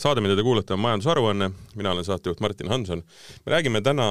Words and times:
saade, 0.00 0.22
mida 0.24 0.36
te 0.36 0.44
kuulate, 0.44 0.74
on 0.74 0.80
Majandusaruanne, 0.80 1.50
mina 1.76 1.92
olen 1.92 2.06
saatejuht 2.06 2.40
Martin 2.40 2.70
Hanson. 2.72 3.02
me 3.46 3.52
räägime 3.52 3.82
täna 3.84 4.06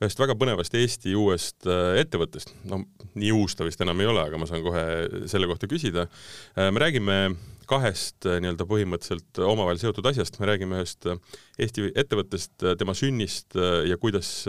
ühest 0.00 0.20
väga 0.20 0.36
põnevast 0.38 0.74
Eesti 0.78 1.12
uuest 1.16 1.68
äh, 1.68 1.98
ettevõttest, 2.00 2.54
no 2.70 2.82
nii 3.16 3.32
uus 3.36 3.56
ta 3.56 3.66
vist 3.66 3.80
enam 3.84 4.00
ei 4.00 4.08
ole, 4.08 4.22
aga 4.24 4.40
ma 4.40 4.48
saan 4.48 4.64
kohe 4.64 4.84
selle 5.28 5.48
kohta 5.50 5.68
küsida. 5.68 6.06
Äh, 6.56 6.70
me 6.72 6.80
räägime 6.80 7.18
kahest 7.68 8.28
äh, 8.28 8.38
nii-öelda 8.40 8.64
põhimõtteliselt 8.70 9.40
omavahel 9.44 9.80
seotud 9.82 10.08
asjast, 10.08 10.38
me 10.40 10.48
räägime 10.48 10.80
ühest 10.80 11.08
Eesti 11.60 11.90
ettevõttest, 11.92 12.54
tema 12.78 12.94
sünnist 12.96 13.56
ja 13.56 13.96
kuidas 14.00 14.44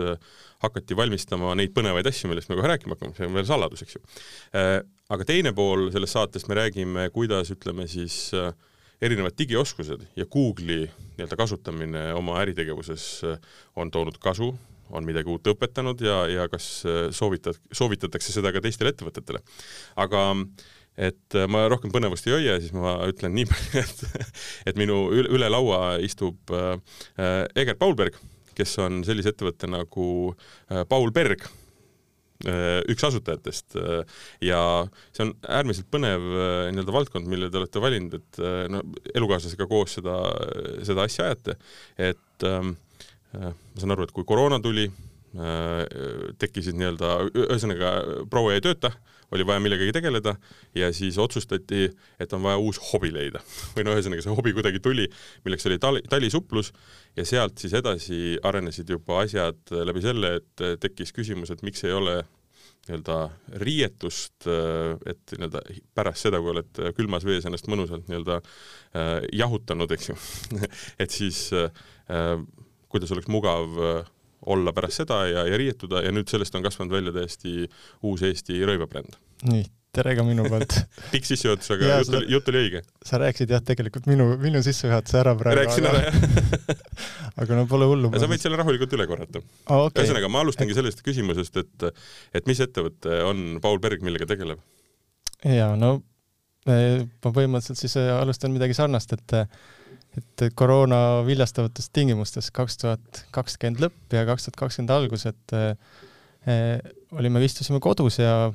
hakati 0.62 0.96
valmistama 0.96 1.54
neid 1.56 1.72
põnevaid 1.76 2.08
asju, 2.08 2.28
millest 2.30 2.50
me 2.52 2.58
kohe 2.58 2.68
rääkima 2.68 2.96
hakkame, 2.96 3.16
see 3.16 3.28
on 3.28 3.36
veel 3.36 3.48
saladus, 3.48 3.84
eks 3.84 3.96
ju. 3.96 4.02
aga 5.08 5.26
teine 5.28 5.54
pool 5.56 5.88
sellest 5.94 6.16
saatest 6.16 6.50
me 6.50 6.58
räägime, 6.58 7.08
kuidas 7.14 7.52
ütleme 7.54 7.88
siis 7.88 8.28
äh, 8.36 8.52
erinevad 9.02 9.36
digioskused 9.38 10.06
ja 10.16 10.26
Google'i 10.26 10.88
nii-öelda 10.88 11.36
kasutamine 11.38 12.08
oma 12.18 12.38
äritegevuses 12.42 13.04
äh, 13.26 13.38
on 13.76 13.90
toonud 13.90 14.18
kasu, 14.22 14.52
on 14.90 15.06
midagi 15.06 15.30
uut 15.30 15.46
õpetanud 15.52 16.02
ja, 16.02 16.22
ja 16.30 16.48
kas 16.50 16.68
äh, 16.86 17.06
soovitad, 17.14 17.60
soovitatakse 17.72 18.34
seda 18.34 18.52
ka 18.54 18.62
teistele 18.64 18.94
ettevõtetele. 18.94 19.42
aga 19.96 20.24
et 20.98 21.38
äh, 21.38 21.46
ma 21.50 21.66
rohkem 21.70 21.94
põnevust 21.94 22.26
ei 22.26 22.36
hoia, 22.38 22.58
siis 22.62 22.74
ma 22.74 22.96
ütlen 23.10 23.36
nii 23.38 23.46
palju, 23.52 23.84
et, 23.84 24.26
et 24.72 24.80
minu 24.80 25.04
üle, 25.14 25.30
üle 25.38 25.52
laua 25.52 25.98
istub 26.02 26.50
Egert 27.18 27.78
Paulberg, 27.78 28.18
kes 28.58 28.74
on 28.82 29.04
sellise 29.06 29.30
ettevõtte 29.30 29.70
nagu 29.70 30.08
Paul 30.90 31.12
Berg 31.14 31.46
üks 32.46 33.02
asutajatest 33.08 33.76
äh, 33.80 34.20
ja 34.46 34.60
see 35.10 35.24
on 35.26 35.32
äärmiselt 35.42 35.88
põnev 35.90 36.22
äh, 36.22 36.68
nii-öelda 36.70 36.94
valdkond, 36.94 37.26
mille 37.30 37.50
te 37.50 37.58
olete 37.58 37.82
valinud, 37.82 38.14
et 38.20 38.40
no 38.70 38.82
elukaaslasega 39.14 39.66
koos 39.70 39.96
seda, 39.98 40.14
seda 40.86 41.06
asja 41.08 41.26
ajate, 41.28 41.56
et 41.98 42.46
ähm, 42.46 42.76
ma 43.34 43.52
saan 43.76 43.94
aru, 43.94 44.06
et 44.06 44.14
kui 44.14 44.24
koroona 44.28 44.60
tuli, 44.62 44.86
tekkisid 46.40 46.78
nii-öelda, 46.78 47.10
ühesõnaga 47.28 47.90
proua 48.32 48.54
jäi 48.54 48.62
tööta, 48.64 48.94
oli 49.32 49.46
vaja 49.46 49.60
millegagi 49.60 49.92
tegeleda 49.92 50.34
ja 50.76 50.92
siis 50.96 51.18
otsustati, 51.18 51.88
et 52.20 52.32
on 52.32 52.42
vaja 52.44 52.60
uus 52.62 52.80
hobi 52.92 53.10
leida. 53.14 53.42
Või 53.76 53.86
no 53.86 53.96
ühesõnaga 53.96 54.24
see 54.24 54.34
hobi 54.34 54.54
kuidagi 54.56 54.80
tuli, 54.84 55.08
milleks 55.44 55.68
oli 55.68 55.78
tali, 55.82 56.02
talisuplus 56.08 56.72
ja 57.16 57.26
sealt 57.28 57.60
siis 57.60 57.76
edasi 57.78 58.38
arenesid 58.42 58.90
juba 58.94 59.22
asjad 59.24 59.76
läbi 59.88 60.04
selle, 60.04 60.38
et 60.40 60.66
tekkis 60.80 61.14
küsimus, 61.16 61.52
et 61.52 61.64
miks 61.66 61.84
ei 61.84 61.94
ole 61.96 62.20
nii-öelda 62.88 63.16
riietust, 63.60 64.46
et 64.48 65.34
nii-öelda 65.36 65.60
pärast 65.96 66.24
seda, 66.24 66.40
kui 66.40 66.54
oled 66.54 66.80
külmas 66.96 67.26
vees 67.28 67.44
ennast 67.48 67.68
mõnusalt 67.68 68.08
nii-öelda 68.08 68.38
äh, 68.40 69.10
jahutanud, 69.36 69.92
eks 69.92 70.08
ju. 70.08 70.16
Et 71.02 71.12
siis 71.12 71.48
äh, 71.52 71.68
kuidas 72.88 73.12
oleks 73.12 73.28
mugav 73.32 73.76
äh, 73.76 74.08
olla 74.46 74.72
pärast 74.72 75.02
seda 75.02 75.22
ja, 75.28 75.46
ja 75.48 75.58
riietuda 75.58 76.02
ja 76.04 76.12
nüüd 76.14 76.30
sellest 76.30 76.54
on 76.54 76.64
kasvanud 76.66 76.94
välja 76.94 77.14
täiesti 77.16 77.66
uus 78.06 78.22
Eesti 78.26 78.60
rõivabränd. 78.68 79.16
nii, 79.50 79.64
tere 79.94 80.14
ka 80.18 80.24
minu 80.26 80.46
poolt 80.48 80.76
pikk 81.12 81.26
sissejuhatus, 81.28 81.70
aga 81.74 81.98
jutt 81.98 82.14
oli, 82.14 82.30
jutt 82.34 82.50
oli 82.52 82.62
õige. 82.66 82.82
sa 83.10 83.20
rääkisid 83.22 83.54
jah, 83.54 83.62
tegelikult 83.66 84.06
minu, 84.10 84.30
minu 84.42 84.62
sissejuhatuse 84.64 85.20
ära 85.22 85.34
praegu. 85.38 85.62
rääkisin 85.62 85.88
ära, 85.90 86.04
jah 86.06 86.84
aga 87.42 87.58
no 87.58 87.64
pole 87.70 87.88
hullu. 87.90 88.12
sa 88.18 88.30
võid 88.30 88.44
selle 88.44 88.60
rahulikult 88.60 88.94
üle 88.98 89.08
korrata 89.10 89.40
oh,. 89.40 89.88
Okay. 89.88 90.04
ühesõnaga, 90.04 90.30
ma 90.32 90.44
alustangi 90.46 90.76
sellest 90.76 91.02
küsimusest, 91.06 91.58
et, 91.64 91.88
et 92.38 92.50
mis 92.50 92.62
ettevõte 92.62 93.22
on 93.26 93.58
Paul 93.64 93.82
Berg, 93.82 94.04
millega 94.06 94.28
tegeleb? 94.30 94.62
jaa, 95.42 95.74
no 95.78 95.96
eh, 96.70 97.02
ma 97.02 97.34
põhimõtteliselt 97.34 97.82
siis 97.82 97.98
eh, 97.98 98.12
alustan 98.14 98.54
midagi 98.54 98.78
sarnast, 98.78 99.18
et 99.18 99.38
et 100.16 100.46
koroona 100.58 101.24
viljastavates 101.26 101.90
tingimustes 101.94 102.48
kaks 102.54 102.80
tuhat 102.80 103.24
kakskümmend 103.34 103.82
lõpp 103.84 104.16
ja 104.16 104.24
kaks 104.28 104.48
tuhat 104.48 104.62
kakskümmend 104.64 104.94
algus, 104.94 105.26
et 105.28 105.56
eh, 105.58 106.78
olime, 107.12 107.42
istusime 107.44 107.80
kodus 107.84 108.18
ja 108.22 108.48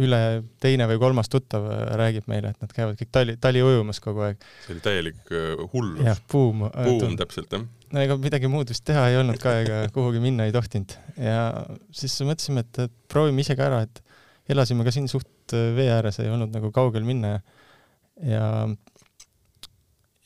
üle 0.00 0.20
teine 0.62 0.86
või 0.90 0.98
kolmas 0.98 1.30
tuttav 1.30 1.66
äh, 1.70 1.82
räägib 1.98 2.26
meile, 2.30 2.50
et 2.50 2.62
nad 2.62 2.72
käivad 2.74 2.98
kõik 2.98 3.10
tali, 3.14 3.36
tali 3.40 3.62
ujumas 3.62 4.00
kogu 4.02 4.24
aeg. 4.26 4.46
see 4.64 4.74
oli 4.74 4.82
täielik 4.82 5.30
äh, 5.30 5.52
hullus. 5.72 6.02
jah, 6.08 6.22
buum. 6.30 6.64
Äh, 6.70 6.88
buum 6.88 7.14
täpselt, 7.18 7.54
jah. 7.54 7.66
no 7.94 8.02
ega 8.02 8.16
midagi 8.18 8.50
muud 8.50 8.72
vist 8.72 8.84
teha 8.88 9.06
ei 9.12 9.20
olnud 9.20 9.38
ka, 9.42 9.54
ega 9.62 9.82
kuhugi 9.94 10.22
minna 10.22 10.48
ei 10.48 10.54
tohtinud. 10.54 10.96
ja 11.20 11.44
siis 11.94 12.16
mõtlesime, 12.26 12.66
et, 12.66 12.82
et 12.88 12.96
proovime 13.10 13.44
ise 13.44 13.54
ka 13.58 13.68
ära, 13.68 13.84
et 13.86 14.02
elasime 14.50 14.86
ka 14.86 14.94
siin 14.94 15.06
suht 15.10 15.54
vee 15.76 15.90
ääres, 15.92 16.18
ei 16.22 16.32
olnud 16.32 16.50
nagu 16.54 16.72
kaugel 16.74 17.06
minna 17.06 17.36
ja 17.36 17.44
ja 18.22 18.48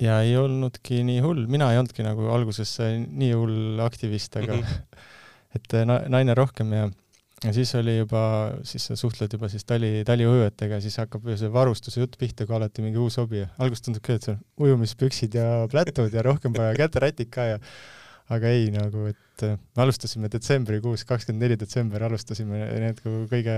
ja 0.03 0.21
ei 0.23 0.37
olnudki 0.39 1.03
nii 1.07 1.21
hull, 1.25 1.47
mina 1.51 1.73
ei 1.73 1.81
olnudki 1.81 2.07
nagu 2.07 2.29
alguses 2.35 2.77
nii 3.09 3.33
hull 3.35 3.83
aktivist, 3.85 4.37
aga 4.41 4.57
mm 4.57 4.63
-hmm. 4.63 5.05
et 5.59 5.77
naine 6.09 6.35
rohkem 6.39 6.73
ja 6.73 6.89
ja 7.45 7.53
siis 7.55 7.75
oli 7.79 7.99
juba, 7.99 8.23
siis 8.67 8.89
sa 8.89 8.97
suhtled 8.99 9.33
juba 9.33 9.49
siis 9.49 9.65
tali, 9.65 10.03
taliujujatega 10.07 10.79
ja 10.79 10.83
siis 10.83 10.97
hakkab 10.99 11.29
see 11.39 11.51
varustuse 11.53 12.01
jutt 12.01 12.19
pihta, 12.19 12.47
kui 12.47 12.57
alati 12.57 12.83
mingi 12.83 12.99
uus 12.99 13.19
hobi. 13.21 13.45
alguses 13.59 13.85
tundub 13.85 14.03
küll, 14.03 14.19
et 14.19 14.27
see 14.27 14.35
on 14.35 14.67
ujumispüksid 14.67 15.39
ja 15.39 15.69
plätud 15.71 16.15
ja 16.15 16.25
rohkem 16.27 16.57
vaja 16.57 16.75
käterätid 16.79 17.31
ka 17.31 17.47
ja 17.53 17.61
aga 18.35 18.51
ei, 18.53 18.69
nagu, 18.75 19.07
et 19.13 19.45
me 19.47 19.85
alustasime 19.85 20.29
detsembrikuus, 20.33 21.07
kakskümmend 21.09 21.47
neli 21.47 21.59
detsember 21.61 22.03
alustasime 22.09 22.67
need 22.83 23.01
kõige, 23.31 23.57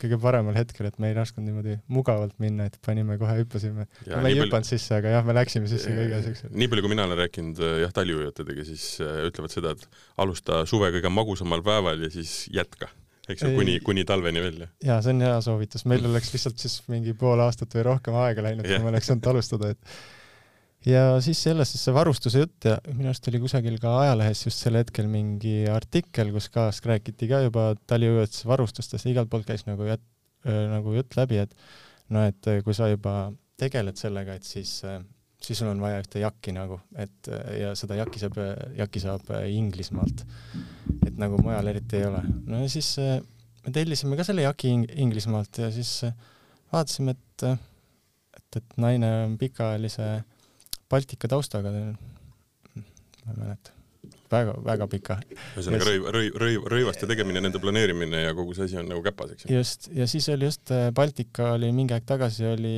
kõige 0.00 0.18
paremal 0.20 0.56
hetkel, 0.58 0.88
et 0.90 0.98
me 1.02 1.10
ei 1.10 1.16
lasknud 1.16 1.46
niimoodi 1.46 1.78
mugavalt 1.92 2.36
minna, 2.42 2.68
et 2.70 2.76
panime 2.84 3.16
kohe, 3.20 3.38
hüppasime. 3.40 3.86
me 4.06 4.30
ei 4.30 4.38
hüpanud 4.38 4.68
sisse, 4.68 4.98
aga 4.98 5.16
jah, 5.16 5.26
me 5.26 5.36
läksime 5.36 5.70
sisse 5.70 5.94
kõige 5.94 6.20
siukse. 6.28 6.52
nii 6.52 6.70
palju, 6.72 6.84
kui 6.84 6.92
mina 6.92 7.08
olen 7.08 7.20
rääkinud 7.22 7.64
jah, 7.82 7.94
taliujujatega, 7.96 8.68
siis 8.68 8.86
äh, 9.04 9.24
ütlevad 9.30 9.54
seda, 9.54 9.74
et 9.76 10.02
alusta 10.22 10.64
suve 10.68 10.92
kõige 10.94 11.12
magusamal 11.12 11.64
päeval 11.66 12.06
ja 12.06 12.12
siis 12.12 12.44
jätka 12.54 12.90
eks 13.26 13.42
ju, 13.42 13.54
kuni, 13.56 13.78
kuni 13.84 14.04
talveni 14.06 14.42
välja. 14.42 14.68
jaa, 14.84 15.00
see 15.02 15.14
on 15.14 15.24
hea 15.26 15.38
soovitus, 15.44 15.86
meil 15.90 16.04
oleks 16.06 16.30
lihtsalt 16.34 16.60
siis 16.62 16.78
mingi 16.90 17.14
pool 17.18 17.40
aastat 17.42 17.74
või 17.76 17.88
rohkem 17.90 18.18
aega 18.22 18.44
läinud, 18.46 18.68
kui 18.68 18.84
me 18.84 18.92
oleks 18.92 19.10
saanud 19.10 19.32
alustada, 19.32 19.72
et 19.74 19.96
ja 20.86 21.16
siis 21.24 21.40
sellest 21.48 21.74
siis 21.74 21.86
see 21.88 21.96
varustuse 21.96 22.44
jutt 22.44 22.68
ja 22.68 22.76
minu 22.92 23.10
arust 23.10 23.26
oli 23.30 23.40
kusagil 23.42 23.80
ka 23.82 23.96
ajalehes 24.04 24.44
just 24.46 24.62
sel 24.62 24.78
hetkel 24.78 25.10
mingi 25.10 25.64
artikkel, 25.72 26.30
kus 26.34 26.48
ka 26.54 26.68
räägiti 26.70 27.28
ka 27.30 27.42
juba 27.46 27.72
taliujutuse 27.90 28.48
varustustest 28.50 29.08
ja 29.08 29.14
igalt 29.14 29.32
poolt 29.32 29.48
käis 29.48 29.66
nagu 29.66 29.88
jät-, 29.88 30.06
nagu 30.46 30.94
jutt 30.94 31.18
läbi, 31.18 31.42
et 31.42 31.54
no 32.14 32.22
et 32.28 32.52
kui 32.64 32.76
sa 32.76 32.90
juba 32.92 33.32
tegeled 33.58 33.98
sellega, 33.98 34.36
et 34.36 34.46
siis 34.46 34.80
siis 35.42 35.58
sul 35.60 35.70
on 35.70 35.80
vaja 35.82 36.00
ühte 36.02 36.20
jakki 36.22 36.54
nagu, 36.56 36.78
et 36.98 37.30
ja 37.60 37.72
seda 37.78 37.98
jakki 38.00 38.20
saab, 38.22 38.38
jakki 38.78 39.02
saab 39.02 39.28
Inglismaalt. 39.50 40.24
et 41.06 41.18
nagu 41.20 41.38
mujal 41.42 41.70
eriti 41.70 42.00
ei 42.00 42.06
ole. 42.08 42.22
no 42.46 42.62
ja 42.62 42.70
siis 42.72 42.96
äh, 43.02 43.18
me 43.66 43.72
tellisime 43.74 44.16
ka 44.18 44.24
selle 44.26 44.46
jaki 44.46 44.72
Ing 44.72 44.86
Inglismaalt 45.04 45.58
ja 45.62 45.70
siis 45.74 45.92
äh, 46.08 46.14
vaatasime, 46.72 47.16
et, 47.16 47.44
et, 48.38 48.58
et 48.62 48.78
naine 48.80 49.10
on 49.26 49.36
pikaajalise 49.38 50.08
Baltika 50.90 51.28
taustaga, 51.30 51.72
ma 51.72 52.84
ei 53.32 53.38
mäleta 53.40 53.74
väga, 54.30 54.56
väga 54.66 54.88
pika. 54.90 55.18
ühesõnaga 55.56 55.88
rõiv, 55.88 56.08
rõiv, 56.14 56.40
rõiv, 56.42 56.66
rõivaste 56.72 57.08
tegemine, 57.10 57.42
nende 57.42 57.60
planeerimine 57.62 58.26
ja 58.26 58.34
kogu 58.36 58.54
see 58.56 58.68
asi 58.68 58.80
on 58.80 58.90
nagu 58.90 59.02
käpas, 59.06 59.34
eks 59.34 59.46
ju? 59.46 59.54
just, 59.58 59.88
ja 59.94 60.06
siis 60.10 60.28
oli 60.34 60.48
just 60.48 60.74
äh, 60.74 60.88
Baltika 60.94 61.52
oli 61.56 61.72
mingi 61.74 61.96
aeg 61.96 62.06
tagasi 62.08 62.46
oli 62.50 62.76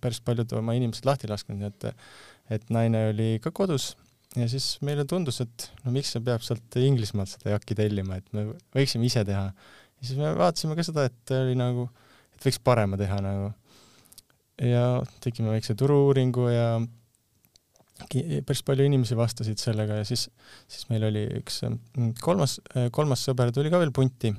päris 0.00 0.20
paljud 0.24 0.52
oma 0.58 0.74
inimesed 0.76 1.06
lahti 1.08 1.30
lasknud, 1.30 1.60
nii 1.60 1.72
et 1.72 1.92
et 2.52 2.66
naine 2.74 3.06
oli 3.14 3.28
ka 3.40 3.54
kodus 3.56 3.94
ja 4.36 4.46
siis 4.50 4.74
meile 4.84 5.06
tundus, 5.08 5.40
et 5.44 5.68
no 5.84 5.92
miks 5.94 6.12
see 6.14 6.22
peab 6.24 6.42
sealt 6.44 6.78
Inglismaalt 6.80 7.32
seda 7.32 7.54
jakki 7.54 7.76
tellima, 7.78 8.18
et 8.20 8.32
me 8.36 8.48
võiksime 8.76 9.06
ise 9.08 9.24
teha. 9.26 9.46
ja 9.50 10.08
siis 10.08 10.18
me 10.20 10.34
vaatasime 10.36 10.76
ka 10.76 10.86
seda, 10.86 11.06
et 11.08 11.34
oli 11.36 11.54
nagu, 11.58 11.86
et 12.34 12.48
võiks 12.48 12.60
parema 12.64 13.00
teha 13.00 13.20
nagu. 13.24 13.52
Ja 14.62 15.02
tegime 15.24 15.54
väikse 15.54 15.74
turu-uuringu 15.78 16.48
ja 16.52 16.68
päris 18.46 18.62
palju 18.66 18.86
inimesi 18.88 19.16
vastasid 19.16 19.60
sellega 19.60 20.00
ja 20.00 20.06
siis, 20.08 20.26
siis 20.68 20.88
meil 20.90 21.06
oli 21.08 21.24
üks 21.40 21.62
mm, 21.68 22.14
kolmas, 22.22 22.58
kolmas 22.94 23.22
sõber 23.26 23.52
tuli 23.54 23.70
ka 23.72 23.80
veel 23.82 23.94
punti. 23.94 24.32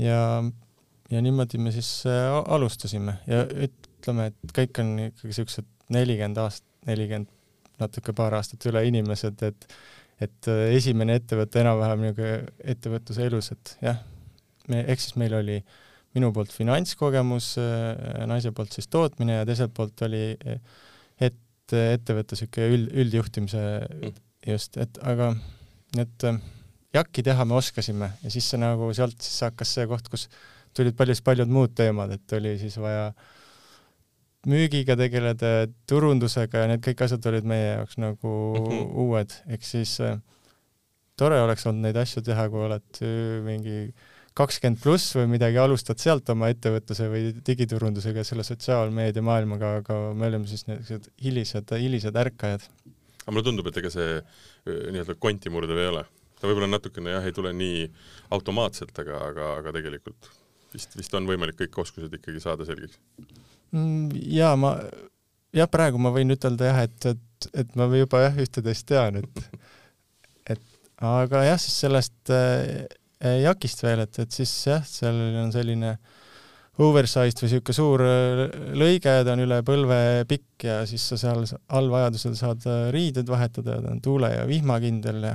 Ja, 0.00 0.40
ja 1.12 1.20
niimoodi 1.20 1.60
me 1.60 1.72
siis 1.74 2.06
äh, 2.08 2.30
alustasime 2.54 3.18
ja 3.28 3.42
ütleme, 3.66 4.30
et 4.30 4.54
kõik 4.56 4.80
on 4.80 4.94
ikkagi 5.10 5.36
siuksed 5.40 5.68
nelikümmend 5.92 6.40
aastat, 6.40 6.68
nelikümmend, 6.88 7.28
natuke 7.80 8.14
paar 8.16 8.36
aastat 8.38 8.64
üle 8.70 8.84
inimesed, 8.88 9.42
et 9.48 9.66
et 10.20 10.48
äh, 10.52 10.66
esimene 10.76 11.16
ettevõte 11.16 11.62
enam-vähem 11.62 12.02
niisugune 12.04 12.32
ettevõtluse 12.74 13.28
elus, 13.28 13.52
et 13.54 13.76
jah, 13.80 14.00
me, 14.68 14.82
ehk 14.84 15.00
siis 15.00 15.16
meil 15.20 15.36
oli 15.38 15.56
minu 16.16 16.32
poolt 16.34 16.52
finantskogemus, 16.54 17.52
äh, 17.62 18.22
naise 18.30 18.52
poolt 18.56 18.74
siis 18.76 18.90
tootmine 18.90 19.40
ja 19.40 19.48
teiselt 19.48 19.74
poolt 19.76 20.06
oli 20.06 20.24
et 21.20 21.74
ettevõtte 21.76 22.34
niisugune 22.34 22.70
üld, 22.74 22.94
üldjuhtimise 23.04 23.66
mm. 23.86 24.22
just, 24.50 24.80
et 24.82 25.02
aga 25.06 25.32
äh, 25.98 26.40
jakki 26.94 27.26
teha 27.26 27.46
me 27.46 27.58
oskasime 27.60 28.12
ja 28.24 28.32
siis 28.32 28.48
see 28.50 28.58
nagu 28.60 28.90
sealt 28.96 29.20
siis 29.22 29.44
hakkas 29.46 29.76
see 29.78 29.86
koht, 29.90 30.08
kus 30.10 30.26
tulid 30.74 30.96
paljud, 30.98 31.22
paljud 31.26 31.50
muud 31.50 31.74
teemad, 31.78 32.14
et 32.14 32.38
oli 32.38 32.56
siis 32.58 32.78
vaja 32.82 33.10
äh, 33.10 33.28
müügiga 34.48 34.96
tegeleda, 34.96 35.68
turundusega 35.88 36.64
ja 36.64 36.68
need 36.70 36.82
kõik 36.84 37.02
asjad 37.04 37.26
olid 37.28 37.48
meie 37.48 37.74
jaoks 37.74 37.98
nagu 38.00 38.30
mm 38.30 38.68
-hmm. 38.70 38.92
uued, 39.04 39.34
ehk 39.52 39.64
siis 39.64 39.98
äh, 40.00 40.16
tore 41.16 41.40
oleks 41.42 41.66
olnud 41.66 41.84
neid 41.84 41.96
asju 41.96 42.22
teha, 42.24 42.48
kui 42.48 42.64
oled 42.64 43.02
äh, 43.02 43.42
mingi 43.44 43.92
kakskümmend 44.38 44.80
pluss 44.82 45.14
või 45.16 45.26
midagi, 45.32 45.58
alustad 45.60 46.00
sealt 46.00 46.28
oma 46.32 46.50
ettevõtluse 46.52 47.08
või 47.10 47.32
digiturundusega 47.46 48.24
selle 48.26 48.44
sotsiaalmeedia 48.46 49.24
maailmaga, 49.26 49.74
aga 49.82 49.98
me 50.16 50.30
olime 50.30 50.48
siis 50.50 50.66
niisugused 50.68 51.10
hilised, 51.24 51.74
hilised 51.82 52.16
ärkajad. 52.22 52.66
aga 53.24 53.34
mulle 53.34 53.46
tundub, 53.46 53.70
et 53.70 53.80
ega 53.82 53.92
see 53.92 54.18
nii-öelda 54.66 55.18
konti 55.18 55.52
murdev 55.52 55.82
ei 55.82 55.90
ole. 55.92 56.04
ta 56.40 56.48
võib-olla 56.48 56.70
natukene 56.70 57.16
jah, 57.16 57.26
ei 57.26 57.36
tule 57.36 57.52
nii 57.52 57.88
automaatselt, 58.36 58.94
aga, 59.02 59.24
aga, 59.32 59.54
aga 59.60 59.74
tegelikult 59.76 60.30
vist, 60.74 60.96
vist 60.96 61.14
on 61.18 61.26
võimalik 61.28 61.58
kõik 61.58 61.82
oskused 61.84 62.14
ikkagi 62.20 62.42
saada 62.42 62.66
selgeks 62.68 63.00
mm,? 63.74 64.14
jaa, 64.36 64.54
ma, 64.60 64.76
jah, 65.56 65.68
praegu 65.70 66.00
ma 66.02 66.14
võin 66.14 66.36
ütelda 66.36 66.70
jah, 66.70 66.80
et, 66.86 67.10
et, 67.14 67.50
et 67.64 67.76
ma 67.78 67.90
juba 67.98 68.24
jah, 68.26 68.40
üht-teist 68.46 68.86
tean, 68.88 69.20
et 69.24 69.44
et 70.54 70.64
aga 71.10 71.44
jah, 71.48 71.60
siis 71.60 71.82
sellest 71.84 72.32
äh, 72.34 72.86
jakist 73.20 73.82
veel, 73.84 74.04
et, 74.06 74.18
et 74.22 74.32
siis 74.32 74.52
jah, 74.66 74.84
seal 74.86 75.18
on 75.42 75.52
selline 75.52 75.96
oversized 76.80 77.40
või 77.42 77.48
niisugune 77.48 77.76
suur 77.76 78.04
äh, 78.04 78.44
lõige, 78.78 79.14
ta 79.26 79.34
on 79.34 79.42
üle 79.44 79.60
põlve 79.66 79.98
pikk 80.30 80.66
ja 80.68 80.78
siis 80.88 81.04
sa 81.10 81.18
seal 81.20 81.44
all 81.76 81.90
vajadusel 81.92 82.36
saad 82.38 82.64
äh, 82.70 82.86
riided 82.94 83.28
vahetada, 83.28 83.80
ta 83.82 83.92
on 83.92 84.00
tuule- 84.04 84.32
ja 84.32 84.46
vihmakindel 84.48 85.20
ja 85.32 85.34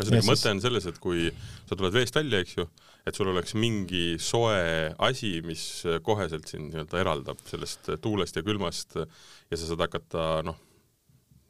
ühesõnaga 0.00 0.24
mõte 0.30 0.54
on 0.54 0.62
selles, 0.64 0.86
et 0.88 1.00
kui 1.02 1.28
sa 1.68 1.76
tuled 1.76 1.92
veest 1.92 2.16
välja, 2.16 2.40
eks 2.40 2.56
ju, 2.56 2.66
et 3.04 3.16
sul 3.16 3.28
oleks 3.32 3.56
mingi 3.58 4.16
soe 4.22 4.94
asi, 5.10 5.34
mis 5.44 5.64
koheselt 6.06 6.48
sind 6.48 6.70
nii-öelda 6.70 7.02
eraldab 7.02 7.40
sellest 7.48 7.92
tuulest 8.00 8.38
ja 8.38 8.44
külmast 8.46 8.96
ja 8.96 9.58
sa 9.58 9.64
saad 9.66 9.84
hakata 9.84 10.28
noh, 10.46 10.56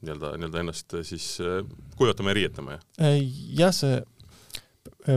nii-öelda, 0.01 0.33
nii-öelda 0.41 0.65
ennast 0.65 0.97
siis 1.07 1.37
kujutama 2.01 2.33
ja 2.33 2.41
riietama? 2.41 2.81
Äh, 2.99 3.21
jah, 3.61 3.75
see 3.77 4.01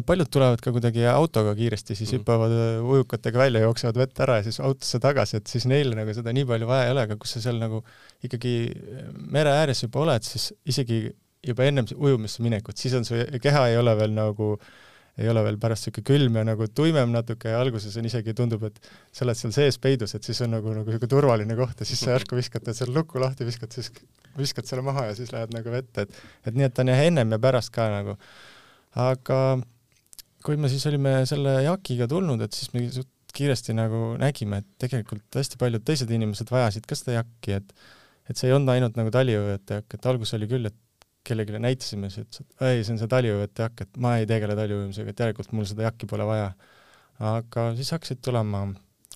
paljud 0.07 0.29
tulevad 0.33 0.61
ka 0.63 0.73
kuidagi 0.75 1.05
autoga 1.07 1.53
kiiresti, 1.57 1.95
siis 1.95 2.11
mm. 2.11 2.21
hüppavad 2.21 2.55
äh, 2.55 2.93
ujukatega 2.95 3.43
välja, 3.45 3.63
jooksevad 3.63 3.99
vett 4.03 4.23
ära 4.25 4.39
ja 4.39 4.45
siis 4.47 4.59
autosse 4.63 5.01
tagasi, 5.03 5.39
et 5.39 5.51
siis 5.51 5.67
neil 5.69 5.95
nagu 5.97 6.15
seda 6.15 6.35
nii 6.35 6.47
palju 6.49 6.69
vaja 6.69 6.87
ei 6.87 6.95
ole, 6.95 7.07
aga 7.07 7.19
kus 7.19 7.37
sa 7.37 7.43
seal 7.47 7.59
nagu 7.61 7.83
ikkagi 8.23 8.55
mere 9.33 9.55
ääres 9.63 9.85
juba 9.85 10.03
oled, 10.05 10.25
siis 10.27 10.51
isegi 10.69 11.05
juba 11.43 11.67
ennem 11.67 11.87
ujumisse 11.95 12.43
minekut, 12.43 12.79
siis 12.79 12.95
on 12.95 13.07
su 13.07 13.19
keha 13.43 13.67
ei 13.71 13.79
ole 13.79 13.95
veel 13.99 14.15
nagu 14.15 14.53
äh, 14.55 14.73
ei 15.17 15.29
ole 15.29 15.43
veel 15.45 15.59
pärast 15.61 15.87
niisugune 15.87 16.07
külm 16.07 16.37
ja 16.39 16.43
nagu 16.47 16.65
tuimem 16.73 17.11
natuke 17.13 17.51
ja 17.53 17.59
alguses 17.61 17.93
on 18.01 18.07
isegi, 18.09 18.33
tundub, 18.37 18.63
et 18.65 18.79
sa 19.13 19.25
oled 19.27 19.37
seal 19.37 19.53
sees 19.53 19.77
peidus, 19.81 20.15
et 20.17 20.25
siis 20.25 20.41
on 20.45 20.55
nagu, 20.55 20.73
nagu 20.73 20.89
niisugune 20.89 21.11
turvaline 21.11 21.57
koht 21.59 21.83
ja 21.83 21.87
siis 21.87 22.01
sa 22.01 22.11
järsku 22.15 22.37
viskad 22.39 22.71
seal 22.73 22.93
lukku 22.95 23.21
lahti, 23.21 23.45
viskad 23.45 23.75
siis, 23.75 23.91
viskad 24.39 24.69
selle 24.69 24.85
maha 24.85 25.11
ja 25.11 25.17
siis 25.17 25.29
lähed 25.35 25.53
nagu 25.53 25.73
vette, 25.73 26.07
et 26.07 26.49
et 26.49 26.57
nii, 26.57 26.65
et 26.65 26.81
on 26.81 26.93
jah 26.93 27.05
ennem 27.05 27.37
ja 27.37 27.41
pärast 27.43 27.73
ka 27.75 27.87
nagu. 27.93 28.17
Aga 28.99 29.39
kui 30.43 30.59
me 30.59 30.69
siis 30.71 30.85
olime 30.89 31.21
selle 31.29 31.57
jakiga 31.63 32.07
tulnud, 32.11 32.41
et 32.43 32.55
siis 32.55 32.71
me 32.75 32.83
kiiresti 33.33 33.73
nagu 33.73 34.13
nägime, 34.21 34.61
et 34.61 34.69
tegelikult 34.85 35.39
hästi 35.39 35.57
paljud 35.61 35.83
teised 35.87 36.11
inimesed 36.13 36.51
vajasid 36.53 36.85
ka 36.89 36.97
seda 36.99 37.21
jakki, 37.21 37.59
et 37.59 37.75
et 38.29 38.39
see 38.39 38.47
ei 38.47 38.55
olnud 38.55 38.71
ainult 38.71 38.95
nagu 38.95 39.11
taliõujate 39.11 39.81
jakk, 39.81 39.97
et 39.97 40.05
alguses 40.07 40.37
oli 40.37 40.47
küll, 40.47 40.69
et 40.69 40.77
kellelegi 41.27 41.59
näitasime, 41.59 42.11
siis 42.11 42.23
ütles, 42.23 42.43
et 42.43 42.63
ei, 42.69 42.83
see 42.83 42.93
on 42.95 43.01
see 43.01 43.11
taliujujate 43.11 43.65
jakk, 43.65 43.83
et 43.83 43.99
ma 44.05 44.13
ei 44.19 44.27
tegele 44.29 44.55
taliujumisega, 44.59 45.11
et 45.11 45.23
järelikult 45.23 45.51
mul 45.55 45.67
seda 45.67 45.87
jakki 45.87 46.07
pole 46.07 46.27
vaja. 46.27 46.53
aga 47.23 47.65
siis 47.77 47.91
hakkasid 47.93 48.21
tulema 48.23 48.65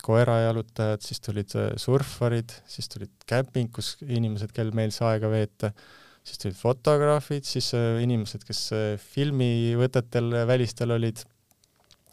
koerajalutajad, 0.05 1.03
siis 1.03 1.23
tulid 1.23 1.55
äh, 1.57 1.71
surfarid, 1.81 2.53
siis 2.69 2.87
tulid 2.91 3.13
kämping, 3.29 3.71
kus 3.73 3.95
inimesed, 4.03 4.53
kel 4.55 4.71
meeldis 4.75 5.01
aega 5.03 5.31
veeta, 5.31 5.71
siis 6.27 6.41
tulid 6.41 6.57
fotograafid, 6.59 7.45
siis 7.47 7.71
äh, 7.77 8.01
inimesed, 8.03 8.43
kes 8.47 8.63
äh, 8.75 8.87
filmivõtetel 9.15 10.41
välistel 10.49 10.93
olid. 10.97 11.23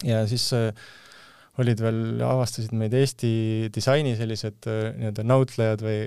Ja 0.04 0.22
siis 0.30 0.46
äh, 0.56 0.70
olid 1.62 1.80
veel, 1.82 2.00
avastasid 2.26 2.74
meid 2.76 2.94
Eesti 2.98 3.32
disaini 3.74 4.16
sellised 4.18 4.66
nii-öelda 4.66 5.24
nautlejad 5.26 5.84
või 5.86 5.98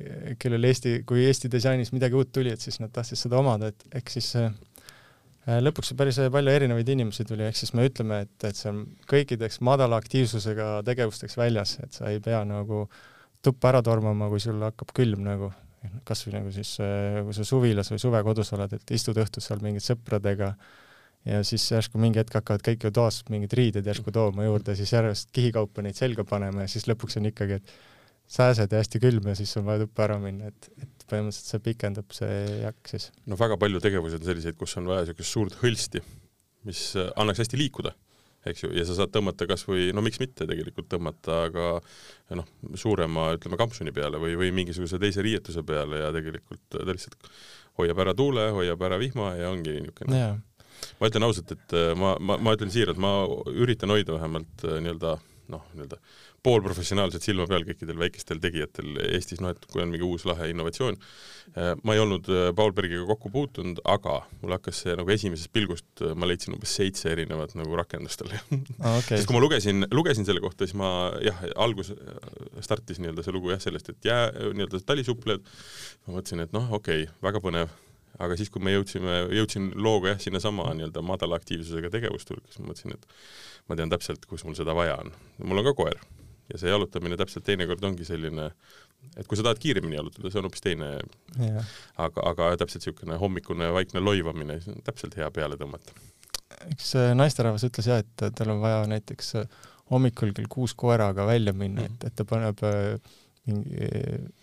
kellel 0.42 0.68
Eesti, 0.68 1.02
kui 1.08 1.24
Eesti 1.28 1.52
disainis 1.52 1.94
midagi 1.96 2.20
uut 2.20 2.34
tuli, 2.36 2.52
et 2.52 2.64
siis 2.64 2.82
nad 2.84 2.92
tahtsid 2.96 3.22
seda 3.22 3.40
omada, 3.40 3.72
et 3.72 3.86
ehk 3.96 4.12
siis 4.12 4.34
lõpuks 5.48 5.94
päris 5.96 6.20
palju 6.34 6.52
erinevaid 6.52 6.92
inimesi 6.92 7.24
tuli, 7.30 7.46
ehk 7.48 7.56
siis 7.56 7.72
me 7.80 7.88
ütleme, 7.88 8.26
et, 8.26 8.36
et 8.50 8.60
see 8.60 8.74
on 8.74 8.82
kõikideks 9.08 9.62
madala 9.64 10.02
aktiivsusega 10.04 10.82
tegevusteks 10.90 11.40
väljas, 11.40 11.78
et 11.80 11.96
sa 11.96 12.12
ei 12.12 12.20
pea 12.24 12.44
nagu 12.44 12.84
tuppa 13.40 13.72
ära 13.72 13.82
tormama, 13.88 14.28
kui 14.28 14.44
sul 14.44 14.60
hakkab 14.68 14.92
külm 15.00 15.24
nagu, 15.24 15.54
kas 16.08 16.26
või 16.28 16.38
nagu 16.40 16.52
siis, 16.56 16.76
kui 16.80 17.36
sa 17.38 17.46
suvilas 17.48 17.92
või 17.94 18.02
suvekodus 18.02 18.54
oled, 18.58 18.76
et 18.78 18.94
istud 18.96 19.18
õhtul 19.18 19.44
seal 19.44 19.64
mingite 19.64 19.92
sõpradega 19.92 20.54
äh, 20.54 20.76
ja 21.28 21.44
siis 21.48 21.66
järsku 21.72 22.00
mingi 22.02 22.22
hetk 22.22 22.40
hakkavad 22.40 22.64
kõik 22.66 22.88
ju 22.88 22.94
toas 22.96 23.20
mingid 23.32 23.54
riided 23.58 23.88
järsku 23.88 24.14
tooma 24.16 24.48
juurde, 24.48 24.76
siis 24.80 24.94
järjest 24.94 25.32
kihikaupa 25.36 25.84
neid 25.86 25.98
selga 26.00 26.26
panema 26.28 26.66
ja 26.66 26.72
siis 26.72 26.88
lõpuks 26.90 27.20
on 27.20 27.30
ikkagi, 27.32 27.60
et 27.60 27.74
sääsed 28.38 28.72
ja 28.72 28.82
hästi 28.82 29.02
külm 29.04 29.28
ja 29.32 29.36
siis 29.40 29.54
on 29.60 29.68
vaja 29.68 29.86
tuppa 29.86 30.06
ära 30.08 30.18
minna, 30.22 30.52
et, 30.52 30.70
et 30.84 31.08
põhimõtteliselt 31.08 31.54
see 31.54 31.64
pikendab 31.70 32.16
see 32.16 32.40
jakk 32.64 32.94
siis. 32.94 33.10
no 33.28 33.40
väga 33.40 33.60
palju 33.60 33.84
tegevusi 33.84 34.20
on 34.20 34.28
selliseid, 34.28 34.58
kus 34.60 34.76
on 34.80 34.90
vaja 34.92 35.06
niisugust 35.06 35.36
suurt 35.36 35.60
hõlsti, 35.62 36.04
mis 36.68 36.84
äh, 37.00 37.12
annaks 37.20 37.44
hästi 37.44 37.60
liikuda, 37.60 37.96
eks 38.48 38.64
ju, 38.64 38.72
ja 38.76 38.86
sa 38.88 38.96
saad 38.98 39.14
tõmmata 39.16 39.48
kas 39.50 39.66
või, 39.68 39.90
no 39.96 40.04
miks 40.06 40.22
mitte 40.22 40.48
tegelikult 40.50 40.90
tõmmata 40.92 41.40
ka 41.54 41.70
noh, 42.38 42.50
suurema, 42.80 43.32
ütleme, 43.38 43.60
kampsuni 43.60 43.94
peale 43.96 44.22
või, 44.22 44.36
või 44.40 44.52
mingisuguse 44.56 45.00
teise 45.02 45.26
riietuse 45.26 45.64
peale 45.68 46.04
ja 46.06 46.12
tegelikult 46.16 46.64
ta 46.76 46.86
lihtsalt 46.88 47.32
hoiab 47.82 48.06
ära 48.06 48.14
tuule, 48.18 48.50
hoiab 48.56 48.86
ära 48.88 49.00
vihma 49.02 49.34
ja 49.40 49.50
ongi 49.54 49.80
niisugune. 49.80 50.14
Yeah 50.18 50.38
ma 51.00 51.10
ütlen 51.10 51.26
ausalt, 51.26 51.52
et 51.56 51.74
äh, 51.74 51.92
ma, 51.98 52.16
ma, 52.22 52.38
ma 52.38 52.54
ütlen 52.54 52.72
siiralt, 52.74 53.00
ma 53.02 53.12
üritan 53.50 53.90
hoida 53.94 54.14
vähemalt 54.14 54.66
äh, 54.66 54.78
nii-öelda 54.84 55.16
noh, 55.54 55.64
nii-öelda 55.74 55.98
poolprofessionaalselt 56.48 57.26
silma 57.26 57.48
peal 57.50 57.66
kõikidel 57.68 57.98
väikestel 58.00 58.40
tegijatel 58.44 59.02
Eestis, 59.10 59.42
noh 59.44 59.52
et 59.52 59.66
kui 59.72 59.84
on 59.84 59.92
mingi 59.92 60.06
uus 60.08 60.24
lahe 60.28 60.50
innovatsioon. 60.54 60.98
Äh, 61.54 61.74
ma 61.84 61.96
ei 61.96 62.02
olnud 62.04 62.30
Paul 62.56 62.74
Bergiga 62.78 63.04
kokku 63.10 63.32
puutunud, 63.34 63.82
aga 63.88 64.22
mul 64.42 64.56
hakkas 64.56 64.84
see 64.86 64.96
nagu 65.00 65.12
esimesest 65.14 65.52
pilgust, 65.56 66.04
ma 66.16 66.30
leidsin 66.30 66.56
umbes 66.56 66.76
seitse 66.80 67.12
erinevat 67.12 67.56
nagu 67.60 67.76
rakendust 67.80 68.24
talle 68.24 68.40
ah,. 68.40 68.98
Okay. 68.98 69.18
sest 69.18 69.30
kui 69.30 69.38
ma 69.38 69.44
lugesin, 69.44 69.88
lugesin 69.94 70.28
selle 70.28 70.44
kohta, 70.44 70.68
siis 70.68 70.78
ma 70.80 70.92
jah, 71.24 71.44
algus 71.60 71.92
startis 72.64 73.02
nii-öelda 73.02 73.26
see 73.26 73.36
lugu 73.36 73.52
jah 73.54 73.62
sellest, 73.64 73.92
et 73.94 74.08
jää, 74.10 74.32
nii-öelda 74.58 74.82
talisupled, 74.88 75.44
ma 76.08 76.18
mõtlesin, 76.18 76.46
et 76.48 76.56
noh, 76.56 76.72
okei 76.80 77.06
okay,, 77.06 77.20
väga 77.28 77.44
põnev 77.44 77.76
aga 78.24 78.38
siis, 78.38 78.50
kui 78.54 78.64
me 78.64 78.74
jõudsime, 78.74 79.18
jõudsin 79.36 79.72
looga 79.78 80.16
jah, 80.16 80.22
sinnasama 80.22 80.72
nii-öelda 80.78 81.04
madala 81.06 81.38
aktiivsusega 81.38 81.92
tegevusturg, 81.94 82.46
siis 82.50 82.62
ma 82.62 82.72
mõtlesin, 82.72 82.96
et 82.98 83.68
ma 83.70 83.78
tean 83.78 83.92
täpselt, 83.94 84.26
kus 84.30 84.46
mul 84.48 84.58
seda 84.58 84.76
vaja 84.78 84.98
on. 85.04 85.14
mul 85.44 85.62
on 85.62 85.70
ka 85.70 85.76
koer 85.78 86.00
ja 86.52 86.60
see 86.62 86.72
jalutamine 86.72 87.18
täpselt 87.20 87.46
teinekord 87.48 87.84
ongi 87.84 88.08
selline, 88.08 88.50
et 89.16 89.28
kui 89.28 89.40
sa 89.40 89.46
tahad 89.48 89.62
kiiremini 89.62 90.00
jalutada, 90.00 90.32
see 90.32 90.42
on 90.42 90.48
hoopis 90.50 90.64
teine 90.64 90.92
yeah., 91.40 91.72
aga, 92.04 92.24
aga 92.32 92.52
täpselt 92.64 92.86
niisugune 92.86 93.20
hommikune 93.22 93.72
vaikne 93.76 94.04
loivamine, 94.04 94.60
see 94.64 94.76
on 94.76 94.84
täpselt 94.88 95.18
hea 95.20 95.30
peale 95.36 95.60
tõmmata. 95.60 95.96
üks 96.74 96.94
äh, 97.00 97.14
naisterahvas 97.18 97.68
ütles 97.68 97.90
jah, 97.92 98.04
et 98.04 98.28
tal 98.40 98.56
on 98.56 98.64
vaja 98.64 98.84
näiteks 98.90 99.36
äh, 99.42 99.64
hommikul 99.92 100.34
kell 100.36 100.50
kuus 100.52 100.76
koeraga 100.76 101.28
välja 101.28 101.54
minna 101.54 101.84
mm, 101.84 101.88
-hmm. 101.88 101.96
et, 102.02 102.12
et 102.12 102.16
ta 102.16 102.26
paneb 102.28 102.64
äh, 102.68 103.16
mingi, 103.48 103.90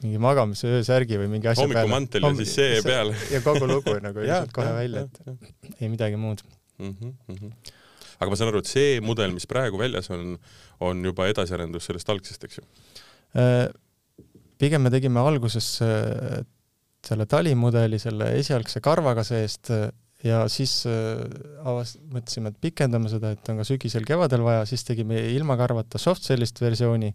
mingi 0.02 0.20
magamise 0.22 0.70
öösärgi 0.78 1.18
või 1.20 1.30
mingi 1.36 1.50
asja 1.50 1.64
hommikumantel 1.64 2.24
ja 2.24 2.34
siis 2.40 2.54
see 2.56 2.82
peale. 2.84 3.16
ja 3.32 3.40
kogu 3.44 3.68
lugu 3.68 3.96
nagu 4.04 4.22
ilmselt 4.24 4.52
kohe 4.56 4.74
välja, 4.76 5.06
et 5.08 5.80
ei 5.80 5.90
midagi 5.92 6.20
muud 6.20 6.44
mm 6.78 6.94
-hmm. 7.00 7.80
Aga 8.24 8.32
ma 8.32 8.38
saan 8.40 8.50
aru, 8.50 8.62
et 8.64 8.70
see 8.70 9.00
mudel, 9.04 9.34
mis 9.36 9.46
praegu 9.50 9.78
väljas 9.80 10.10
on, 10.14 10.34
on 10.84 11.04
juba 11.04 11.28
edasiarendus 11.30 11.90
sellest 11.90 12.10
algsest, 12.12 12.46
eks 12.48 12.60
ju? 12.60 12.64
Äh, 13.34 13.66
pigem 14.60 14.84
me 14.86 14.92
tegime 14.94 15.22
alguses 15.22 15.68
äh, 15.84 16.40
selle 17.04 17.26
talimudeli 17.30 17.98
selle 18.00 18.30
esialgse 18.38 18.80
karvaga 18.84 19.24
seest 19.26 19.72
äh, 19.74 19.88
ja 20.24 20.44
siis 20.48 20.86
avas-, 20.88 21.98
mõtlesime, 22.08 22.54
et 22.54 22.60
pikendame 22.62 23.10
seda, 23.12 23.34
et 23.34 23.48
on 23.52 23.58
ka 23.60 23.66
sügisel-kevadel 23.68 24.44
vaja, 24.46 24.62
siis 24.70 24.86
tegime 24.88 25.18
ilma 25.34 25.58
karvata 25.60 26.00
soft 26.00 26.24
sellist 26.24 26.62
versiooni 26.64 27.10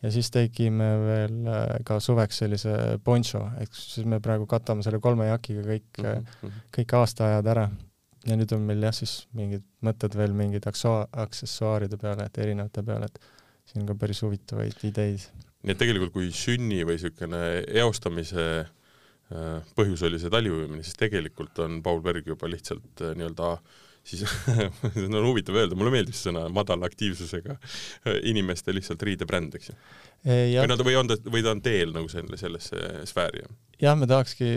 ja 0.00 0.12
siis 0.14 0.30
tegime 0.32 0.86
veel 1.02 1.50
ka 1.84 1.98
suveks 2.00 2.40
sellise 2.40 2.72
poncho, 3.04 3.42
ehk 3.60 3.76
siis 3.76 4.06
me 4.08 4.22
praegu 4.24 4.46
katame 4.48 4.86
selle 4.86 5.02
kolme 5.04 5.26
jakiga 5.28 5.66
kõik 5.66 6.00
mm, 6.00 6.24
-hmm. 6.40 6.64
kõik 6.78 6.96
aastaajad 7.02 7.52
ära. 7.52 7.66
Ja 8.28 8.36
nüüd 8.36 8.52
on 8.56 8.64
meil 8.68 8.84
jah, 8.84 8.94
siis 8.94 9.22
mingid 9.36 9.64
mõtted 9.84 10.14
veel 10.18 10.36
mingid 10.36 10.68
aksessuaaride 10.68 11.98
peale, 12.00 12.28
et 12.28 12.40
erinevate 12.44 12.84
peale, 12.86 13.08
et 13.08 13.20
siin 13.68 13.84
on 13.84 13.90
ka 13.90 13.98
päris 14.00 14.22
huvitavaid 14.24 14.84
ideid. 14.88 15.26
nii 15.64 15.74
et 15.74 15.80
tegelikult, 15.80 16.14
kui 16.14 16.30
sünni 16.34 16.84
või 16.86 16.98
niisugune 16.98 17.42
eostamise 17.82 18.46
äh, 18.62 19.74
põhjus 19.78 20.04
oli 20.08 20.20
see 20.22 20.32
taliujumine, 20.32 20.84
siis 20.86 20.98
tegelikult 21.00 21.58
on 21.64 21.82
Paul 21.84 22.02
Berg 22.04 22.28
juba 22.28 22.50
lihtsalt 22.50 23.04
nii-öelda 23.18 23.56
siis 24.08 24.24
on 25.06 25.26
huvitav 25.26 25.58
öelda, 25.58 25.76
mulle 25.76 25.92
meeldib 25.92 26.16
see 26.16 26.30
sõna 26.30 26.46
madala 26.52 26.88
aktiivsusega 26.88 27.58
inimeste 28.30 28.72
lihtsalt 28.72 29.02
riidebränd, 29.04 29.58
eks 29.58 29.72
ju. 29.72 29.76
või 30.24 30.70
nad, 30.70 30.84
või 30.86 30.96
on 31.00 31.10
ta, 31.10 31.18
või 31.28 31.44
ta 31.44 31.52
on 31.56 31.64
teel 31.64 31.92
nagu 31.96 32.08
selle, 32.12 32.40
sellesse 32.40 33.04
sfääri? 33.10 33.44
jah, 33.82 33.98
me 33.98 34.08
tahakski 34.10 34.52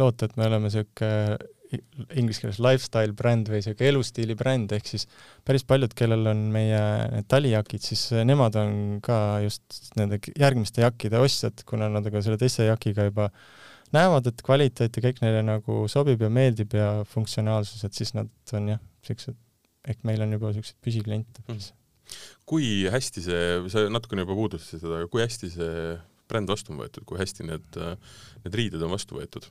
loota, 0.00 0.28
et 0.28 0.38
me 0.40 0.48
oleme 0.48 0.70
niisugune 0.70 1.50
inglise 1.72 2.42
keeles 2.42 2.58
lifestyle 2.62 3.14
bränd 3.16 3.48
või 3.52 3.62
sihuke 3.64 3.86
elustiili 3.88 4.36
bränd, 4.38 4.74
ehk 4.76 4.88
siis 4.88 5.06
päris 5.46 5.64
paljud, 5.68 5.94
kellel 5.96 6.28
on 6.32 6.44
meie 6.52 6.80
need 7.14 7.28
talijakid, 7.32 7.84
siis 7.84 8.04
nemad 8.28 8.56
on 8.60 8.74
ka 9.04 9.18
just 9.44 9.92
nende 9.98 10.18
järgmiste 10.28 10.84
jakkide 10.84 11.20
ostjad, 11.22 11.64
kuna 11.68 11.88
nad 11.92 12.08
ka 12.12 12.22
selle 12.24 12.40
teise 12.40 12.68
jakiga 12.68 13.08
juba 13.08 13.30
näevad, 13.96 14.28
et 14.28 14.42
kvaliteet 14.44 14.96
ja 14.96 15.04
kõik 15.04 15.22
neile 15.24 15.44
nagu 15.46 15.84
sobib 15.92 16.24
ja 16.24 16.30
meeldib 16.32 16.76
ja 16.76 16.90
funktsionaalsus, 17.08 17.84
et 17.88 17.96
siis 17.96 18.12
nad 18.16 18.56
on 18.56 18.74
jah, 18.74 18.82
siuksed, 19.06 19.38
ehk 19.88 20.04
meil 20.08 20.24
on 20.24 20.34
juba 20.36 20.52
siukseid 20.56 20.78
püsikliente 20.84 21.44
mm.. 21.46 21.70
kui 22.48 22.88
hästi 22.92 23.24
see, 23.24 23.46
sa 23.72 23.86
natukene 23.92 24.26
juba 24.26 24.36
puudutasid 24.38 24.82
seda, 24.82 25.00
aga 25.00 25.12
kui 25.12 25.24
hästi 25.24 25.52
see 25.56 25.94
bränd 26.32 26.52
vastu 26.52 26.72
on 26.72 26.80
võetud, 26.84 27.04
kui 27.08 27.20
hästi 27.20 27.48
need, 27.48 27.80
need 28.44 28.60
riided 28.60 28.84
on 28.84 28.92
vastu 28.92 29.16
võetud 29.16 29.48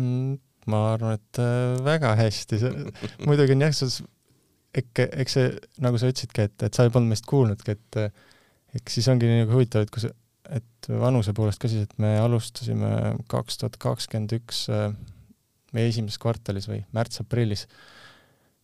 mm,? 0.00 0.40
Ma 0.70 0.82
arvan, 0.92 1.18
et 1.18 1.42
äh, 1.42 1.76
väga 1.84 2.14
hästi, 2.20 2.60
muidugi 3.26 3.56
on 3.56 3.64
jah, 3.66 3.72
eks, 3.74 4.02
eks 5.06 5.38
see, 5.38 5.54
nagu 5.84 6.00
sa 6.00 6.10
ütlesidki, 6.12 6.48
et, 6.48 6.68
et 6.68 6.74
sa 6.74 6.86
ei 6.86 6.92
polnud 6.94 7.12
meist 7.12 7.26
kuulnudki, 7.28 7.76
et 7.76 8.02
eks 8.78 8.98
siis 8.98 9.08
ongi 9.12 9.28
nagu 9.28 9.56
huvitav, 9.56 9.84
et 9.84 9.92
kui 9.92 10.04
sa, 10.04 10.12
et 10.52 10.90
vanuse 11.02 11.34
poolest 11.36 11.60
ka 11.62 11.70
siis, 11.70 11.86
et 11.86 11.98
me 12.02 12.14
alustasime 12.20 12.92
kaks 13.30 13.60
tuhat 13.60 13.78
kakskümmend 13.82 14.34
üks 14.38 14.66
äh, 14.72 14.90
meie 15.76 15.90
esimeses 15.90 16.20
kvartalis 16.22 16.68
või 16.70 16.82
märts-aprillis. 16.96 17.66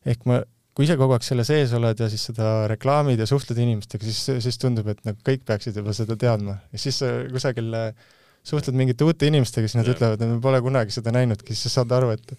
ehk 0.09 0.25
ma, 0.29 0.41
kui 0.77 0.87
ise 0.87 0.97
kogu 1.01 1.17
aeg 1.17 1.27
selle 1.27 1.45
sees 1.47 1.73
oled 1.77 2.01
ja 2.01 2.09
siis 2.11 2.29
seda 2.31 2.69
reklaamid 2.71 3.21
ja 3.21 3.27
suhtled 3.29 3.59
inimestega, 3.59 4.07
siis, 4.07 4.45
siis 4.45 4.61
tundub, 4.61 4.89
et 4.93 5.01
nagu 5.07 5.19
kõik 5.27 5.45
peaksid 5.49 5.77
juba 5.81 5.95
seda 5.97 6.17
teadma 6.21 6.59
ja 6.73 6.83
siis 6.83 7.01
kusagil 7.33 7.75
äh, 7.77 8.09
suhtled 8.47 8.77
mingite 8.79 9.05
uute 9.05 9.29
inimestega, 9.29 9.69
siis 9.69 9.79
nad 9.79 9.89
yeah. 9.89 9.97
ütlevad, 9.97 10.23
et 10.23 10.31
me 10.31 10.39
pole 10.45 10.61
kunagi 10.65 10.95
seda 10.95 11.13
näinudki, 11.15 11.55
siis 11.55 11.69
sa 11.69 11.81
saad 11.81 11.93
aru, 11.97 12.13
et 12.17 12.35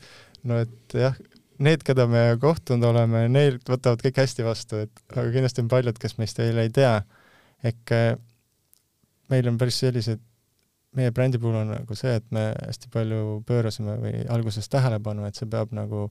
no 0.49 0.61
et 0.63 0.95
jah, 0.97 1.17
need, 1.63 1.83
keda 1.85 2.07
me 2.09 2.23
kohtunud 2.41 2.87
oleme, 2.89 3.25
neil 3.31 3.59
võtavad 3.67 4.01
kõik 4.03 4.21
hästi 4.23 4.45
vastu, 4.47 4.83
et 4.85 5.03
aga 5.15 5.27
kindlasti 5.33 5.63
on 5.65 5.71
paljud, 5.71 5.99
kes 5.99 6.17
meist 6.21 6.39
veel 6.39 6.63
ei 6.63 6.73
tea. 6.73 6.99
ehk 7.63 7.91
eh, 7.91 8.11
meil 9.29 9.47
on 9.51 9.57
päris 9.59 9.79
sellised, 9.83 10.21
meie 10.95 11.11
brändi 11.13 11.37
puhul 11.41 11.59
on 11.59 11.73
nagu 11.75 11.95
see, 11.97 12.15
et 12.17 12.25
me 12.33 12.49
hästi 12.55 12.89
palju 12.93 13.41
pöörasime 13.47 13.97
või 14.01 14.21
alguses 14.31 14.69
tähelepanu, 14.71 15.27
et 15.27 15.35
see 15.35 15.49
peab 15.49 15.75
nagu 15.75 16.07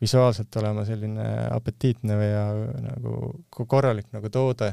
visuaalselt 0.00 0.56
olema 0.60 0.84
selline 0.84 1.26
apetiitne 1.52 2.16
või 2.18 2.30
ja 2.30 2.46
nagu 2.84 3.66
korralik 3.68 4.08
nagu 4.12 4.28
toode 4.32 4.72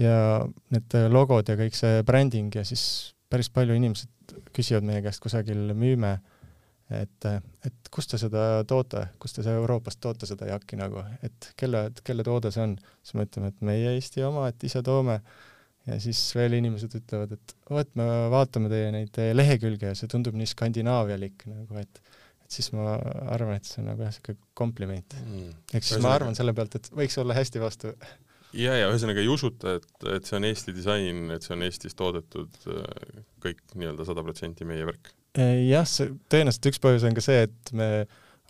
ja 0.00 0.44
need 0.72 0.96
logod 1.12 1.48
ja 1.48 1.56
kõik 1.58 1.76
see 1.76 2.00
bränding 2.06 2.54
ja 2.54 2.64
siis 2.64 3.13
päris 3.32 3.50
palju 3.52 3.76
inimesed 3.78 4.34
küsivad 4.56 4.86
meie 4.86 5.02
käest 5.04 5.22
kusagil 5.22 5.72
müüme, 5.78 6.16
et, 6.92 7.26
et 7.64 7.90
kust 7.94 8.12
te 8.12 8.20
seda 8.20 8.64
toote, 8.68 9.06
kust 9.22 9.38
te 9.38 9.46
Euroopast 9.50 10.00
toote 10.04 10.28
seda 10.28 10.48
jakki 10.50 10.78
nagu, 10.80 11.02
et 11.24 11.50
kelle, 11.60 11.88
kelle 12.04 12.26
toode 12.26 12.52
see 12.54 12.64
on, 12.66 12.76
siis 13.02 13.18
me 13.18 13.26
ütleme, 13.28 13.50
et 13.52 13.66
meie 13.66 13.94
Eesti 13.96 14.24
oma, 14.26 14.48
et 14.52 14.68
ise 14.68 14.84
toome. 14.84 15.20
ja 15.84 15.98
siis 16.00 16.20
veel 16.32 16.56
inimesed 16.56 16.94
ütlevad, 16.96 17.34
et 17.36 17.54
vot 17.68 17.90
me 18.00 18.04
vaatame 18.32 18.70
teie 18.72 18.92
neid 18.92 19.18
lehekülge 19.36 19.90
ja 19.90 19.96
see 19.98 20.08
tundub 20.08 20.36
nii 20.38 20.48
skandinaavialik 20.48 21.44
nagu, 21.50 21.80
et 21.80 22.00
et 22.44 22.52
siis 22.52 22.70
ma 22.76 22.94
arvan, 23.32 23.56
et 23.56 23.64
see 23.68 23.80
on 23.80 23.88
nagu 23.88 24.04
jah, 24.04 24.12
niisugune 24.12 24.50
kompliment. 24.56 25.16
Mm.. 25.24 25.52
ehk 25.72 25.86
siis 25.88 26.02
ma 26.04 26.12
arvan 26.12 26.36
selle 26.36 26.52
pealt, 26.56 26.76
et 26.76 26.90
võiks 26.92 27.16
olla 27.20 27.36
hästi 27.36 27.62
vastu 27.62 27.92
ja, 28.54 28.76
ja 28.78 28.88
ühesõnaga 28.90 29.22
ei 29.22 29.30
usuta, 29.30 29.76
et, 29.80 29.90
et 30.16 30.28
see 30.28 30.38
on 30.38 30.48
Eesti 30.48 30.74
disain, 30.76 31.24
et 31.34 31.46
see 31.46 31.54
on 31.56 31.64
Eestis 31.66 31.96
toodetud 31.98 32.56
kõik 33.44 33.62
nii-öelda 33.74 34.06
sada 34.08 34.24
protsenti 34.26 34.66
meie 34.68 34.86
värk? 34.88 35.12
jah, 35.34 35.86
see 35.88 36.12
tõenäoliselt 36.30 36.70
üks 36.70 36.80
põhjus 36.82 37.06
on 37.08 37.16
ka 37.16 37.24
see, 37.24 37.48
et 37.48 37.72
me 37.74 37.88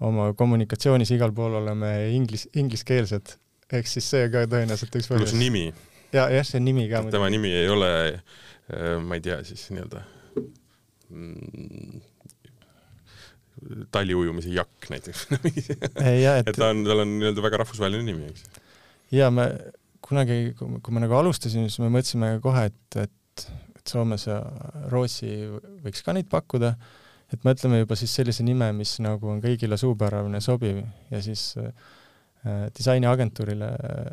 oma 0.04 0.32
kommunikatsioonis 0.36 1.14
igal 1.14 1.32
pool 1.36 1.56
oleme 1.60 1.90
inglis, 2.12 2.48
ingliskeelsed, 2.58 3.36
ehk 3.72 3.88
siis 3.88 4.08
see 4.12 4.28
ka 4.32 4.44
tõenäoliselt 4.50 4.98
üks 4.98 5.08
põhjus. 5.10 5.30
pluss 5.30 5.38
nimi. 5.38 5.68
ja, 6.12 6.26
jah, 6.32 6.46
see 6.46 6.60
nimi 6.62 6.88
ka. 6.90 7.04
tema 7.14 7.30
nimi 7.32 7.52
ei 7.54 7.70
ole, 7.72 7.92
ma 9.04 9.16
ei 9.16 9.24
tea, 9.24 9.38
siis 9.48 9.64
nii-öelda 9.72 10.02
mm, 11.08 12.02
taliujumise 13.94 14.52
jakk 14.52 14.90
näiteks 14.92 15.24
et, 15.30 16.50
et 16.50 16.52
ta 16.52 16.68
on, 16.74 16.84
tal 16.84 17.04
on 17.06 17.16
nii-öelda 17.16 17.46
väga 17.46 17.62
rahvusvaheline 17.64 18.04
nimi, 18.10 18.28
eks. 18.34 18.44
ja 19.14 19.30
me 19.32 19.48
kunagi, 20.04 20.54
kui 20.58 20.94
me 20.94 21.02
nagu 21.04 21.16
alustasime, 21.18 21.68
siis 21.68 21.80
me 21.82 21.90
mõtlesime 21.92 22.34
kohe, 22.44 22.66
et, 22.70 22.98
et, 23.04 23.46
et 23.74 23.94
Soomes 23.94 24.26
ja 24.28 24.40
Rootsi 24.92 25.30
võiks 25.84 26.04
ka 26.04 26.14
neid 26.16 26.28
pakkuda, 26.32 26.74
et 27.32 27.46
mõtleme 27.46 27.82
juba 27.82 27.96
siis 27.98 28.12
sellise 28.14 28.44
nime, 28.46 28.70
mis 28.76 28.98
nagu 29.04 29.32
on 29.32 29.40
kõigile 29.44 29.78
suupärane, 29.80 30.40
sobiv. 30.44 30.82
Ja 31.10 31.22
siis 31.24 31.54
äh, 31.60 32.68
disainiagentuurile 32.76 33.70
äh, 33.74 34.12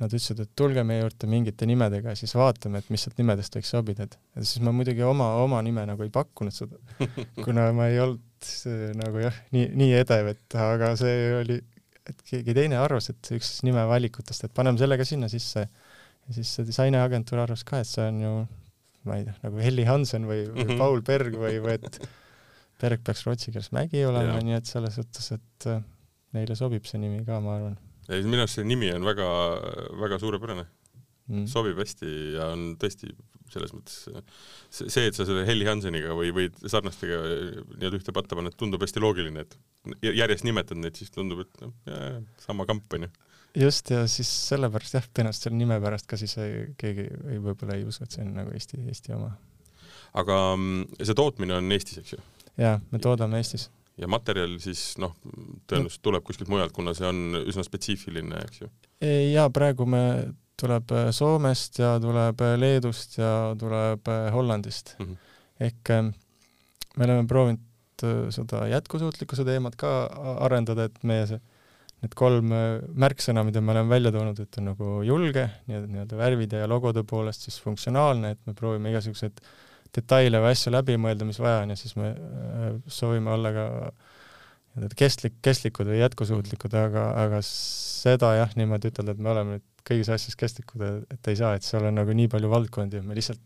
nad 0.00 0.12
ütlesid, 0.12 0.40
et 0.44 0.52
tulge 0.58 0.84
meie 0.86 1.02
juurde 1.02 1.28
mingite 1.30 1.66
nimedega 1.68 2.12
ja 2.12 2.18
siis 2.18 2.34
vaatame, 2.36 2.82
et 2.82 2.90
mis 2.92 3.02
sealt 3.06 3.20
nimedest 3.20 3.56
võiks 3.56 3.70
sobida, 3.72 4.06
et 4.06 4.16
ja 4.36 4.44
siis 4.44 4.64
ma 4.64 4.74
muidugi 4.76 5.04
oma, 5.06 5.30
oma 5.42 5.62
nime 5.64 5.86
nagu 5.88 6.04
ei 6.04 6.12
pakkunud 6.12 6.54
seda, 6.54 6.78
kuna 7.44 7.70
ma 7.76 7.88
ei 7.92 8.02
olnud 8.04 8.50
äh, 8.70 8.90
nagu 8.98 9.24
jah, 9.24 9.40
nii, 9.56 9.70
nii 9.80 9.96
edev, 10.02 10.34
et 10.34 10.58
aga 10.60 10.92
see 11.00 11.32
oli 11.40 11.60
et 12.12 12.22
keegi 12.30 12.54
teine 12.56 12.78
arvas, 12.80 13.10
et 13.12 13.32
üks 13.36 13.56
nimevalikutest, 13.66 14.46
et 14.46 14.54
paneme 14.56 14.80
selle 14.80 14.98
ka 14.98 15.06
sinna 15.08 15.30
sisse. 15.32 15.66
ja 16.26 16.36
siis 16.36 16.52
see 16.56 16.66
disainiagentuur 16.66 17.44
arvas 17.44 17.64
ka, 17.66 17.80
et 17.82 17.90
see 17.90 18.06
on 18.10 18.22
ju, 18.22 18.30
ma 19.06 19.18
ei 19.20 19.26
tea, 19.28 19.36
nagu 19.44 19.60
Helli 19.62 19.84
Hansen 19.86 20.26
või, 20.26 20.46
või 20.48 20.64
mm 20.64 20.70
-hmm. 20.70 20.80
Paul 20.82 21.02
Berg 21.06 21.36
või, 21.38 21.58
või 21.62 21.76
et 21.78 22.00
Berg 22.80 23.04
peaks 23.04 23.24
rootsi 23.24 23.52
keeles 23.52 23.70
mägi 23.72 24.04
olema, 24.04 24.40
nii 24.44 24.56
et 24.58 24.66
selles 24.68 24.98
suhtes, 24.98 25.30
et 25.32 25.68
äh, 25.70 25.84
neile 26.36 26.56
sobib 26.58 26.84
see 26.88 27.00
nimi 27.00 27.22
ka, 27.24 27.38
ma 27.40 27.56
arvan. 27.56 27.78
ja 28.08 28.18
minu 28.22 28.42
arust 28.44 28.60
see 28.60 28.66
nimi 28.66 28.90
on 28.92 29.06
väga, 29.06 29.28
väga 30.02 30.18
suurepärane 30.22 30.66
mm.. 31.28 31.46
sobib 31.50 31.78
hästi 31.80 32.12
ja 32.36 32.50
on 32.54 32.74
tõesti 32.80 33.12
selles 33.52 33.72
mõttes 33.74 34.06
see, 34.70 35.06
et 35.06 35.16
sa 35.16 35.26
selle 35.26 35.44
Helli 35.48 35.66
Hanseniga 35.68 36.14
või, 36.18 36.32
või 36.34 36.48
sarnastega 36.64 37.20
nii-öelda 37.26 38.00
ühte 38.00 38.14
patta 38.16 38.38
paned, 38.38 38.56
tundub 38.58 38.82
hästi 38.84 39.02
loogiline, 39.02 39.46
et 39.46 40.02
järjest 40.06 40.46
nimetad 40.46 40.80
neid, 40.80 40.98
siis 40.98 41.12
tundub, 41.14 41.44
et 41.46 41.62
noh, 41.62 41.72
sama 42.42 42.66
kamp 42.68 42.98
on 42.98 43.06
ju. 43.06 43.12
just, 43.66 43.92
ja 43.94 44.04
siis 44.10 44.30
sellepärast 44.50 44.98
jah, 44.98 45.08
tõenäoliselt 45.12 45.48
selle 45.48 45.60
nime 45.60 45.78
pärast 45.82 46.08
ka 46.10 46.18
siis 46.20 46.36
ei, 46.42 46.66
keegi 46.80 47.06
ei, 47.06 47.38
võib-olla 47.38 47.78
ei 47.78 47.86
usu, 47.88 48.04
et 48.04 48.16
see 48.16 48.24
on 48.26 48.34
nagu 48.40 48.54
Eesti, 48.56 48.82
Eesti 48.86 49.16
oma. 49.16 49.32
aga 50.16 50.42
mm, 50.56 51.00
see 51.02 51.18
tootmine 51.18 51.58
on 51.60 51.76
Eestis, 51.76 52.02
eks 52.02 52.16
ju? 52.16 52.22
jaa, 52.60 52.78
me 52.92 53.02
toodame 53.02 53.42
Eestis 53.42 53.70
ja 54.00 54.08
materjal 54.10 54.58
siis 54.60 54.94
noh, 55.00 55.14
tõenäoliselt 55.68 56.02
tuleb 56.04 56.24
kuskilt 56.26 56.50
mujalt, 56.52 56.74
kuna 56.76 56.92
see 56.96 57.08
on 57.08 57.40
üsna 57.46 57.64
spetsiifiline, 57.64 58.42
eks 58.44 58.64
ju? 58.64 58.72
jaa, 59.32 59.48
praegu 59.54 59.86
me 59.88 60.02
tuleb 60.60 60.92
äh, 60.92 61.10
Soomest 61.14 61.80
ja 61.80 61.96
tuleb 62.02 62.40
äh, 62.44 62.54
Leedust 62.58 63.18
ja 63.18 63.32
tuleb 63.58 64.08
äh, 64.08 64.30
Hollandist 64.32 64.96
mm. 64.98 65.06
-hmm. 65.06 65.16
ehk 65.68 65.90
me 66.96 67.04
oleme 67.04 67.26
proovinud 67.28 67.62
seda 68.30 68.66
jätkusuutlikkuse 68.68 69.44
teemat 69.44 69.76
ka 69.76 69.90
arendada, 70.44 70.84
et 70.84 71.04
meie 71.04 71.26
see, 71.26 71.38
need 72.04 72.12
kolm 72.14 72.50
märksõna, 73.04 73.44
mida 73.44 73.60
me 73.60 73.72
oleme 73.72 73.88
välja 73.88 74.12
toonud, 74.12 74.40
et 74.40 74.58
on 74.60 74.68
nagu 74.68 74.88
julge, 75.04 75.46
nii-öelda, 75.66 75.88
nii-öelda 75.92 76.18
värvide 76.18 76.60
ja 76.60 76.68
logode 76.68 77.04
poolest 77.08 77.46
siis 77.48 77.56
funktsionaalne, 77.64 78.34
et 78.36 78.40
me 78.44 78.52
proovime 78.54 78.92
igasuguseid 78.92 79.40
detaile 79.96 80.42
või 80.44 80.52
asju 80.52 80.72
läbi 80.72 80.98
mõelda, 81.00 81.24
mis 81.24 81.40
vaja 81.40 81.62
on 81.64 81.72
ja 81.72 81.76
siis 81.76 81.96
me 81.96 82.12
soovime 82.86 83.32
olla 83.32 83.52
ka 83.56 83.66
nii-öelda 84.76 85.00
kestlik, 85.04 85.40
kestlikud 85.44 85.88
või 85.88 86.02
jätkusuutlikud, 86.02 86.76
aga, 86.76 87.06
aga 87.24 87.40
seda 87.48 88.34
jah, 88.42 88.52
niimoodi 88.60 88.92
ütelda, 88.92 89.16
et 89.16 89.24
me 89.24 89.32
oleme 89.32 89.56
nüüd 89.56 89.75
kõigis 89.86 90.10
asjades 90.12 90.38
kestlikud, 90.40 90.82
et 91.12 91.30
ei 91.30 91.38
saa, 91.38 91.54
et 91.56 91.66
seal 91.66 91.86
on 91.88 92.00
nagu 92.00 92.14
nii 92.16 92.30
palju 92.32 92.50
valdkondi, 92.52 93.02
me 93.06 93.16
lihtsalt 93.18 93.42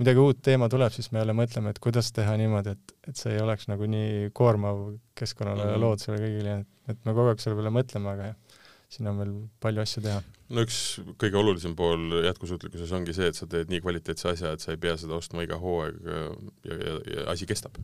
midagi 0.00 0.22
uut 0.22 0.40
teema 0.44 0.68
tuleb, 0.72 0.92
siis 0.94 1.10
me 1.12 1.20
jälle 1.20 1.34
mõtleme, 1.36 1.72
et 1.72 1.80
kuidas 1.82 2.10
teha 2.16 2.34
niimoodi, 2.40 2.74
et, 2.76 2.94
et 3.08 3.18
see 3.18 3.34
ei 3.36 3.42
oleks 3.42 3.68
nagu 3.70 3.86
nii 3.90 4.30
koormav 4.36 4.84
keskkonnale 5.18 5.62
ja 5.62 5.70
mm 5.70 5.74
-hmm. 5.74 5.84
loodusele 5.84 6.20
kõigile, 6.22 6.56
et 6.88 7.04
me 7.04 7.14
kogu 7.16 7.32
aeg 7.32 7.42
selle 7.42 7.58
peale 7.58 7.74
mõtleme, 7.74 8.14
aga 8.14 8.30
jah, 8.30 8.62
siin 8.92 9.08
on 9.08 9.20
veel 9.20 9.34
palju 9.60 9.84
asju 9.84 10.04
teha. 10.06 10.22
no 10.52 10.64
üks 10.66 10.78
kõige 11.20 11.40
olulisem 11.40 11.76
pool 11.76 12.24
jätkusuutlikkuses 12.26 12.92
ongi 12.92 13.16
see, 13.16 13.28
et 13.32 13.38
sa 13.38 13.46
teed 13.46 13.70
nii 13.72 13.80
kvaliteetse 13.84 14.32
asja, 14.32 14.52
et 14.52 14.64
sa 14.64 14.72
ei 14.72 14.80
pea 14.80 14.96
seda 15.00 15.14
ostma 15.14 15.44
iga 15.46 15.60
hooaeg 15.60 16.00
ja, 16.08 16.24
ja, 16.64 16.96
ja 17.16 17.28
asi 17.34 17.46
kestab. 17.46 17.78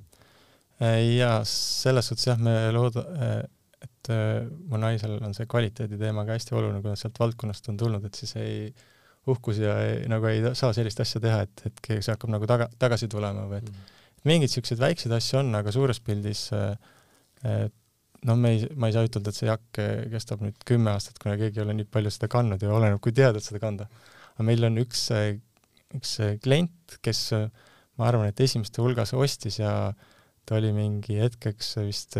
jaa, 0.81 1.39
selles 1.45 2.09
suhtes 2.09 2.27
jah, 2.27 2.41
me 2.41 2.57
looda-, 2.73 3.07
et 3.85 4.11
äh, 4.13 4.45
mu 4.71 4.81
naisel 4.81 5.19
on 5.23 5.35
see 5.37 5.49
kvaliteedi 5.51 5.99
teema 6.01 6.25
ka 6.27 6.37
hästi 6.37 6.57
oluline, 6.59 6.83
kuna 6.85 6.97
sealt 6.99 7.19
valdkonnast 7.21 7.69
on 7.73 7.79
tulnud, 7.81 8.07
et 8.09 8.19
siis 8.19 8.35
ei 8.41 8.69
uhkus 9.29 9.61
ja 9.61 9.75
ei, 9.85 9.99
nagu 10.11 10.29
ei 10.31 10.41
saa 10.57 10.73
sellist 10.77 11.01
asja 11.05 11.21
teha, 11.23 11.43
et, 11.45 11.65
et 11.69 11.83
keegi 11.85 12.11
hakkab 12.11 12.33
nagu 12.33 12.49
taga, 12.49 12.69
tagasi 12.81 13.11
tulema 13.13 13.45
või 13.51 13.61
et 13.61 13.69
mm. 13.69 13.93
mingeid 14.31 14.49
niisuguseid 14.49 14.81
väikseid 14.83 15.15
asju 15.19 15.43
on, 15.43 15.53
aga 15.61 15.75
suures 15.75 16.01
pildis 16.05 16.47
äh, 16.57 16.73
noh, 18.27 18.41
me 18.41 18.55
ei, 18.57 18.67
ma 18.75 18.89
ei 18.89 18.97
saa 18.97 19.07
ütelda, 19.07 19.31
et 19.31 19.39
see 19.39 19.51
jakk 19.51 19.83
kestab 20.15 20.43
nüüd 20.43 20.67
kümme 20.67 20.95
aastat, 20.95 21.21
kuna 21.23 21.37
keegi 21.41 21.61
ei 21.61 21.67
ole 21.67 21.77
nii 21.79 21.91
palju 21.93 22.13
seda 22.15 22.31
kandnud 22.33 22.65
ja 22.65 22.73
oleneb, 22.75 23.03
kui 23.05 23.15
tihedalt 23.15 23.47
seda 23.47 23.61
kanda. 23.63 23.87
aga 24.35 24.47
meil 24.49 24.67
on 24.67 24.81
üks, 24.83 25.05
üks 25.95 26.17
klient, 26.43 26.99
kes 27.05 27.23
ma 27.99 28.09
arvan, 28.09 28.31
et 28.31 28.41
esimeste 28.43 28.83
hulgas 28.83 29.15
ostis 29.15 29.61
ja 29.61 29.93
ta 30.49 30.59
oli 30.59 30.73
mingi 30.75 31.19
hetkeks 31.21 31.77
vist 31.85 32.17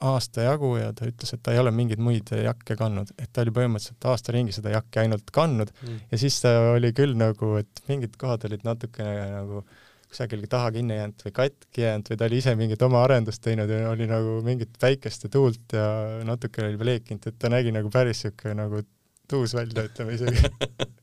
aasta 0.00 0.46
jagu 0.46 0.72
ja 0.78 0.90
ta 0.96 1.08
ütles, 1.08 1.34
et 1.34 1.42
ta 1.44 1.52
ei 1.52 1.60
ole 1.60 1.72
mingeid 1.74 2.00
muid 2.00 2.32
jakke 2.32 2.76
kandnud, 2.78 3.12
et 3.20 3.28
ta 3.32 3.44
oli 3.44 3.52
põhimõtteliselt 3.56 4.08
aasta 4.08 4.34
ringi 4.34 4.54
seda 4.56 4.72
jakki 4.72 5.02
ainult 5.02 5.30
kandnud. 5.34 5.72
Mm. 5.84 6.00
ja 6.12 6.20
siis 6.22 6.40
ta 6.44 6.54
oli 6.72 6.92
küll 6.96 7.16
nagu, 7.20 7.54
et 7.60 7.82
mingid 7.90 8.16
kohad 8.20 8.46
olid 8.48 8.64
natukene 8.66 9.30
nagu 9.34 9.64
kusagil 10.10 10.46
taha 10.50 10.72
kinni 10.74 10.96
jäänud 10.96 11.26
või 11.26 11.34
katki 11.36 11.84
jäänud 11.84 12.08
või 12.10 12.18
ta 12.18 12.26
oli 12.26 12.40
ise 12.42 12.54
mingit 12.58 12.80
oma 12.82 13.04
arendust 13.06 13.42
teinud 13.44 13.70
ja 13.70 13.92
oli 13.92 14.08
nagu 14.10 14.40
mingit 14.46 14.72
päikest 14.82 15.28
ja 15.28 15.30
tuult 15.36 15.76
ja 15.76 15.84
natukene 16.26 16.72
oli 16.72 16.80
pleekinud, 16.80 17.28
et 17.30 17.38
ta 17.38 17.52
nägi 17.52 17.74
nagu 17.76 17.92
päris 17.94 18.24
siuke 18.24 18.54
nagu 18.58 18.82
tuus 19.30 19.54
välja, 19.54 19.86
ütleme 19.86 20.16
isegi 20.16 20.42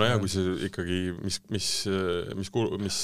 nojah, 0.00 0.16
kui 0.22 0.30
see 0.32 0.54
ikkagi, 0.68 0.98
mis, 1.22 1.38
mis, 1.54 1.68
mis 2.38 2.50
kulu-, 2.54 2.78
mis, 2.82 2.98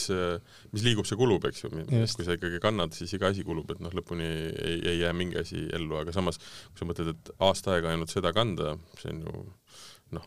mis 0.74 0.86
liigub, 0.86 1.06
see 1.08 1.18
kulub, 1.18 1.44
eks 1.46 1.64
ju. 1.64 1.70
kui 1.70 2.26
sa 2.26 2.36
ikkagi 2.36 2.60
kannad, 2.62 2.94
siis 2.96 3.14
iga 3.16 3.30
asi 3.30 3.44
kulub, 3.46 3.70
et 3.74 3.82
noh, 3.84 3.94
lõpuni 3.94 4.26
ei, 4.26 4.80
ei 4.94 4.98
jää 5.04 5.12
mingi 5.16 5.38
asi 5.40 5.62
ellu, 5.76 6.00
aga 6.00 6.14
samas 6.16 6.40
kui 6.40 6.82
sa 6.82 6.88
mõtled, 6.88 7.12
et 7.14 7.32
aasta 7.46 7.76
aega 7.76 7.94
ainult 7.94 8.12
seda 8.12 8.34
kanda, 8.36 8.74
see 8.98 9.14
on 9.14 9.22
ju 9.26 9.44
noh, 10.18 10.26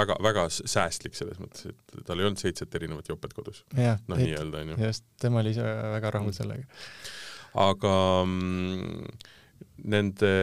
väga, 0.00 0.18
väga 0.26 0.48
säästlik 0.50 1.16
selles 1.18 1.38
mõttes, 1.42 1.70
et 1.70 2.02
tal 2.06 2.20
ei 2.20 2.28
olnud 2.28 2.42
seitset 2.42 2.74
erinevat 2.80 3.10
jopet 3.12 3.34
kodus. 3.36 3.62
noh, 3.76 4.18
nii-öelda 4.18 4.64
onju. 4.64 4.80
just, 4.88 5.06
tema 5.22 5.44
oli 5.44 5.54
ise 5.54 5.64
väga 5.94 6.14
rahul 6.18 6.34
sellega. 6.36 6.66
aga 7.68 7.94
mm, 8.26 9.16
nende 9.94 10.34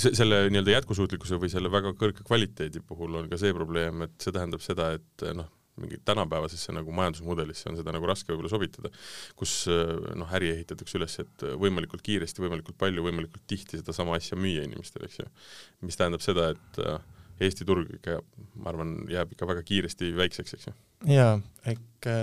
selle 0.00 0.46
nii-öelda 0.48 0.78
jätkusuutlikkuse 0.78 1.36
või 1.40 1.50
selle 1.52 1.72
väga 1.72 1.92
kõrge 2.00 2.24
kvaliteedi 2.24 2.80
puhul 2.86 3.20
on 3.20 3.28
ka 3.28 3.38
see 3.40 3.52
probleem, 3.56 4.06
et 4.06 4.14
see 4.22 4.32
tähendab 4.32 4.64
seda, 4.64 4.92
et 4.96 5.26
noh, 5.36 5.50
mingi 5.80 5.98
tänapäevasesse 6.04 6.72
nagu 6.76 6.92
majandusmudelisse 6.92 7.70
on 7.70 7.78
seda 7.80 7.94
nagu 7.94 8.08
raske 8.08 8.32
võib-olla 8.32 8.50
sobitada, 8.52 8.90
kus 9.38 9.54
äh, 9.72 9.92
noh, 10.20 10.28
äri 10.36 10.50
ehitatakse 10.52 10.98
üles, 11.00 11.16
et 11.22 11.44
võimalikult 11.60 12.04
kiiresti, 12.04 12.44
võimalikult 12.44 12.76
palju, 12.80 13.04
võimalikult 13.06 13.44
tihti 13.48 13.80
sedasama 13.80 14.16
asja 14.18 14.36
müüa 14.40 14.66
inimestele, 14.68 15.08
eks 15.08 15.22
ju. 15.22 15.28
mis 15.88 16.00
tähendab 16.00 16.24
seda, 16.24 16.52
et 16.56 16.82
äh, 16.84 17.00
Eesti 17.42 17.64
turg 17.66 17.88
ikka, 17.96 18.20
ma 18.60 18.68
arvan, 18.70 18.90
jääb 19.10 19.32
ikka 19.34 19.48
väga 19.48 19.62
kiiresti 19.66 20.12
väikseks, 20.14 20.52
eks 20.58 20.68
ju. 20.68 20.74
jaa, 21.10 21.38
ikka 21.72 22.18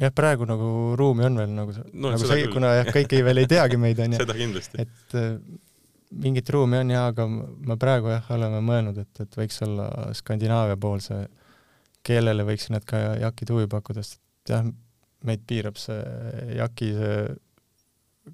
jah, 0.00 0.14
praegu 0.16 0.48
nagu 0.48 0.70
ruumi 0.98 1.28
on 1.28 1.36
veel 1.42 1.52
nagu, 1.54 1.76
no, 1.92 2.14
nagu 2.14 2.24
see, 2.24 2.48
kuna 2.52 2.72
jah, 2.80 2.88
kõik 2.96 3.12
ei 3.18 3.26
veel 3.26 3.42
ei 3.44 3.50
teagi 3.52 3.78
meid, 3.78 4.00
seda 4.22 4.38
kindlasti. 4.38 4.86
et 4.86 5.18
mingit 6.12 6.50
ruumi 6.50 6.78
on 6.82 6.90
jaa, 6.92 7.06
aga 7.12 7.26
me 7.28 7.76
praegu 7.80 8.10
jah, 8.12 8.26
oleme 8.34 8.60
mõelnud, 8.64 8.98
et, 9.02 9.22
et 9.24 9.38
võiks 9.38 9.62
olla 9.64 9.88
Skandinaavia 10.16 10.76
poolse, 10.80 11.22
kellele 12.06 12.44
võiks 12.46 12.68
need 12.74 12.84
ka 12.88 13.00
jakid 13.22 13.52
huvi 13.54 13.68
pakkuda, 13.70 14.04
sest 14.04 14.52
jah, 14.52 14.66
meid 15.26 15.44
piirab 15.46 15.78
see 15.78 16.00
jaki 16.58 16.90
see 16.98 17.16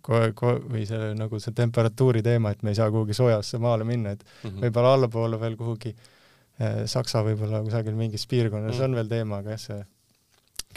kohe, 0.05 0.33
kohe 0.37 0.61
või 0.65 0.85
see 0.89 1.13
nagu 1.17 1.41
see 1.43 1.55
temperatuuri 1.57 2.23
teema, 2.25 2.53
et 2.53 2.65
me 2.65 2.73
ei 2.73 2.79
saa 2.79 2.91
kuhugi 2.93 3.17
soojasse 3.17 3.61
maale 3.63 3.87
minna, 3.89 4.17
et 4.17 4.25
mm 4.25 4.51
-hmm. 4.51 4.65
võib-olla 4.65 4.95
allapoole 4.97 5.41
veel 5.41 5.57
kuhugi 5.57 5.95
eh, 5.95 6.83
Saksa 6.87 7.23
võib-olla 7.25 7.63
kusagil 7.65 7.97
mingis 7.97 8.27
piirkonnas 8.27 8.75
mm 8.75 8.81
-hmm. 8.81 8.85
on 8.85 8.95
veel 8.95 9.09
teema, 9.09 9.39
aga 9.39 9.57
jah, 9.57 9.61
see 9.61 9.85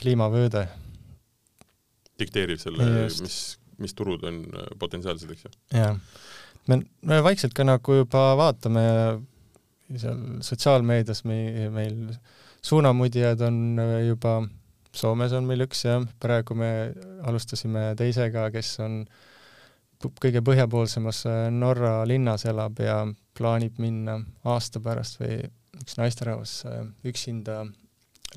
kliimavööde 0.02 0.68
dikteerib 2.20 2.60
selle, 2.60 3.08
mis, 3.20 3.40
mis 3.78 3.94
turud 3.94 4.24
on 4.24 4.44
eh, 4.46 4.70
potentsiaalsed, 4.80 5.32
eks 5.32 5.48
ju? 5.48 5.52
jah 5.76 5.98
me, 6.68 6.82
me 7.08 7.20
vaikselt 7.24 7.56
ka 7.58 7.66
nagu 7.68 8.02
juba 8.02 8.32
vaatame 8.40 8.86
seal 9.98 10.20
sotsiaalmeedias 10.46 11.24
me, 11.28 11.70
meil 11.74 12.12
suunamudjad 12.62 13.42
on 13.48 13.80
juba, 14.08 14.42
Soomes 14.92 15.32
on 15.32 15.46
meil 15.48 15.64
üks 15.64 15.86
ja 15.86 16.02
praegu 16.20 16.56
me 16.60 16.92
alustasime 17.24 17.94
teisega, 18.00 18.50
kes 18.52 18.74
on 18.84 19.06
kõige 20.20 20.42
põhjapoolsemas 20.44 21.24
Norra 21.56 22.02
linnas 22.10 22.44
elab 22.50 22.82
ja 22.84 22.98
plaanib 23.38 23.80
minna 23.80 24.18
aasta 24.52 24.82
pärast 24.84 25.22
või 25.22 25.38
üks 25.80 25.96
naisterahvas 25.96 26.56
üksinda 27.08 27.62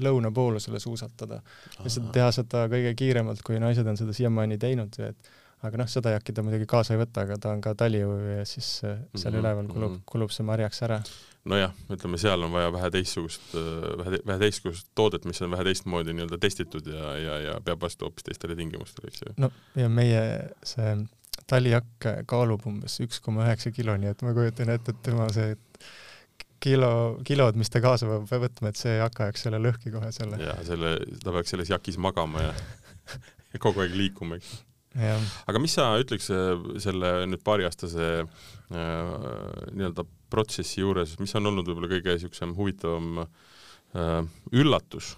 lõunapoolusele 0.03 0.81
suusatada. 0.83 1.40
lihtsalt 1.83 2.12
teha 2.14 2.31
seda 2.35 2.66
kõige 2.70 2.94
kiiremalt, 2.98 3.42
kui 3.46 3.59
naised 3.62 3.87
on 3.87 3.98
seda 3.98 4.14
siiamaani 4.14 4.59
teinud, 4.59 4.94
et 4.98 5.31
aga 5.64 5.81
noh, 5.81 5.90
seda 5.90 6.14
jakki 6.14 6.35
ta 6.37 6.44
muidugi 6.44 6.66
kaasa 6.70 6.94
ei 6.94 7.00
võta, 7.00 7.24
aga 7.24 7.38
ta 7.40 7.53
on 7.55 7.62
ka 7.64 7.74
taliujuja 7.79 8.40
ja 8.40 8.44
siis 8.48 8.68
äh, 8.85 8.98
seal 9.14 9.33
mm 9.33 9.37
-hmm. 9.37 9.40
üleval 9.40 9.70
kulub 9.70 9.92
-hmm. 9.92 10.05
kulub 10.12 10.35
see 10.35 10.46
marjaks 10.46 10.83
ära. 10.83 11.00
nojah, 11.44 11.72
ütleme 11.90 12.18
seal 12.18 12.42
on 12.42 12.53
vaja 12.53 12.72
vähe 12.72 12.90
teistsugust, 12.90 13.42
äh, 13.55 13.98
vähe, 13.98 14.18
vähe 14.27 14.38
teistsugust 14.38 14.88
toodet, 14.94 15.24
mis 15.24 15.42
on 15.42 15.50
vähe 15.50 15.64
teistmoodi 15.64 16.12
nii-öelda 16.12 16.38
testitud 16.38 16.87
ja, 16.87 17.16
ja, 17.18 17.38
ja 17.40 17.61
peab 17.61 17.81
vastu 17.81 18.05
hoopis 18.05 18.24
teistele 18.24 18.57
tingimustele, 18.57 19.09
eks 19.09 19.20
ju. 19.27 19.35
no 19.37 19.50
ja 19.77 19.88
meie 19.88 20.22
see 20.64 20.96
talijakk 21.46 22.09
kaalub 22.27 22.66
umbes 22.66 23.00
üks 23.00 23.20
koma 23.20 23.44
üheksa 23.44 23.70
kilo, 23.70 23.96
nii 23.96 24.11
et 24.11 24.22
ma 24.22 24.35
kujutan 24.35 24.70
ette, 24.70 24.92
et 24.92 25.03
tema 25.03 25.29
see 25.33 25.57
kilo, 26.61 27.20
kilod, 27.24 27.57
mis 27.61 27.70
ta 27.70 27.81
kaasa 27.85 28.07
peab 28.07 28.44
võtma, 28.46 28.70
et 28.70 28.81
see 28.81 28.96
jakk 28.96 29.20
ajaks 29.20 29.42
selle 29.46 29.59
lõhki 29.59 29.92
kohe 29.92 30.12
selle. 30.12 30.40
ja 30.40 30.57
selle, 30.64 30.96
ta 31.24 31.33
peaks 31.33 31.50
selles 31.50 31.70
jakis 31.70 31.98
magama 31.98 32.40
ja, 32.40 32.55
ja 33.53 33.61
kogu 33.61 33.85
aeg 33.85 33.96
liikuma, 33.98 34.40
eks 34.40 34.62
aga 34.94 35.61
mis 35.62 35.74
sa 35.74 35.88
ütleks 35.98 36.30
äh, 36.30 36.54
selle 36.83 37.11
nüüd 37.30 37.42
paariaastase 37.46 38.07
äh, 38.22 38.30
nii-öelda 39.74 40.07
protsessi 40.30 40.83
juures, 40.83 41.16
mis 41.18 41.35
on 41.38 41.50
olnud 41.50 41.66
võib-olla 41.66 41.90
kõige 41.90 42.14
niisugusem 42.14 42.54
huvitavam 42.59 43.24
äh, 43.24 44.20
üllatus 44.54 45.14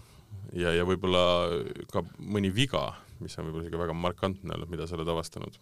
ja, 0.57 0.73
ja 0.73 0.87
võib-olla 0.89 1.23
ka 1.93 2.05
mõni 2.17 2.53
viga, 2.55 2.89
mis 3.21 3.37
on 3.37 3.49
võib-olla 3.49 3.67
isegi 3.67 3.85
väga 3.85 3.97
markantne 3.97 4.57
olnud, 4.57 4.73
mida 4.73 4.89
sa 4.89 4.99
oled 4.99 5.15
avastanud? 5.17 5.61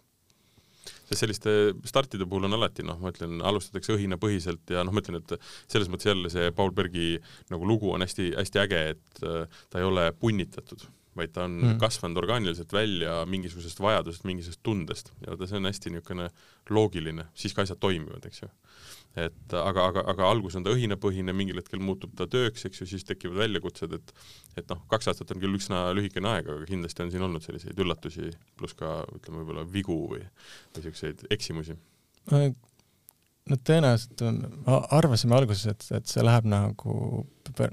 sest 1.05 1.21
selliste 1.21 1.51
startide 1.85 2.25
puhul 2.29 2.45
on 2.47 2.55
alati 2.57 2.83
noh, 2.85 2.97
ma 3.01 3.11
ütlen, 3.13 3.39
alustatakse 3.45 3.93
õhinapõhiselt 3.93 4.73
ja 4.73 4.83
noh, 4.85 4.93
ma 4.93 5.01
ütlen, 5.01 5.19
et 5.19 5.35
selles 5.69 5.89
mõttes 5.89 6.07
jälle 6.09 6.29
see 6.33 6.51
Paul 6.53 6.73
Bergi 6.77 7.15
nagu 7.51 7.65
lugu 7.65 7.91
on 7.93 8.05
hästi-hästi 8.05 8.61
äge, 8.61 8.81
et 8.93 9.21
ta 9.21 9.81
ei 9.81 9.85
ole 9.85 10.11
punnitatud 10.21 10.85
vaid 11.15 11.31
ta 11.35 11.45
on 11.47 11.55
mm. 11.61 11.77
kasvanud 11.79 12.19
orgaaniliselt 12.19 12.73
välja 12.75 13.21
mingisugusest 13.29 13.79
vajadusest, 13.79 14.25
mingisugusest 14.27 14.63
tundest 14.63 15.11
ja 15.21 15.31
vaata, 15.31 15.47
see 15.49 15.59
on 15.61 15.69
hästi 15.69 15.93
niisugune 15.93 16.27
loogiline, 16.69 17.27
siis 17.37 17.55
ka 17.55 17.63
asjad 17.63 17.79
toimivad, 17.81 18.25
eks 18.27 18.43
ju. 18.43 18.49
et 19.25 19.55
aga, 19.61 19.87
aga, 19.91 20.03
aga 20.11 20.27
algus 20.27 20.57
on 20.59 20.65
ta 20.65 20.73
õhinapõhine, 20.75 21.33
mingil 21.37 21.61
hetkel 21.61 21.79
muutub 21.79 22.13
ta 22.19 22.27
tööks, 22.31 22.67
eks 22.67 22.83
ju, 22.83 22.89
siis 22.95 23.07
tekivad 23.07 23.45
väljakutsed, 23.45 23.95
et 23.95 24.13
et 24.59 24.69
noh, 24.71 24.83
kaks 24.91 25.11
aastat 25.11 25.31
on 25.35 25.41
küll 25.43 25.55
üsna 25.57 25.87
lühikene 25.95 26.31
aeg, 26.33 26.51
aga 26.51 26.67
kindlasti 26.69 27.03
on 27.05 27.11
siin 27.15 27.25
olnud 27.27 27.43
selliseid 27.43 27.79
üllatusi, 27.79 28.31
pluss 28.59 28.77
ka 28.79 29.01
ütleme, 29.15 29.41
võib-olla 29.41 29.65
vigu 29.71 29.99
või, 30.11 30.23
või 30.23 30.79
niisuguseid 30.79 31.27
eksimusi 31.35 31.79
no 33.49 33.57
tõenäoliselt 33.61 34.23
arvasime 34.95 35.37
alguses, 35.37 35.67
et, 35.69 35.85
et 35.99 36.09
see 36.09 36.23
läheb 36.25 36.47
nagu, 36.49 37.25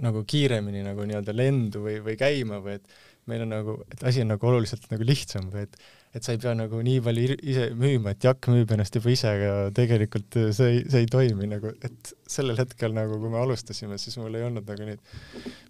nagu 0.05 0.25
kiiremini 0.29 0.85
nagu 0.85 1.07
nii-öelda 1.09 1.35
lendu 1.37 1.85
või, 1.87 1.97
või 2.05 2.17
käima 2.21 2.61
või 2.65 2.77
et 2.81 2.93
meil 3.33 3.47
on 3.47 3.53
nagu, 3.57 3.81
et 3.91 4.07
asi 4.09 4.23
on 4.23 4.33
nagu 4.35 4.53
oluliselt 4.53 4.87
nagu 4.93 5.09
lihtsam 5.09 5.49
või 5.53 5.67
et 5.67 5.81
et 6.13 6.25
sa 6.25 6.35
ei 6.35 6.41
pea 6.41 6.53
nagu 6.57 6.81
nii 6.85 7.01
palju 7.05 7.37
ise 7.49 7.67
müüma, 7.79 8.13
et 8.13 8.25
jakk 8.27 8.51
müüb 8.53 8.73
ennast 8.75 8.97
juba 8.99 9.13
ise, 9.15 9.31
aga 9.33 9.53
tegelikult 9.77 10.37
see 10.53 10.67
ei, 10.69 10.81
see 10.93 11.05
ei 11.05 11.09
toimi 11.09 11.49
nagu, 11.49 11.73
et 11.89 12.11
sellel 12.29 12.59
hetkel 12.61 12.93
nagu, 12.97 13.17
kui 13.21 13.33
me 13.33 13.41
alustasime, 13.41 13.97
siis 14.01 14.19
mul 14.21 14.37
ei 14.37 14.45
olnud 14.45 14.69
nagu 14.69 14.89
neid 14.89 15.01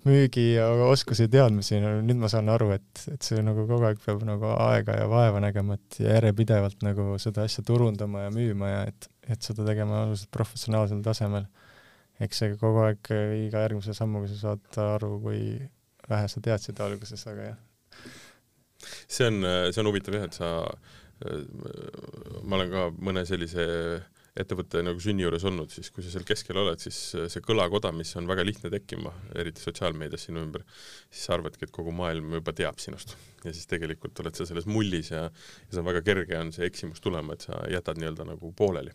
müügi 0.08 0.48
ja 0.56 0.66
oskusi 0.88 1.28
teadmisi, 1.30 1.78
no 1.82 1.94
nüüd 2.02 2.18
ma 2.24 2.30
saan 2.32 2.50
aru, 2.50 2.72
et, 2.74 3.04
et 3.12 3.22
see 3.22 3.42
nagu 3.46 3.68
kogu 3.68 3.86
aeg 3.86 4.02
peab 4.02 4.24
nagu 4.26 4.50
aega 4.56 4.98
ja 4.98 5.06
vaeva 5.10 5.42
nägema, 5.44 5.78
et 5.78 6.00
järjepidevalt 6.02 6.82
nagu 6.88 7.12
seda 7.22 7.46
asja 7.46 7.62
turundama 7.66 8.26
ja 8.26 8.34
müüma 8.34 8.72
ja 8.72 8.80
et, 8.90 9.06
et 9.30 9.46
seda 9.46 9.66
tegema 9.68 10.02
oluliselt 10.08 10.32
professionaalsel 10.34 11.04
tasemel. 11.06 11.46
eks 12.22 12.42
see 12.42 12.58
kogu 12.58 12.82
aeg 12.82 13.14
iga 13.46 13.62
järgmise 13.62 13.94
sammuga 13.94 14.28
sa 14.30 14.40
saad 14.40 14.82
aru, 14.96 15.14
kui 15.22 15.38
vähe 16.12 16.30
sa 16.30 16.42
teadsid 16.44 16.80
alguses, 16.84 17.26
aga 17.30 17.52
jah. 17.52 17.60
see 19.08 19.28
on, 19.28 19.42
see 19.70 19.82
on 19.82 19.90
huvitav 19.90 20.18
jah, 20.18 20.28
et 20.28 20.38
sa, 20.38 20.52
ma 22.42 22.58
olen 22.58 22.72
ka 22.72 22.88
mõne 22.98 23.26
sellise 23.28 23.66
ettevõtte 24.32 24.80
nagu 24.80 25.00
sünni 25.02 25.26
juures 25.26 25.44
olnud, 25.48 25.68
siis 25.72 25.90
kui 25.92 26.04
sa 26.04 26.12
seal 26.12 26.24
keskel 26.24 26.56
oled, 26.56 26.80
siis 26.80 26.98
see 27.12 27.42
kõlakoda, 27.44 27.90
mis 27.92 28.14
on 28.16 28.28
väga 28.30 28.44
lihtne 28.46 28.70
tekkima, 28.72 29.12
eriti 29.36 29.60
sotsiaalmeedias 29.60 30.24
sinu 30.28 30.40
ümber, 30.40 30.64
siis 31.10 31.26
sa 31.28 31.36
arvadki, 31.36 31.66
et 31.68 31.74
kogu 31.74 31.92
maailm 31.96 32.32
juba 32.38 32.54
teab 32.56 32.80
sinust. 32.80 33.16
ja 33.44 33.52
siis 33.52 33.68
tegelikult 33.68 34.20
oled 34.22 34.38
sa 34.38 34.46
selles 34.48 34.68
mullis 34.70 35.10
ja, 35.12 35.26
ja 35.26 35.68
see 35.68 35.82
on 35.82 35.88
väga 35.90 36.04
kerge, 36.06 36.38
on 36.38 36.52
see 36.54 36.64
eksimus 36.68 37.04
tulema, 37.04 37.36
et 37.36 37.44
sa 37.44 37.60
jätad 37.68 38.00
nii-öelda 38.00 38.28
nagu 38.32 38.52
pooleli. 38.56 38.94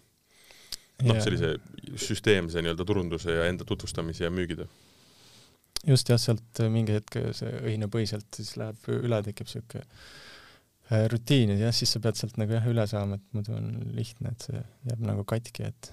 noh, 1.06 1.22
sellise 1.22 1.54
süsteemse 2.02 2.64
nii-öelda 2.64 2.86
turunduse 2.86 3.38
ja 3.38 3.46
enda 3.46 3.66
tutvustamise 3.70 4.26
ja 4.26 4.34
müügitöö 4.34 4.66
just 5.86 6.10
jah, 6.10 6.20
sealt 6.22 6.64
mingi 6.74 6.96
hetk 6.98 7.20
see 7.38 7.52
õhinapõhiselt 7.62 8.40
siis 8.40 8.56
läheb 8.60 8.90
üle, 8.96 9.20
tekib 9.26 9.52
siuke 9.52 9.84
äh, 9.84 11.06
rutiini, 11.12 11.60
jah, 11.62 11.76
siis 11.76 11.94
sa 11.94 12.02
pead 12.04 12.20
sealt 12.20 12.40
nagu 12.42 12.56
jah 12.58 12.66
üle 12.70 12.88
saama, 12.90 13.20
et 13.20 13.38
muidu 13.38 13.56
on 13.58 13.70
lihtne, 13.98 14.34
et 14.34 14.48
see 14.50 14.64
jääb 14.90 15.06
nagu 15.06 15.28
katki, 15.28 15.70
et 15.70 15.92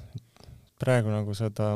praegu 0.81 1.13
nagu 1.13 1.35
seda, 1.39 1.75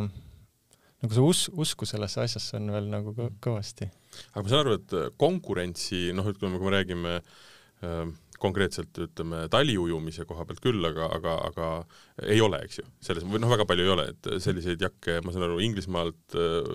nagu 1.03 1.14
see 1.14 1.25
us-, 1.25 1.49
usku 1.66 1.88
sellesse 1.88 2.25
asjasse 2.25 2.59
on 2.59 2.73
veel 2.75 2.88
nagu 2.92 3.14
kõ 3.16 3.29
kõvasti. 3.49 3.90
aga 4.33 4.44
ma 4.44 4.53
saan 4.53 4.64
aru, 4.64 4.79
et 4.81 4.97
konkurentsi, 5.21 6.09
noh, 6.16 6.31
ütleme, 6.33 6.59
kui 6.59 6.71
me 6.71 6.75
räägime 6.79 7.18
äh, 7.18 8.09
konkreetselt 8.42 8.98
ütleme 9.03 9.44
taliujumise 9.53 10.24
koha 10.29 10.46
pealt 10.46 10.62
küll, 10.62 10.83
aga, 10.87 11.09
aga, 11.16 11.35
aga 11.48 11.68
ei 12.31 12.40
ole, 12.42 12.61
eks 12.66 12.81
ju, 12.81 12.87
selles, 13.05 13.27
või 13.27 13.40
noh, 13.42 13.51
väga 13.51 13.66
palju 13.68 13.87
ei 13.87 13.92
ole, 13.94 14.09
et 14.12 14.29
selliseid 14.44 14.83
jakke, 14.83 15.18
ma 15.24 15.35
saan 15.35 15.48
aru, 15.48 15.61
Inglismaalt 15.66 16.37
äh, 16.38 16.68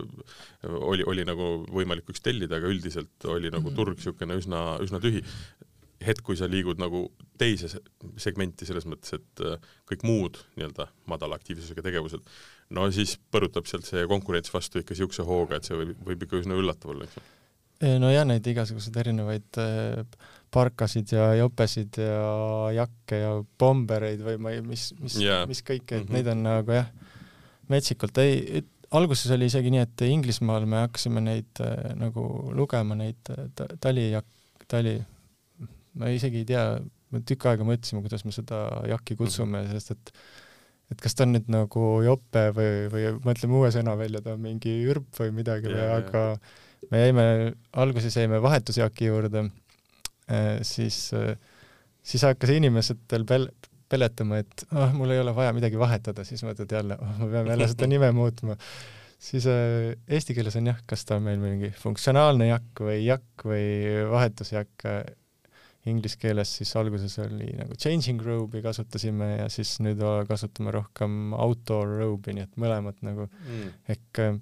oli, 0.79 1.05
oli 1.09 1.25
nagu 1.27 1.53
võimalik 1.71 2.09
üks 2.11 2.23
tellida, 2.23 2.59
aga 2.59 2.71
üldiselt 2.71 3.27
oli 3.31 3.51
nagu 3.53 3.69
mhm. 3.69 3.77
turg 3.79 3.99
niisugune 3.99 4.39
üsna, 4.39 4.63
üsna 4.83 5.01
tühi. 5.03 5.23
hetk, 6.03 6.19
kui 6.27 6.35
sa 6.35 6.49
liigud 6.51 6.81
nagu 6.83 7.05
teise 7.39 7.69
segmenti 8.19 8.67
selles 8.67 8.83
mõttes, 8.89 9.15
et 9.15 9.43
äh, 9.47 9.69
kõik 9.87 10.03
muud 10.03 10.41
nii-öelda 10.57 10.89
madala 11.07 11.39
aktiivsusega 11.39 11.85
tegevused, 11.85 12.25
no 12.75 12.89
siis 12.91 13.15
põrutab 13.31 13.69
sealt 13.69 13.87
see 13.87 14.03
konkurents 14.11 14.51
vastu 14.51 14.81
ikka 14.81 14.97
niisuguse 14.97 15.23
hooga, 15.27 15.57
et 15.61 15.69
see 15.69 15.79
võib, 15.79 15.95
võib 16.03 16.27
ikka 16.27 16.43
üsna 16.43 16.59
üllatav 16.59 16.91
olla, 16.91 17.07
eks 17.07 17.21
ju. 17.21 17.25
no 18.03 18.11
ja 18.11 18.27
neid 18.27 18.51
igasuguseid 18.51 18.99
erinevaid 18.99 19.63
äh, 19.63 20.03
parkasid 20.53 21.13
ja 21.15 21.31
jopesid 21.39 21.97
ja 22.01 22.25
jakke 22.75 23.19
ja 23.19 23.31
bombereid 23.59 24.21
või 24.25 24.37
ma 24.41 24.53
ei, 24.53 24.61
mis, 24.65 24.91
mis 25.01 25.17
yeah., 25.21 25.47
mis 25.49 25.63
kõike, 25.65 25.97
et 25.97 26.03
mm 26.03 26.07
-hmm. 26.07 26.13
neid 26.17 26.29
on 26.33 26.43
nagu 26.45 26.77
jah, 26.77 26.91
metsikult, 27.71 28.17
ei, 28.23 28.63
alguses 28.93 29.31
oli 29.33 29.49
isegi 29.49 29.73
nii, 29.73 29.83
et 29.87 30.05
Inglismaal 30.07 30.67
me 30.69 30.83
hakkasime 30.83 31.23
neid 31.23 31.63
äh, 31.63 31.93
nagu 31.99 32.27
lugema, 32.55 32.97
neid 32.99 33.33
äh, 33.33 33.49
talijak-, 33.81 34.65
tali, 34.69 34.97
ma 35.99 36.11
isegi 36.13 36.43
ei 36.43 36.49
tea, 36.53 36.65
me 37.13 37.21
tükk 37.21 37.49
aega 37.51 37.65
mõtlesime, 37.67 38.01
kuidas 38.05 38.25
me 38.25 38.33
seda 38.35 38.65
jakki 38.89 39.17
kutsume 39.19 39.63
-hmm. 39.63 39.77
sest 39.77 39.97
et 39.97 40.15
et 40.91 41.01
kas 41.01 41.15
ta 41.17 41.25
on 41.25 41.33
nüüd 41.33 41.47
nagu 41.49 41.87
jope 42.05 42.43
või, 42.53 42.71
või 42.91 43.07
mõtleme 43.23 43.57
uue 43.57 43.71
sõna 43.73 43.95
välja, 43.97 44.21
ta 44.21 44.35
on 44.35 44.43
mingi 44.43 44.75
ürp 44.91 45.07
või 45.17 45.31
midagi 45.33 45.71
yeah, 45.71 45.79
või, 45.79 46.03
aga 46.03 46.23
yeah. 46.27 46.89
me 46.91 47.01
jäime, 47.01 47.25
alguses 47.85 48.17
jäime 48.19 48.41
vahetusjaki 48.43 49.09
juurde 49.09 49.47
siis, 50.65 50.97
äh, 51.17 51.35
siis 52.03 52.25
hakkas 52.27 52.53
inimestel 52.55 53.25
pel-, 53.29 53.49
peletama, 53.91 54.41
et 54.43 54.65
ah 54.71 54.87
oh,, 54.87 54.97
mul 54.97 55.13
ei 55.13 55.21
ole 55.21 55.33
vaja 55.35 55.53
midagi 55.55 55.79
vahetada, 55.79 56.25
siis 56.27 56.43
mõtled 56.45 56.71
jälle, 56.71 56.97
oh, 56.99 57.15
ma 57.21 57.31
pean 57.31 57.51
jälle 57.53 57.69
seda 57.71 57.89
nime 57.89 58.11
muutma. 58.15 58.57
siis 59.23 59.47
äh, 59.47 59.93
eesti 60.07 60.35
keeles 60.37 60.55
on 60.59 60.71
jah, 60.71 60.79
kas 60.89 61.05
ta 61.07 61.19
on 61.19 61.27
meil 61.27 61.41
mingi 61.41 61.73
funktsionaalne 61.79 62.49
jakk 62.49 62.85
või 62.87 63.03
jakk 63.05 63.49
või 63.51 63.67
vahetusjakk 64.13 64.89
äh,. 64.91 65.03
Inglise 65.83 66.15
keeles 66.15 66.47
siis 66.55 66.69
alguses 66.79 67.17
oli 67.19 67.49
nagu 67.57 67.75
changing 67.75 68.21
robe'i 68.23 68.61
kasutasime 68.63 69.25
ja 69.33 69.49
siis 69.51 69.73
nüüd 69.83 69.99
kasutame 70.29 70.71
rohkem 70.71 71.33
outdoor 71.35 71.97
robe'i, 71.99 72.37
nii 72.37 72.45
et 72.45 72.53
mõlemad 72.55 73.01
nagu 73.03 73.25
mm. 73.27 73.73
ehk 73.91 74.21
äh, 74.23 74.37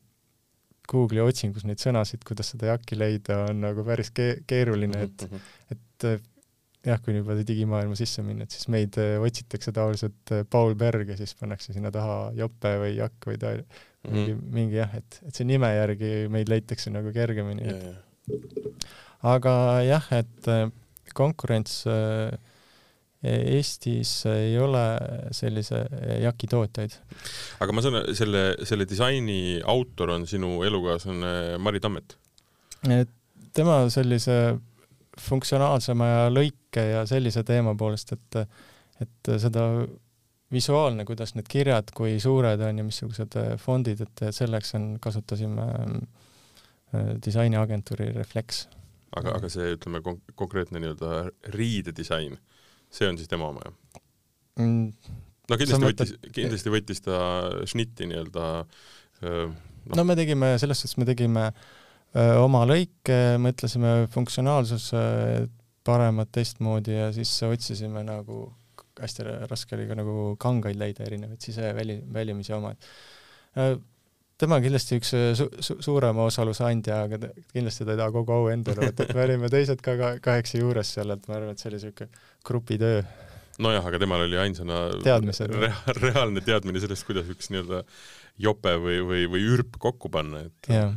Google'i 0.92 1.24
otsingus 1.24 1.66
neid 1.68 1.82
sõnasid, 1.82 2.26
kuidas 2.28 2.52
seda 2.54 2.74
jakki 2.74 2.98
leida, 3.00 3.46
on 3.50 3.64
nagu 3.64 3.86
päris 3.88 4.12
ke-, 4.16 4.42
keeruline, 4.50 5.08
et 5.08 5.26
mm, 5.28 5.32
-hmm. 5.32 5.76
et 5.76 6.08
äh, 6.10 6.20
jah, 6.88 7.02
kui 7.04 7.16
juba 7.16 7.38
digimaailma 7.38 7.96
sisse 8.00 8.24
minna, 8.26 8.48
et 8.48 8.56
siis 8.56 8.68
meid 8.74 8.98
äh, 9.02 9.16
otsitakse 9.22 9.74
tavaliselt 9.76 10.34
äh, 10.36 10.44
Paul 10.50 10.76
Berg 10.76 11.14
ja 11.14 11.18
siis 11.18 11.36
pannakse 11.40 11.74
sinna 11.74 11.92
taha 11.94 12.32
jope 12.38 12.76
või 12.84 12.96
jakk 12.98 13.32
või 13.32 13.42
ta 13.42 13.54
-hmm. 13.56 14.12
mingi, 14.12 14.38
mingi 14.60 14.80
jah, 14.82 14.96
et, 14.98 15.22
et 15.28 15.36
see 15.36 15.48
nime 15.48 15.70
järgi 15.76 16.12
meid 16.30 16.50
leitakse 16.50 16.94
nagu 16.94 17.14
kergemini 17.14 17.70
aga 19.22 19.54
jah, 19.86 20.08
et 20.18 20.50
konkurents 21.18 21.84
äh, 21.90 22.32
Eestis 23.22 24.24
ei 24.32 24.56
ole 24.58 24.82
sellise 25.36 25.84
jaki 26.24 26.48
tootjaid. 26.50 26.96
aga 27.62 27.76
ma 27.76 27.84
saan, 27.86 28.00
selle, 28.18 28.44
selle 28.66 28.88
disaini 28.90 29.60
autor 29.62 30.16
on 30.16 30.26
sinu 30.30 30.64
elukaaslane 30.66 31.60
Mari 31.62 31.80
Tammet? 31.84 32.18
tema 33.54 33.84
sellise 33.94 34.38
funktsionaalsema 35.22 36.08
ja 36.08 36.30
lõike 36.32 36.86
ja 36.96 37.04
sellise 37.06 37.44
teema 37.46 37.76
poolest, 37.78 38.16
et, 38.16 38.40
et 39.04 39.32
seda 39.44 39.68
visuaalne, 40.52 41.06
kuidas 41.08 41.36
need 41.36 41.48
kirjad, 41.52 41.92
kui 41.96 42.18
suured 42.20 42.62
on 42.66 42.82
ja 42.82 42.86
missugused 42.86 43.38
fondid, 43.62 44.04
et 44.04 44.24
selleks 44.36 44.76
on, 44.80 44.88
kasutasime 45.04 45.68
äh, 45.68 47.12
disainiagentuuri 47.26 48.12
Reflex. 48.18 48.66
aga, 49.16 49.36
aga 49.38 49.52
see, 49.52 49.76
ütleme, 49.76 50.02
konkreetne 50.40 50.80
nii-öelda 50.80 51.28
riidedisain 51.56 52.38
see 52.92 53.10
on 53.10 53.20
siis 53.20 53.32
tema 53.32 53.50
oma, 53.52 53.64
jah 53.66 54.02
mm.? 54.62 55.20
no 55.52 55.60
kindlasti 55.60 55.90
võttis, 55.90 56.16
kindlasti 56.36 56.74
võttis 56.74 57.04
ta 57.06 57.20
šnitti 57.70 58.10
nii-öelda 58.12 58.48
no. 59.22 59.98
no 59.98 60.08
me 60.08 60.18
tegime, 60.20 60.54
selles 60.62 60.84
suhtes 60.84 61.00
me 61.02 61.08
tegime 61.10 61.50
öö, 61.52 62.42
oma 62.44 62.64
lõike, 62.70 63.20
mõtlesime 63.42 63.96
funktsionaalsuse 64.14 65.04
paremat 65.88 66.32
teistmoodi 66.36 66.98
ja 66.98 67.10
siis 67.16 67.32
otsisime 67.48 68.04
nagu, 68.06 68.44
hästi 69.02 69.26
raske 69.50 69.78
oli 69.78 69.88
ka 69.90 69.98
nagu 69.98 70.18
kangaid 70.42 70.78
leida, 70.80 71.06
erinevaid 71.08 71.42
siseväli, 71.42 72.02
välimisi 72.14 72.54
oma, 72.58 72.76
et 72.76 73.82
tema 74.42 74.58
on 74.58 74.66
kindlasti 74.66 75.00
üks 75.00 75.14
su 75.38 75.48
su 75.64 75.78
suurema 75.86 76.26
osaluse 76.28 76.66
andja, 76.68 77.04
aga 77.08 77.32
kindlasti 77.54 77.88
ta 77.88 77.96
ei 77.96 78.02
taha 78.02 78.14
kogu 78.16 78.36
au 78.36 78.48
endale 78.54 78.90
võtta, 78.90 79.08
et 79.08 79.18
me 79.18 79.26
olime 79.28 79.52
teised 79.54 79.84
ka 79.86 80.16
kaheksa 80.24 80.62
juures 80.62 80.96
seal, 80.98 81.14
et 81.16 81.28
ma 81.30 81.38
arvan, 81.38 81.54
et 81.54 81.62
see 81.62 81.70
oli 81.72 81.80
niisugune 81.82 82.26
grupitöö. 82.48 83.04
nojah, 83.62 83.86
aga 83.92 84.02
temal 84.02 84.26
oli 84.26 84.42
ainsana 84.42 84.82
teadmised 85.06 85.54
rea 85.54 85.96
reaalne 86.02 86.44
teadmine 86.46 86.82
sellest, 86.84 87.06
kuidas 87.08 87.30
üks 87.32 87.52
nii-öelda 87.54 87.84
jope 88.42 88.76
või, 88.82 89.00
või, 89.06 89.24
või 89.32 89.48
ürp 89.56 89.80
kokku 89.82 90.12
panna, 90.14 90.46
et 90.50 90.72
jah 90.72 90.94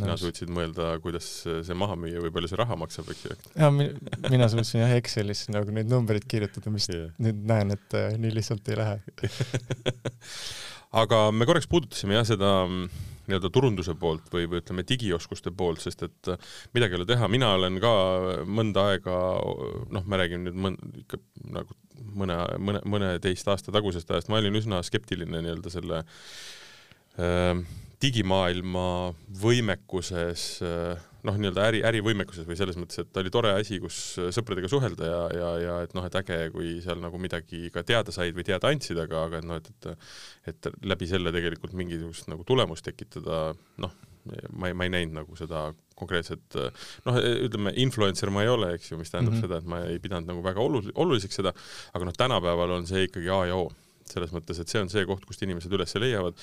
sina 0.00 0.16
suutsid 0.16 0.50
mõelda, 0.54 0.94
kuidas 1.04 1.26
see 1.44 1.76
maha 1.76 1.96
müüa 1.98 2.22
või 2.24 2.32
palju 2.34 2.50
see 2.50 2.58
raha 2.60 2.76
maksab, 2.78 3.10
eks 3.12 3.26
ju? 3.26 3.36
jaa, 3.58 3.70
mina 3.72 4.48
suutsin 4.52 4.82
jah 4.84 4.94
Excelis 4.96 5.44
nagu 5.52 5.74
neid 5.74 5.90
numbreid 5.90 6.26
kirjutada, 6.30 6.72
mis 6.72 6.88
yeah. 6.92 7.10
nüüd 7.22 7.42
näen, 7.50 7.74
et 7.76 7.98
äh, 7.98 8.14
nii 8.20 8.32
lihtsalt 8.38 8.70
ei 8.70 8.78
lähe 8.80 8.96
aga 10.90 11.28
me 11.34 11.46
korraks 11.48 11.68
puudutasime 11.70 12.16
jah, 12.16 12.26
seda 12.28 12.52
mm, 12.66 13.06
nii-öelda 13.30 13.50
turunduse 13.54 13.94
poolt 13.98 14.30
või, 14.32 14.46
või 14.50 14.62
ütleme, 14.62 14.84
digioskuste 14.86 15.52
poolt, 15.54 15.82
sest 15.84 16.02
et 16.06 16.32
äh, 16.32 16.48
midagi 16.74 16.96
ei 16.96 17.00
ole 17.00 17.08
teha, 17.10 17.28
mina 17.30 17.52
olen 17.58 17.78
ka 17.82 17.92
mõnda 18.48 18.88
aega, 18.92 19.18
noh, 19.94 20.06
ma 20.06 20.20
räägin 20.20 20.48
nüüd 20.48 20.58
mõn-, 20.66 20.80
ikka 21.04 21.20
nagu 21.58 21.76
mõne, 22.00 22.38
mõne, 22.58 22.82
mõneteist 22.88 23.48
aasta 23.52 23.74
tagusest 23.74 24.10
ajast, 24.10 24.30
ma 24.32 24.40
olin 24.40 24.58
üsna 24.58 24.80
skeptiline 24.86 25.44
nii-öelda 25.44 25.72
selle 25.72 26.02
äh, 27.20 27.54
digimaailma 28.00 28.84
võimekuses 29.42 30.44
noh, 31.26 31.36
nii-öelda 31.36 31.64
äri, 31.68 31.80
ärivõimekuses 31.84 32.46
või 32.48 32.56
selles 32.58 32.78
mõttes, 32.80 33.02
et 33.02 33.10
ta 33.12 33.20
oli 33.22 33.32
tore 33.32 33.52
asi, 33.52 33.80
kus 33.82 33.96
sõpradega 34.32 34.70
suhelda 34.72 35.08
ja, 35.08 35.22
ja, 35.36 35.50
ja 35.60 35.74
et 35.84 35.92
noh, 35.96 36.06
et 36.06 36.16
äge, 36.22 36.38
kui 36.54 36.78
seal 36.84 37.00
nagu 37.02 37.20
midagi 37.20 37.68
ka 37.74 37.84
teada 37.86 38.14
said 38.14 38.36
või 38.36 38.46
teada 38.48 38.70
andsid, 38.72 39.00
aga, 39.02 39.26
aga 39.28 39.42
noh, 39.44 39.60
et, 39.60 39.68
et 40.48 40.54
et 40.54 40.70
läbi 40.88 41.08
selle 41.10 41.32
tegelikult 41.34 41.74
mingisugust 41.76 42.30
nagu 42.32 42.46
tulemust 42.48 42.86
tekitada, 42.86 43.50
noh, 43.84 43.92
ma 44.56 44.70
ei, 44.70 44.76
ma 44.76 44.86
ei 44.86 44.94
näinud 44.96 45.20
nagu 45.20 45.36
seda 45.36 45.68
konkreetset 46.00 46.56
noh, 47.06 47.20
ütleme, 47.20 47.74
influencer 47.84 48.32
ma 48.32 48.44
ei 48.46 48.52
ole, 48.52 48.74
eks 48.78 48.92
ju, 48.92 48.98
mis 49.00 49.12
tähendab 49.12 49.36
mm 49.36 49.42
-hmm. 49.42 49.48
seda, 49.48 49.60
et 49.60 49.68
ma 49.68 49.84
ei 49.92 50.00
pidanud 50.00 50.32
nagu 50.32 50.44
väga 50.44 50.64
olu-, 50.64 50.92
oluliseks 50.94 51.40
seda, 51.42 51.52
aga 51.92 52.08
noh, 52.08 52.16
tänapäeval 52.16 52.78
on 52.78 52.88
see 52.88 53.04
ikkagi 53.08 53.28
A 53.28 53.44
ja 53.52 53.60
O 53.60 53.70
selles 54.10 54.32
mõttes, 54.34 54.58
et 54.58 54.68
see 54.68 54.80
on 54.82 54.88
see 54.90 55.04
koht, 55.06 55.24
kust 55.28 55.42
inimesed 55.46 55.72
üles 55.76 55.94
leiavad 55.94 56.34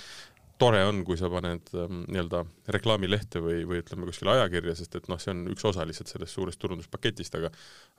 tore 0.61 0.81
on, 0.87 1.03
kui 1.05 1.17
sa 1.19 1.29
paned 1.31 1.69
ähm, 1.77 2.03
nii-öelda 2.09 2.43
reklaamilehte 2.73 3.41
või, 3.43 3.61
või 3.69 3.81
ütleme 3.83 4.07
kuskile 4.09 4.33
ajakirja, 4.35 4.75
sest 4.79 4.97
et 4.99 5.09
noh, 5.11 5.19
see 5.21 5.33
on 5.33 5.43
üks 5.53 5.65
osa 5.69 5.85
lihtsalt 5.87 6.11
sellest 6.11 6.37
suurest 6.37 6.61
turunduspaketist, 6.61 7.37
aga 7.39 7.51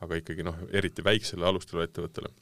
aga 0.05 0.19
ikkagi 0.21 0.47
noh, 0.47 0.59
eriti 0.75 1.05
väiksele 1.07 1.47
alustele 1.49 1.87
ettevõttele. 1.89 2.33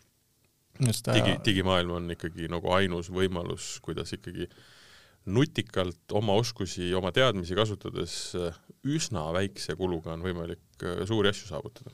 digi, 0.79 1.37
digimaailm 1.45 1.99
on 1.99 2.17
ikkagi 2.17 2.49
nagu 2.53 2.73
ainus 2.77 3.11
võimalus, 3.13 3.77
kuidas 3.85 4.13
ikkagi 4.17 4.49
nutikalt 5.27 6.13
oma 6.15 6.37
oskusi, 6.39 6.93
oma 6.95 7.11
teadmisi 7.13 7.57
kasutades 7.59 8.17
äh, 8.39 8.59
üsna 8.87 9.27
väikse 9.35 9.75
kuluga 9.77 10.15
on 10.15 10.23
võimalik 10.23 10.85
äh, 10.87 11.03
suuri 11.09 11.33
asju 11.33 11.51
saavutada 11.51 11.91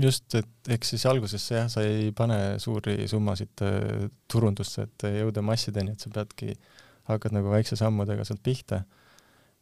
just, 0.00 0.32
et 0.38 0.72
eks 0.72 0.94
siis 0.94 1.04
alguses 1.10 1.44
jah, 1.50 1.68
sa 1.68 1.82
ei 1.84 2.10
pane 2.16 2.56
suuri 2.62 3.02
summasid 3.10 3.66
äh, 3.66 4.08
turundusse, 4.30 4.88
et 4.88 5.08
jõuda 5.20 5.44
massideni, 5.44 5.92
et 5.92 6.06
sa 6.06 6.14
peadki 6.14 6.54
äh, 6.54 6.77
hakkad 7.08 7.34
nagu 7.36 7.50
väikse 7.52 7.78
sammudega 7.78 8.26
sealt 8.28 8.42
pihta. 8.44 8.82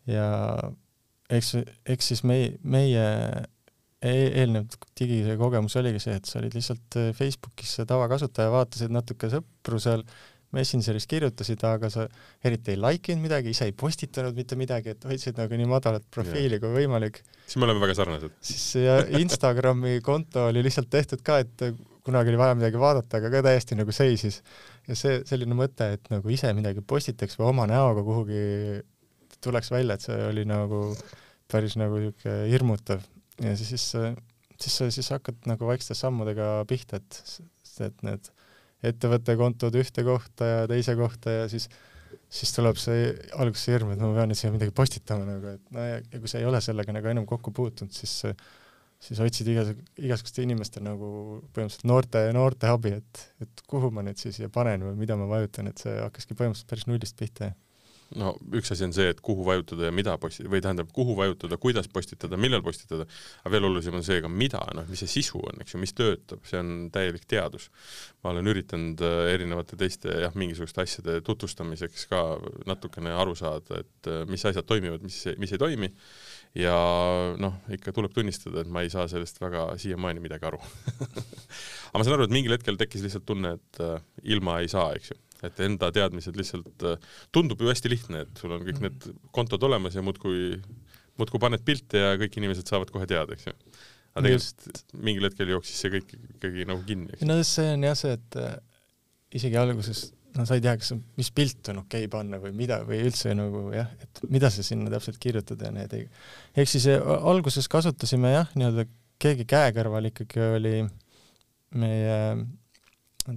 ja 0.07 0.29
eks, 1.33 1.57
eks 1.87 2.13
siis 2.13 2.23
meie, 2.27 2.55
meie 2.63 3.05
eelnev 4.07 4.77
digikogemus 4.99 5.77
oligi 5.81 6.01
see, 6.03 6.17
et 6.19 6.29
sa 6.29 6.39
olid 6.41 6.55
lihtsalt 6.55 6.99
äh, 7.01 7.11
Facebookis 7.17 7.79
tavakasutaja, 7.89 8.53
vaatasid 8.53 8.93
natuke 8.95 9.31
sõpru 9.33 9.81
seal, 9.83 10.05
Messengeris 10.55 11.09
kirjutasid, 11.11 11.61
aga 11.67 11.89
sa 11.91 12.05
eriti 12.47 12.73
ei 12.73 12.79
like 12.79 13.11
inud 13.13 13.27
midagi, 13.27 13.51
ise 13.53 13.67
ei 13.67 13.75
postitanud 13.77 14.37
mitte 14.39 14.57
midagi, 14.57 14.95
et 14.95 15.03
hoidsid 15.09 15.37
nagu 15.41 15.59
nii 15.59 15.67
madalat 15.69 16.07
profiili 16.15 16.61
kui 16.63 16.71
võimalik. 16.73 17.19
siis 17.43 17.59
me 17.59 17.67
oleme 17.67 17.83
väga 17.83 17.97
sarnased. 17.99 18.37
siis 18.41 18.65
ja 18.79 19.01
Instagrami 19.19 19.99
konto 20.07 20.47
oli 20.53 20.63
lihtsalt 20.65 20.89
tehtud 20.93 21.25
ka, 21.27 21.41
et 21.43 21.67
kunagi 22.07 22.31
oli 22.31 22.41
vaja 22.41 22.55
midagi 22.57 22.81
vaadata, 22.81 23.19
aga 23.19 23.33
ka 23.35 23.43
täiesti 23.49 23.79
nagu 23.79 23.93
seisis. 23.93 24.41
Ja 24.87 24.97
see 24.99 25.21
selline 25.29 25.57
mõte, 25.59 25.89
et 25.97 26.11
nagu 26.13 26.31
ise 26.33 26.53
midagi 26.57 26.85
postitaks 26.87 27.39
või 27.41 27.51
oma 27.51 27.67
näoga 27.71 28.05
kuhugi 28.07 28.43
tuleks 29.45 29.71
välja, 29.75 29.97
et 29.97 30.07
see 30.07 30.17
oli 30.29 30.47
nagu 30.49 30.89
päris 31.51 31.77
nagu 31.79 31.99
niisugune 32.03 32.47
hirmutav. 32.51 33.03
Ja 33.43 33.53
siis, 33.59 33.91
siis, 33.93 34.79
siis 34.97 35.11
hakkad 35.13 35.45
nagu 35.51 35.69
vaikste 35.69 35.95
sammudega 35.99 36.65
pihta, 36.71 37.03
et, 37.03 37.43
et 37.85 38.07
need 38.07 38.31
ettevõtte 38.87 39.37
kontod 39.39 39.77
ühte 39.77 40.05
kohta 40.07 40.49
ja 40.49 40.65
teise 40.71 40.97
kohta 40.99 41.43
ja 41.43 41.51
siis 41.53 41.69
siis 42.33 42.53
tuleb 42.55 42.79
see 42.81 43.11
alguses 43.39 43.69
hirm, 43.71 43.93
et 43.95 44.01
ma 44.03 44.11
pean 44.15 44.31
nüüd 44.31 44.39
siia 44.39 44.53
midagi 44.55 44.75
postitama 44.75 45.27
nagu, 45.29 45.57
et 45.57 45.75
no 45.75 45.85
ja, 45.85 45.99
ja 46.01 46.21
kui 46.23 46.31
sa 46.31 46.41
ei 46.41 46.47
ole 46.49 46.61
sellega 46.65 46.95
nagu 46.95 47.11
enam 47.11 47.27
kokku 47.29 47.53
puutunud, 47.55 47.95
siis 47.95 48.15
siis 49.03 49.21
otsid 49.23 49.49
igas, 49.53 49.75
igasuguste 50.01 50.45
inimeste 50.47 50.81
nagu 50.85 51.09
põhimõtteliselt 51.53 51.87
noorte, 51.89 52.25
noorte 52.37 52.71
abi, 52.71 52.97
et, 53.01 53.23
et 53.45 53.63
kuhu 53.71 53.93
ma 53.95 54.05
nüüd 54.07 54.21
siis 54.21 54.41
siia 54.41 54.51
panen 54.53 54.87
või 54.89 54.97
mida 55.05 55.19
ma 55.21 55.29
vajutan, 55.31 55.71
et 55.71 55.83
see 55.83 55.95
hakkaski 56.01 56.39
põhimõtteliselt 56.39 56.73
päris 56.73 56.89
nullist 56.91 57.19
pihta 57.21 57.53
no 58.15 58.33
üks 58.55 58.71
asi 58.71 58.85
on 58.87 58.93
see, 58.95 59.09
et 59.11 59.21
kuhu 59.25 59.45
vajutada 59.47 59.89
ja 59.89 59.95
mida 59.95 60.15
postitada 60.21 60.53
või 60.53 60.63
tähendab, 60.63 60.91
kuhu 60.95 61.17
vajutada, 61.19 61.59
kuidas 61.61 61.89
postitada, 61.91 62.39
millal 62.39 62.63
postitada, 62.65 63.07
aga 63.43 63.53
veel 63.55 63.67
olulisem 63.67 63.97
on 63.99 64.05
see 64.07 64.21
ka 64.23 64.31
mida, 64.31 64.61
noh, 64.77 64.87
mis 64.91 65.03
see 65.03 65.11
sisu 65.17 65.41
on, 65.43 65.59
eks 65.65 65.75
ju, 65.75 65.81
mis 65.83 65.95
töötab, 65.97 66.45
see 66.47 66.61
on 66.61 66.73
täielik 66.95 67.27
teadus. 67.29 67.69
ma 68.23 68.31
olen 68.33 68.53
üritanud 68.53 69.03
äh, 69.07 69.33
erinevate 69.35 69.79
teiste 69.81 70.15
jah, 70.23 70.35
mingisuguste 70.39 70.85
asjade 70.85 71.19
tutvustamiseks 71.27 72.07
ka 72.11 72.23
natukene 72.67 73.15
aru 73.15 73.35
saada, 73.39 73.83
et 73.83 74.11
äh, 74.13 74.23
mis 74.31 74.45
asjad 74.47 74.67
toimivad, 74.67 75.03
mis, 75.07 75.25
mis 75.39 75.55
ei 75.55 75.63
toimi 75.63 75.91
ja 76.57 76.77
noh, 77.41 77.59
ikka 77.75 77.93
tuleb 77.95 78.15
tunnistada, 78.17 78.63
et 78.63 78.71
ma 78.73 78.83
ei 78.85 78.91
saa 78.93 79.07
sellest 79.11 79.39
väga 79.43 79.69
siiamaani 79.81 80.23
midagi 80.25 80.49
aru. 80.49 80.61
Aga 81.91 82.01
ma 82.01 82.07
saan 82.07 82.17
aru, 82.17 82.27
et 82.29 82.35
mingil 82.35 82.57
hetkel 82.57 82.79
tekkis 82.81 83.05
lihtsalt 83.05 83.27
tunne, 83.29 83.57
et 83.59 83.81
äh, 83.85 83.97
ilma 84.35 84.61
ei 84.63 84.71
saa, 84.73 84.91
eks 84.97 85.13
ju. 85.13 85.19
Et 85.47 85.61
enda 85.67 85.91
teadmised 85.93 86.39
lihtsalt, 86.39 86.87
äh, 86.89 86.97
tundub 87.35 87.61
ju 87.61 87.71
hästi 87.71 87.93
lihtne, 87.93 88.25
et 88.25 88.41
sul 88.41 88.57
on 88.57 88.65
kõik 88.67 88.81
need 88.85 89.11
kontod 89.37 89.69
olemas 89.69 89.99
ja 89.99 90.05
muudkui, 90.07 90.57
muudkui 91.21 91.43
paned 91.43 91.65
pilte 91.67 92.01
ja 92.01 92.17
kõik 92.21 92.41
inimesed 92.41 92.69
saavad 92.69 92.93
kohe 92.95 93.09
teada, 93.11 93.37
eks 93.37 93.51
ju. 93.51 93.57
aga 94.17 94.25
tegelikult 94.31 94.97
mingil 94.97 95.29
hetkel 95.29 95.53
jooksis 95.53 95.83
see 95.83 95.93
kõik 95.93 96.15
ikkagi 96.39 96.65
nagu 96.69 96.81
kinni, 96.89 97.19
no 97.29 97.37
see 97.45 97.75
on 97.75 97.85
jah 97.85 97.99
see, 98.01 98.15
et 98.17 98.39
äh, 98.41 98.55
isegi 99.37 99.59
alguses 99.61 100.07
no 100.37 100.47
sa 100.49 100.59
ei 100.59 100.65
tea, 100.65 100.77
kas, 100.81 100.93
mis 101.19 101.31
pilt 101.35 101.73
on 101.73 101.83
okei 101.85 102.05
okay 102.07 102.13
panna 102.13 102.41
või 102.43 102.53
mida 102.57 102.81
või 102.87 103.01
üldse 103.07 103.33
nagu 103.37 103.69
jah, 103.75 103.89
et 104.03 104.23
mida 104.33 104.51
sa 104.53 104.65
sinna 104.67 104.93
täpselt 104.93 105.19
kirjutad 105.23 105.63
ja 105.63 105.73
need 105.75 105.97
ei, 105.97 106.07
ehk 106.57 106.71
siis 106.71 106.89
äh, 106.93 107.03
alguses 107.33 107.69
kasutasime 107.73 108.35
jah, 108.35 108.53
nii-öelda 108.59 108.87
keegi 109.23 109.49
käe 109.49 109.73
kõrval 109.77 110.11
ikkagi 110.11 110.45
oli 110.59 110.77
meie 111.77 112.21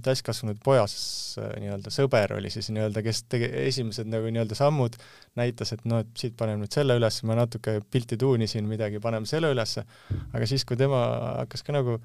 täiskasvanud 0.04 0.60
pojas 0.64 0.94
äh, 1.40 1.50
nii-öelda 1.62 1.92
sõber 1.94 2.36
oli 2.36 2.52
siis 2.52 2.70
nii-öelda, 2.74 3.02
kes 3.06 3.24
tegi 3.32 3.48
esimesed 3.64 4.10
nagu 4.10 4.30
nii-öelda 4.30 4.58
sammud, 4.58 4.98
näitas, 5.40 5.74
et 5.74 5.84
noh, 5.88 6.04
et 6.04 6.12
siit 6.20 6.36
paneme 6.38 6.62
nüüd 6.62 6.74
selle 6.74 6.96
üles, 7.00 7.22
ma 7.26 7.38
natuke 7.38 7.80
pilti 7.90 8.20
tuunisin 8.20 8.68
midagi, 8.70 9.02
paneme 9.02 9.28
selle 9.30 9.50
ülesse, 9.54 9.86
aga 10.30 10.50
siis, 10.50 10.66
kui 10.68 10.78
tema 10.80 11.02
hakkas 11.42 11.66
ka 11.66 11.74
nagu 11.74 11.98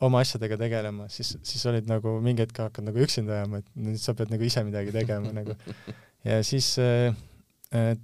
oma 0.00 0.22
asjadega 0.22 0.58
tegelema, 0.60 1.08
siis, 1.10 1.34
siis 1.46 1.64
olid 1.66 1.88
nagu 1.90 2.18
mingi 2.22 2.44
hetk 2.44 2.60
hakkad 2.62 2.86
nagu 2.86 3.02
üksinda 3.02 3.40
jääma, 3.40 3.62
et 3.62 3.70
nüüd 3.88 3.98
sa 4.02 4.14
pead 4.18 4.30
nagu 4.30 4.46
ise 4.46 4.62
midagi 4.66 4.94
tegema 4.94 5.32
nagu. 5.34 5.56
ja 6.28 6.38
siis 6.46 6.70
äh, 6.82 7.16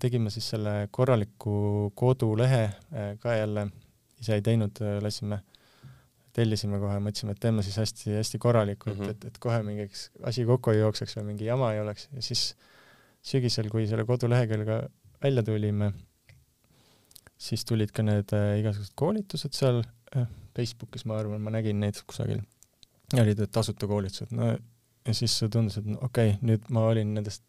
tegime 0.03 0.33
siis 0.35 0.49
selle 0.55 0.89
korraliku 0.91 1.93
kodulehe 1.95 2.65
äh, 2.67 3.11
ka 3.23 3.37
jälle, 3.39 3.69
ise 4.21 4.39
ei 4.39 4.47
teinud 4.47 4.83
äh,, 4.83 4.99
lasime 5.05 5.41
tellisime 6.35 6.81
kohe, 6.83 6.99
mõtlesime, 6.99 7.35
et 7.37 7.43
teeme 7.43 7.63
siis 7.63 7.77
hästi-hästi 7.79 8.41
korralikult 8.43 8.97
mm, 8.97 9.05
-hmm. 9.05 9.15
et, 9.15 9.25
et 9.31 9.39
kohe 9.39 9.61
mingiks 9.63 10.09
asi 10.27 10.43
kokku 10.49 10.73
ei 10.73 10.81
jookseks 10.81 11.15
või 11.21 11.29
mingi 11.31 11.47
jama 11.47 11.71
ei 11.75 11.83
oleks 11.85 12.09
ja 12.11 12.23
siis 12.27 12.57
sügisel, 13.25 13.71
kui 13.71 13.87
selle 13.87 14.05
kodulehekülge 14.09 14.81
välja 15.23 15.45
tulime, 15.47 15.93
siis 17.39 17.65
tulid 17.65 17.95
ka 17.95 18.03
need 18.03 18.35
äh, 18.35 18.59
igasugused 18.61 18.97
koolitused 18.99 19.55
seal 19.55 19.85
Facebookis, 20.55 21.07
ma 21.11 21.19
arvan, 21.19 21.43
ma 21.43 21.51
nägin 21.55 21.81
neid 21.83 21.99
kusagil, 22.07 22.45
olid 23.15 23.41
need 23.43 23.53
tasuta 23.55 23.89
koolitused, 23.91 24.31
no 24.37 24.55
ja 25.05 25.17
siis 25.17 25.37
tundus, 25.53 25.79
et 25.81 25.89
no, 25.89 25.99
okei 26.07 26.35
okay,, 26.35 26.41
nüüd 26.47 26.71
ma 26.73 26.87
olin 26.91 27.13
nendest 27.17 27.45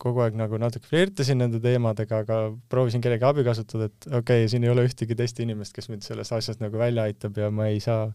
kogu 0.00 0.20
aeg 0.20 0.34
nagu 0.36 0.58
natuke 0.60 0.88
flirtasin 0.90 1.40
nende 1.40 1.60
teemadega, 1.64 2.20
aga 2.24 2.40
proovisin 2.72 3.02
kellegi 3.04 3.24
abi 3.24 3.44
kasutada, 3.46 3.88
et 3.88 4.08
okei 4.10 4.42
okay,, 4.44 4.50
siin 4.52 4.66
ei 4.66 4.72
ole 4.72 4.84
ühtegi 4.88 5.16
teist 5.16 5.40
inimest, 5.40 5.72
kes 5.76 5.88
mind 5.92 6.04
sellest 6.04 6.34
asjast 6.36 6.60
nagu 6.64 6.76
välja 6.80 7.06
aitab 7.08 7.38
ja 7.40 7.48
ma 7.54 7.70
ei 7.72 7.80
saa 7.84 8.10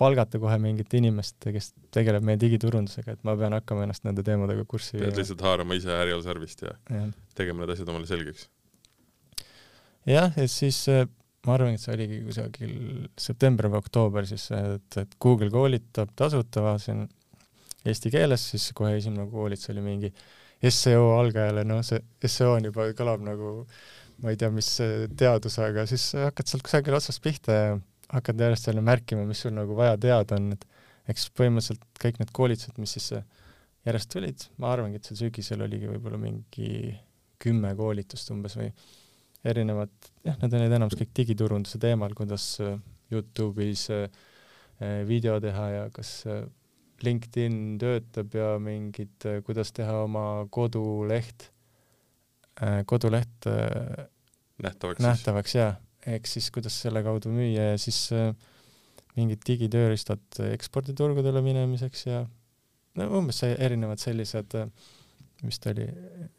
palgata 0.00 0.40
kohe 0.40 0.56
mingit 0.60 0.92
inimest, 0.96 1.36
kes 1.52 1.70
tegeleb 1.94 2.24
meie 2.24 2.40
digiturundusega, 2.40 3.16
et 3.16 3.28
ma 3.28 3.36
pean 3.38 3.56
hakkama 3.56 3.84
ennast 3.86 4.04
nende 4.08 4.24
teemadega 4.24 4.64
kurssi 4.68 5.00
pead 5.00 5.20
lihtsalt 5.20 5.44
haarama 5.44 5.76
ise 5.76 5.92
ärial 5.92 6.24
sarvist 6.24 6.64
ja, 6.64 6.74
ja 6.92 7.06
tegema 7.36 7.64
need 7.64 7.76
asjad 7.76 7.92
omale 7.92 8.08
selgeks. 8.08 8.48
jah, 10.08 10.32
ja 10.32 10.48
siis 10.52 10.82
äh, 10.92 11.04
ma 11.46 11.54
arvan, 11.54 11.76
et 11.76 11.82
see 11.82 11.94
oligi 11.94 12.22
kusagil 12.26 12.72
september 13.20 13.70
või 13.70 13.80
oktoober 13.84 14.26
siis, 14.28 14.48
et, 14.56 14.98
et 15.02 15.14
Google 15.22 15.50
koolitab 15.54 16.10
tasuta, 16.18 16.64
vaatasin 16.64 17.04
eesti 17.86 18.10
keeles, 18.10 18.48
siis 18.52 18.72
kohe 18.76 18.96
esimene 18.98 19.28
koolitus 19.30 19.70
oli 19.70 19.84
mingi 19.84 20.10
seo 20.72 21.12
algajale, 21.20 21.62
noh, 21.68 21.82
see 21.86 22.00
seo 22.32 22.56
on 22.56 22.66
juba, 22.66 22.88
kõlab 22.98 23.22
nagu 23.22 23.52
ma 24.24 24.32
ei 24.32 24.38
tea, 24.40 24.48
mis 24.50 24.70
teadus, 25.18 25.58
aga 25.62 25.84
siis 25.88 26.08
hakkad 26.16 26.50
sealt 26.50 26.64
kusagil 26.66 26.96
otsast 26.96 27.22
pihta 27.22 27.56
ja 27.56 27.76
hakkad 28.12 28.40
järjest 28.40 28.70
jälle 28.70 28.82
märkima, 28.86 29.26
mis 29.28 29.42
sul 29.44 29.54
nagu 29.54 29.76
vaja 29.76 29.96
teada 30.00 30.38
on, 30.40 30.52
et 30.56 30.64
eks 31.12 31.28
põhimõtteliselt 31.38 31.84
kõik 32.02 32.20
need 32.22 32.32
koolitused, 32.34 32.78
mis 32.82 32.96
siis 32.96 33.12
järjest 33.86 34.10
tulid, 34.12 34.46
ma 34.62 34.72
arvangi, 34.74 34.98
et 34.98 35.08
sel 35.08 35.20
sügisel 35.20 35.62
oligi 35.66 35.90
võib-olla 35.90 36.18
mingi 36.20 36.96
kümme 37.42 37.74
koolitust 37.78 38.32
umbes 38.34 38.56
või 38.58 38.70
erinevad, 39.44 39.92
jah, 40.24 40.38
need 40.42 40.54
olid 40.58 40.76
enamus 40.78 40.98
kõik 40.98 41.12
digiturunduse 41.16 41.78
teemal, 41.82 42.14
kuidas 42.16 42.56
Youtube'is 43.12 43.88
video 45.06 45.36
teha 45.40 45.66
ja 45.70 45.84
kas 45.94 46.22
LinkedIn 47.04 47.76
töötab 47.80 48.34
ja 48.36 48.54
mingid, 48.62 49.14
äh, 49.28 49.40
kuidas 49.44 49.72
teha 49.76 50.02
oma 50.06 50.46
koduleht, 50.52 51.50
äh, 52.62 52.82
koduleht 52.88 53.48
äh, 53.50 54.06
nähtavaks, 54.62 55.02
nähtavaks 55.04 55.56
ja, 55.58 55.70
ehk 56.06 56.28
siis 56.30 56.48
kuidas 56.54 56.78
selle 56.86 57.02
kaudu 57.04 57.32
müüa 57.34 57.72
ja 57.72 57.80
siis 57.80 58.08
mingid 59.16 59.42
digitööriistad 59.48 60.40
eksporditurgudele 60.52 61.42
minemiseks 61.44 62.06
ja 62.06 62.22
no 62.96 63.08
umbes 63.18 63.42
erinevad 63.48 64.00
sellised, 64.00 64.56
vist 65.44 65.66
oli, 65.68 65.88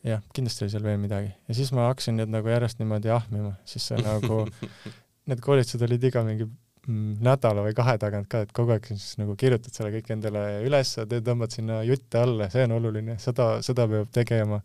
jah, 0.08 0.24
kindlasti 0.34 0.66
oli 0.66 0.74
seal 0.74 0.86
veel 0.88 1.02
midagi 1.02 1.30
ja 1.30 1.58
siis 1.58 1.70
ma 1.76 1.90
hakkasin 1.92 2.18
need 2.18 2.32
nagu 2.34 2.50
järjest 2.50 2.80
niimoodi 2.82 3.12
ahmima, 3.14 3.54
siis 3.66 3.86
see 3.92 4.00
nagu 4.02 4.46
need 5.30 5.44
koolitused 5.44 5.84
olid 5.86 6.08
iga 6.10 6.24
mingi 6.26 6.48
Mm, 6.88 7.18
nädala 7.20 7.66
või 7.66 7.74
kahe 7.76 7.98
tagant 8.00 8.30
ka, 8.32 8.46
et 8.46 8.54
kogu 8.56 8.72
aeg 8.72 8.86
siis 8.88 9.18
nagu 9.20 9.34
kirjutad 9.40 9.76
selle 9.76 9.90
kõik 9.92 10.08
endale 10.14 10.44
üles, 10.64 10.94
te 10.96 11.18
tõmbad 11.20 11.52
sinna 11.52 11.82
jutte 11.84 12.22
alla, 12.22 12.48
see 12.54 12.64
on 12.64 12.78
oluline, 12.78 13.18
seda, 13.20 13.58
seda 13.66 13.84
peab 13.92 14.14
tegema. 14.16 14.62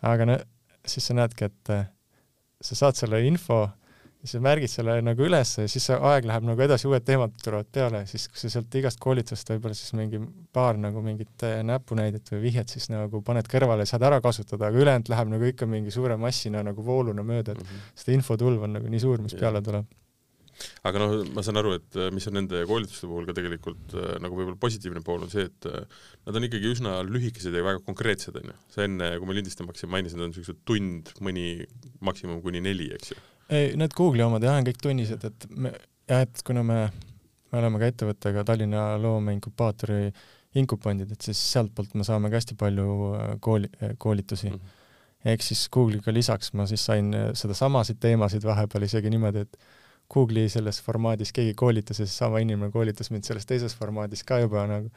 aga 0.00 0.26
no 0.30 0.36
siis 0.88 1.10
sa 1.10 1.16
näedki, 1.18 1.50
et 1.50 1.72
äh, 1.74 1.84
sa 2.64 2.78
saad 2.78 2.96
selle 2.96 3.20
info, 3.28 3.66
siis 4.22 4.36
sa 4.36 4.40
märgid 4.42 4.70
selle 4.70 4.94
nagu 5.02 5.24
üles 5.26 5.52
ja 5.58 5.64
siis 5.70 5.88
see 5.88 5.96
aeg 6.10 6.26
läheb 6.30 6.44
nagu 6.46 6.62
edasi, 6.62 6.86
uued 6.86 7.02
teemad 7.06 7.34
tulevad 7.42 7.70
peale, 7.74 8.04
siis 8.10 8.28
kui 8.30 8.38
sa 8.38 8.50
sealt 8.54 8.74
igast 8.78 9.00
koolitusest 9.02 9.50
võib-olla 9.50 9.74
siis 9.74 9.94
mingi 9.98 10.20
paar 10.54 10.78
nagu 10.78 11.02
mingit 11.02 11.42
äh, 11.48 11.58
näpunäidet 11.66 12.30
või 12.34 12.44
vihjet 12.44 12.70
siis 12.70 12.86
nagu 12.92 13.22
paned 13.26 13.50
kõrvale, 13.50 13.86
saad 13.88 14.06
ära 14.06 14.20
kasutada, 14.22 14.68
aga 14.68 14.84
ülejäänud 14.84 15.10
läheb 15.10 15.32
nagu 15.32 15.48
ikka 15.50 15.66
mingi 15.70 15.94
suure 15.94 16.18
massina 16.20 16.62
nagu 16.66 16.86
vooluna 16.86 17.26
mööda, 17.26 17.56
et 17.56 17.64
mm 17.64 17.72
-hmm. 17.72 17.98
seda 18.04 18.14
infotulv 18.18 18.62
on 18.62 18.78
nagu 18.78 18.94
nii 18.94 19.02
suur, 19.02 19.24
mis 19.24 19.34
ja. 19.34 19.42
peale 19.42 19.62
tuleb 19.62 19.90
aga 20.86 21.00
noh, 21.00 21.16
ma 21.34 21.42
saan 21.42 21.58
aru, 21.58 21.72
et 21.80 21.98
äh, 21.98 22.12
mis 22.14 22.26
on 22.30 22.38
nende 22.38 22.62
koolituste 22.68 23.10
puhul 23.10 23.26
ka 23.26 23.34
tegelikult 23.34 23.96
äh, 23.98 24.14
nagu 24.22 24.38
võib-olla 24.38 24.60
positiivne 24.62 25.02
pool 25.02 25.26
on 25.26 25.32
see, 25.32 25.48
et 25.50 25.66
nad 26.28 26.38
on 26.38 26.46
ikkagi 26.46 26.70
üsna 26.70 27.00
lühikesed 27.02 27.50
ja 27.50 27.64
väga 27.66 27.82
konkreetsed, 27.82 28.38
on 28.38 28.52
ju. 28.52 28.56
sa 28.70 28.86
enne, 28.86 29.16
kui 29.18 29.26
me 29.26 29.34
lindistama 29.34 29.72
hakkasin, 29.72 29.90
mainisid, 29.90 30.22
on 30.22 30.30
niisugused 30.30 30.62
tund, 30.62 31.10
mõni 31.18 31.66
maksimum 31.98 32.38
kuni 32.44 32.62
neli, 32.62 32.92
eks 32.94 33.16
ju? 33.16 33.22
Ei, 33.52 33.72
need 33.78 33.94
Google'i 33.96 34.26
omad 34.26 34.44
jah, 34.44 34.58
on 34.58 34.68
kõik 34.68 34.82
tunnised, 34.82 35.24
et 35.28 35.48
me, 35.54 35.72
jah, 36.10 36.26
et 36.26 36.44
kuna 36.46 36.64
me, 36.66 36.78
me 37.52 37.60
oleme 37.60 37.80
ka 37.82 37.90
ettevõttega 37.92 38.44
Tallinna 38.48 38.92
loomeinkubaatori 39.02 40.04
inkupandid, 40.60 41.14
et 41.14 41.24
siis 41.24 41.40
sealtpoolt 41.54 41.94
me 41.96 42.04
saame 42.04 42.28
ka 42.32 42.40
hästi 42.40 42.58
palju 42.60 42.86
kooli, 43.44 43.72
koolitusi 43.98 44.50
mm. 44.50 44.60
-hmm 44.60 44.78
ehk 45.24 45.44
siis 45.46 45.68
Google'iga 45.70 46.12
lisaks 46.14 46.52
ma 46.58 46.66
siis 46.66 46.84
sain 46.88 47.12
sedasamasid 47.38 48.00
teemasid 48.02 48.44
vahepeal 48.46 48.88
isegi 48.88 49.10
niimoodi, 49.12 49.44
et 49.46 49.58
Google'i 50.12 50.50
selles 50.52 50.80
formaadis 50.82 51.32
keegi 51.32 51.54
koolitas 51.58 52.00
ja 52.00 52.06
siis 52.06 52.18
sama 52.18 52.42
inimene 52.42 52.72
koolitas 52.74 53.10
mind 53.10 53.28
selles 53.28 53.46
teises 53.48 53.76
formaadis 53.78 54.24
ka 54.28 54.40
juba 54.42 54.66
nagu 54.68 54.90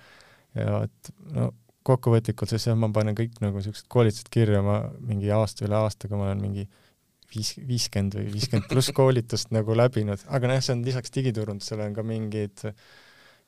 ja 0.57 0.81
et 0.87 1.11
no 1.35 1.51
kokkuvõtlikult 1.85 2.49
siis 2.49 2.65
jah, 2.65 2.77
ma 2.79 2.89
panen 2.93 3.17
kõik 3.17 3.37
nagu 3.43 3.61
siuksed 3.61 3.85
koolitused 3.91 4.31
kirja, 4.33 4.63
ma 4.65 4.79
mingi 5.05 5.29
aasta 5.31 5.67
üle 5.67 5.77
aastaga 5.77 6.17
ma 6.17 6.31
olen 6.31 6.41
mingi 6.41 6.65
viis, 7.35 7.53
viiskümmend 7.59 8.17
või 8.19 8.29
viiskümmend 8.33 8.69
pluss 8.71 8.93
koolitust 8.95 9.51
nagu 9.55 9.75
läbinud, 9.77 10.23
aga 10.27 10.51
noh, 10.51 10.61
see 10.63 10.75
on 10.75 10.85
lisaks 10.85 11.13
digiturundusele 11.15 11.89
on 11.89 11.97
ka 11.97 12.05
mingid 12.05 12.65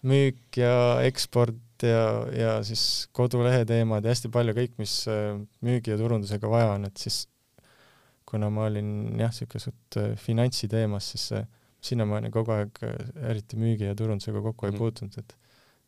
müük 0.07 0.59
ja 0.59 0.73
eksport 1.07 1.85
ja, 1.85 2.03
ja 2.33 2.51
siis 2.67 3.07
kodulehe 3.15 3.65
teemad 3.69 4.05
ja 4.05 4.13
hästi 4.13 4.31
palju 4.33 4.55
kõik, 4.57 4.77
mis 4.81 4.99
äh, 5.11 5.33
müügi 5.65 5.93
ja 5.93 5.99
turundusega 5.99 6.51
vaja 6.51 6.75
on, 6.75 6.87
et 6.89 7.01
siis 7.01 7.25
kuna 8.27 8.51
ma 8.53 8.67
olin 8.67 8.91
jah, 9.19 9.31
niisugune 9.31 9.63
suht 9.63 9.99
äh, 10.01 10.13
finantsi 10.19 10.69
teemas, 10.71 11.13
siis 11.15 11.47
sinnamaani 11.87 12.31
kogu 12.33 12.53
aeg 12.55 12.79
eriti 13.29 13.59
müügi 13.59 13.87
ja 13.87 13.97
turundusega 13.97 14.41
kokku 14.43 14.67
ei 14.67 14.73
mm. 14.73 14.81
puutunud, 14.81 15.19
et 15.21 15.37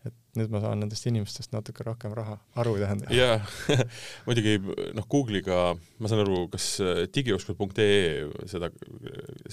et 0.08 0.16
nüüd 0.40 0.52
ma 0.54 0.62
saan 0.64 0.80
nendest 0.80 1.08
inimestest 1.10 1.52
natuke 1.52 1.84
rohkem 1.84 2.14
raha 2.16 2.38
aru, 2.62 2.78
tähendab. 2.80 3.12
jaa 3.12 3.40
muidugi 4.28 4.56
noh, 4.96 5.08
Google'iga 5.12 5.60
ma 5.76 6.12
saan 6.12 6.24
aru, 6.24 6.46
kas 6.54 6.68
äh, 6.84 7.02
digioskus.ee 7.16 8.48
seda, 8.52 8.72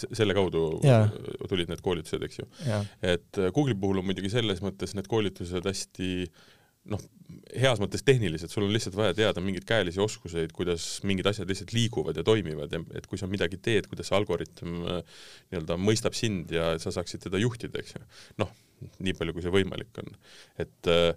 selle 0.06 0.36
kaudu 0.38 0.66
yeah. 0.86 1.10
tulid 1.50 1.72
need 1.72 1.82
koolitused, 1.84 2.22
eks 2.28 2.42
ju 2.42 2.48
et 3.02 3.42
äh, 3.42 3.50
Google'i 3.50 3.78
puhul 3.80 4.02
on 4.02 4.06
muidugi 4.06 4.30
selles 4.32 4.62
mõttes 4.64 4.94
need 4.98 5.10
koolitused 5.10 5.66
hästi 5.66 6.12
noh, 6.92 7.02
heas 7.56 7.80
mõttes 7.82 8.04
tehnilised, 8.06 8.50
sul 8.52 8.66
on 8.66 8.74
lihtsalt 8.74 8.96
vaja 8.98 9.14
teada 9.16 9.42
mingeid 9.44 9.66
käelisi 9.68 10.02
oskuseid, 10.02 10.52
kuidas 10.56 10.86
mingid 11.06 11.26
asjad 11.30 11.50
lihtsalt 11.50 11.74
liiguvad 11.76 12.18
ja 12.18 12.26
toimivad 12.26 12.72
ja 12.72 12.82
et 12.98 13.08
kui 13.10 13.18
sa 13.20 13.28
midagi 13.30 13.58
teed, 13.62 13.88
kuidas 13.90 14.10
see 14.10 14.18
algoritm 14.18 14.76
äh, 14.84 15.18
nii-öelda 15.50 15.80
mõistab 15.80 16.16
sind 16.18 16.54
ja 16.54 16.74
sa 16.82 16.94
saaksid 16.94 17.26
teda 17.26 17.40
juhtida, 17.42 17.82
eks 17.82 17.96
ju. 17.96 18.04
noh, 18.42 18.52
nii 19.02 19.14
palju, 19.16 19.34
kui 19.34 19.44
see 19.44 19.52
võimalik 19.52 20.00
on. 20.02 20.12
et 20.60 20.90
äh, 20.90 21.12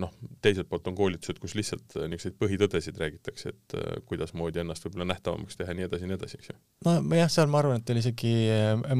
noh, 0.00 0.12
teiselt 0.44 0.68
poolt 0.70 0.88
on 0.90 0.96
koolitused, 0.98 1.38
kus 1.42 1.54
lihtsalt 1.58 1.96
äh, 1.96 2.08
niisuguseid 2.10 2.36
põhitõdesid 2.40 3.00
räägitakse, 3.00 3.54
et 3.54 3.76
äh, 3.78 3.98
kuidasmoodi 4.08 4.62
ennast 4.62 4.86
võib-olla 4.86 5.08
nähtavamaks 5.12 5.58
teha 5.60 5.72
ja 5.72 5.78
nii 5.78 5.88
edasi 5.88 6.06
ja 6.06 6.10
nii 6.10 6.18
edasi, 6.18 6.40
eks 6.40 6.52
ju. 6.52 6.58
nojah, 6.84 7.32
seal 7.32 7.50
ma 7.52 7.60
arvan, 7.62 7.80
et 7.80 7.94
oli 7.94 8.04
isegi 8.04 8.34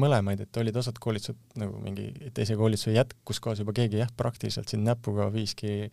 mõlemaid, 0.01 0.45
et 0.47 0.61
olid 0.61 0.81
osad 0.81 0.99
koolitused 1.01 1.57
nagu 1.61 1.79
mingi 1.83 2.09
teise 2.35 2.57
koolituse 2.59 2.95
jätk, 2.95 3.17
kus 3.27 3.41
kohas 3.43 3.61
juba 3.61 3.75
keegi 3.77 4.01
jah, 4.01 4.13
praktiliselt 4.17 4.71
siin 4.71 4.85
näpuga 4.87 5.29
viiski 5.33 5.91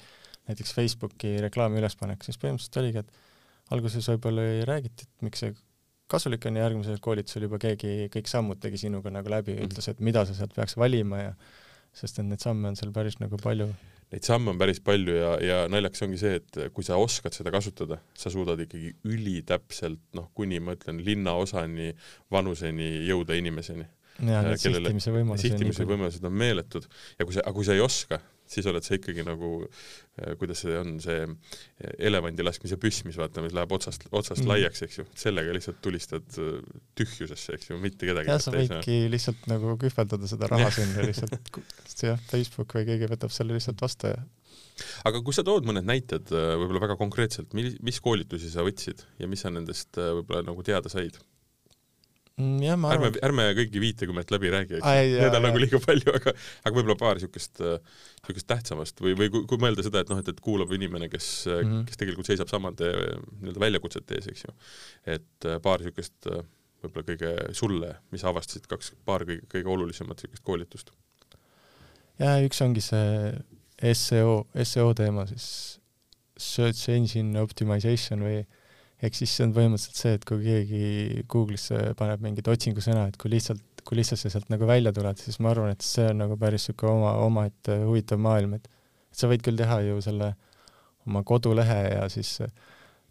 näiteks 0.50 0.74
Facebooki 0.76 1.36
reklaami 1.44 1.80
ülespanek, 1.80 2.24
siis 2.26 2.40
põhimõtteliselt 2.40 2.80
oligi, 2.82 3.02
et 3.04 3.74
alguses 3.74 4.08
võib-olla 4.12 4.46
ei 4.56 4.64
räägiti, 4.68 5.06
et 5.06 5.26
miks 5.26 5.44
see 5.44 5.54
kasulik 6.12 6.44
on 6.48 6.58
ja 6.58 6.66
järgmisel 6.66 7.00
koolitusel 7.02 7.46
juba 7.46 7.60
keegi 7.62 8.10
kõik 8.12 8.28
sammud 8.28 8.60
tegi 8.60 8.80
sinuga 8.84 9.12
nagu 9.14 9.30
läbi 9.32 9.56
ja 9.56 9.66
ütles, 9.66 9.88
et 9.88 10.02
mida 10.04 10.26
sa 10.28 10.36
sealt 10.36 10.52
peaks 10.56 10.76
valima 10.80 11.22
ja 11.22 11.32
sest 11.96 12.20
et 12.20 12.28
neid 12.28 12.42
samme 12.42 12.70
on 12.70 12.78
seal 12.78 12.92
päris 12.94 13.18
nagu 13.20 13.38
palju. 13.40 13.68
Neid 14.12 14.26
samme 14.28 14.52
on 14.52 14.58
päris 14.60 14.80
palju 14.84 15.14
ja, 15.16 15.30
ja 15.40 15.58
naljakas 15.72 16.04
ongi 16.04 16.18
see, 16.20 16.36
et 16.40 16.58
kui 16.76 16.84
sa 16.84 16.98
oskad 17.00 17.32
seda 17.32 17.52
kasutada, 17.54 17.96
sa 18.18 18.32
suudad 18.32 18.60
ikkagi 18.60 18.92
ülitäpselt 19.08 20.02
noh, 20.18 20.28
kuni 20.36 20.60
ma 20.60 20.76
ütlen 20.76 21.00
linnaosani, 21.04 21.94
vanuseni 22.32 22.90
jõuda 23.08 23.38
inimeseni. 23.40 23.88
Ja 24.28 24.42
need 24.46 24.62
sihtimise 24.62 25.14
võimalused. 25.14 25.48
sihtimise 25.48 25.88
võimalused 25.88 26.28
on 26.28 26.36
meeletud 26.44 26.86
ja 27.18 27.26
kui 27.26 27.34
sa, 27.34 27.44
aga 27.44 27.56
kui 27.56 27.66
sa 27.66 27.76
ei 27.76 27.82
oska, 27.84 28.20
siis 28.52 28.66
oled 28.68 28.84
sa 28.84 28.96
ikkagi 28.96 29.24
nagu, 29.26 29.50
äh, 30.20 30.34
kuidas 30.40 30.62
see 30.64 30.74
on, 30.78 30.96
see 31.02 31.22
äh, 31.24 31.94
elevandi 32.10 32.44
laskmise 32.44 32.78
püss, 32.80 33.02
mis 33.06 33.18
vaata, 33.20 33.44
mis 33.44 33.54
läheb 33.56 33.72
otsast, 33.74 34.06
otsast 34.10 34.42
mm. 34.42 34.50
laiaks, 34.52 34.84
eks 34.86 35.00
ju, 35.00 35.06
sellega 35.24 35.54
lihtsalt 35.56 35.80
tulistad 35.84 36.38
äh, 36.42 36.60
tühjusesse, 36.98 37.56
eks 37.56 37.72
ju, 37.72 37.80
mitte 37.82 38.08
kedagi 38.08 38.32
jah, 38.32 38.42
sa 38.42 38.54
võidki 38.54 39.00
lihtsalt 39.12 39.48
nagu 39.50 39.76
kühveldada 39.80 40.30
seda 40.30 40.50
raha 40.52 40.70
sinna 40.74 41.08
lihtsalt, 41.08 41.58
jah, 42.10 42.22
Facebook 42.30 42.76
või 42.78 42.88
keegi 42.90 43.10
võtab 43.12 43.34
selle 43.34 43.58
lihtsalt 43.58 43.82
vastu 43.84 44.12
ja 44.12 44.22
aga 45.06 45.20
kui 45.24 45.34
sa 45.36 45.44
tood 45.46 45.66
mõned 45.68 45.84
näited 45.86 46.30
võib-olla 46.32 46.80
väga 46.82 46.96
konkreetselt, 47.00 47.52
mis 47.54 48.00
koolitusi 48.02 48.50
sa 48.50 48.64
võtsid 48.66 49.04
ja 49.20 49.28
mis 49.30 49.44
sa 49.44 49.52
nendest 49.52 49.96
võib-olla 50.00 50.42
nagu 50.48 50.64
teada 50.66 50.92
said? 50.92 51.18
Mm, 52.42 52.62
jah, 52.64 52.78
ma 52.80 52.90
arvan. 52.90 53.12
ärme, 53.12 53.20
ärme 53.28 53.44
kõiki 53.60 53.82
viitekümmet 53.82 54.32
läbi 54.34 54.50
räägi, 54.52 54.78
eks 54.78 54.86
ju, 54.86 55.18
need 55.20 55.36
on 55.38 55.44
nagu 55.46 55.60
liiga 55.62 55.78
palju, 55.82 56.14
aga, 56.18 56.32
aga 56.64 56.74
võib-olla 56.74 56.96
paar 56.98 57.20
niisugust, 57.20 57.62
niisugust 57.62 58.48
tähtsamast 58.50 59.02
või, 59.04 59.14
või 59.18 59.30
kui, 59.32 59.44
kui 59.50 59.62
mõelda 59.62 59.84
seda, 59.86 60.02
et 60.02 60.10
noh, 60.10 60.18
et, 60.22 60.30
et 60.32 60.42
kuulab 60.42 60.72
inimene, 60.74 61.08
kes 61.12 61.28
mm, 61.46 61.60
-hmm. 61.68 61.84
kes 61.88 62.00
tegelikult 62.00 62.30
seisab 62.30 62.50
samade 62.50 62.90
nii-öelda 62.90 63.62
väljakutsete 63.62 64.18
ees, 64.18 64.28
eks 64.32 64.46
ju. 64.48 64.56
et 65.14 65.48
äh, 65.48 65.60
paar 65.62 65.84
niisugust 65.84 66.30
äh, 66.32 66.42
võib-olla 66.82 67.06
kõige 67.12 67.32
sulle, 67.56 67.92
mis 68.14 68.24
avastasid 68.26 68.66
kaks, 68.70 68.94
paar 69.06 69.26
kõige, 69.28 69.46
kõige 69.52 69.72
olulisemat 69.76 70.18
niisugust 70.18 70.46
koolitust? 70.46 70.92
ja 72.18 72.34
üks 72.42 72.60
ongi 72.64 72.82
see 72.84 73.94
seo, 73.98 74.42
seo 74.64 74.90
teema 74.98 75.26
siis, 75.30 75.46
search 76.38 76.90
engine 76.90 77.40
optimization 77.42 78.24
või 78.24 78.42
ehk 79.02 79.16
siis 79.18 79.32
see 79.34 79.46
on 79.48 79.54
põhimõtteliselt 79.56 79.98
see, 79.98 80.16
et 80.18 80.26
kui 80.28 80.44
keegi 80.44 81.24
Google'isse 81.30 81.94
paneb 81.98 82.22
mingit 82.24 82.48
otsingusõna, 82.52 83.08
et 83.10 83.18
kui 83.20 83.32
lihtsalt, 83.32 83.64
kui 83.86 83.98
lihtsalt 83.98 84.22
sa 84.22 84.30
sealt 84.30 84.52
nagu 84.52 84.68
välja 84.68 84.92
tuled, 84.94 85.18
siis 85.18 85.40
ma 85.42 85.50
arvan, 85.52 85.74
et 85.74 85.82
see 85.86 86.06
on 86.12 86.22
nagu 86.22 86.38
päris 86.38 86.68
niisugune 86.68 86.94
oma, 87.00 87.16
omaette 87.26 87.82
huvitav 87.82 88.22
maailm, 88.22 88.58
et 88.60 88.70
et 89.12 89.20
sa 89.20 89.28
võid 89.28 89.42
küll 89.44 89.58
teha 89.60 89.82
ju 89.84 89.98
selle 90.04 90.32
oma 91.06 91.22
kodulehe 91.26 91.80
ja 91.92 92.06
siis 92.12 92.38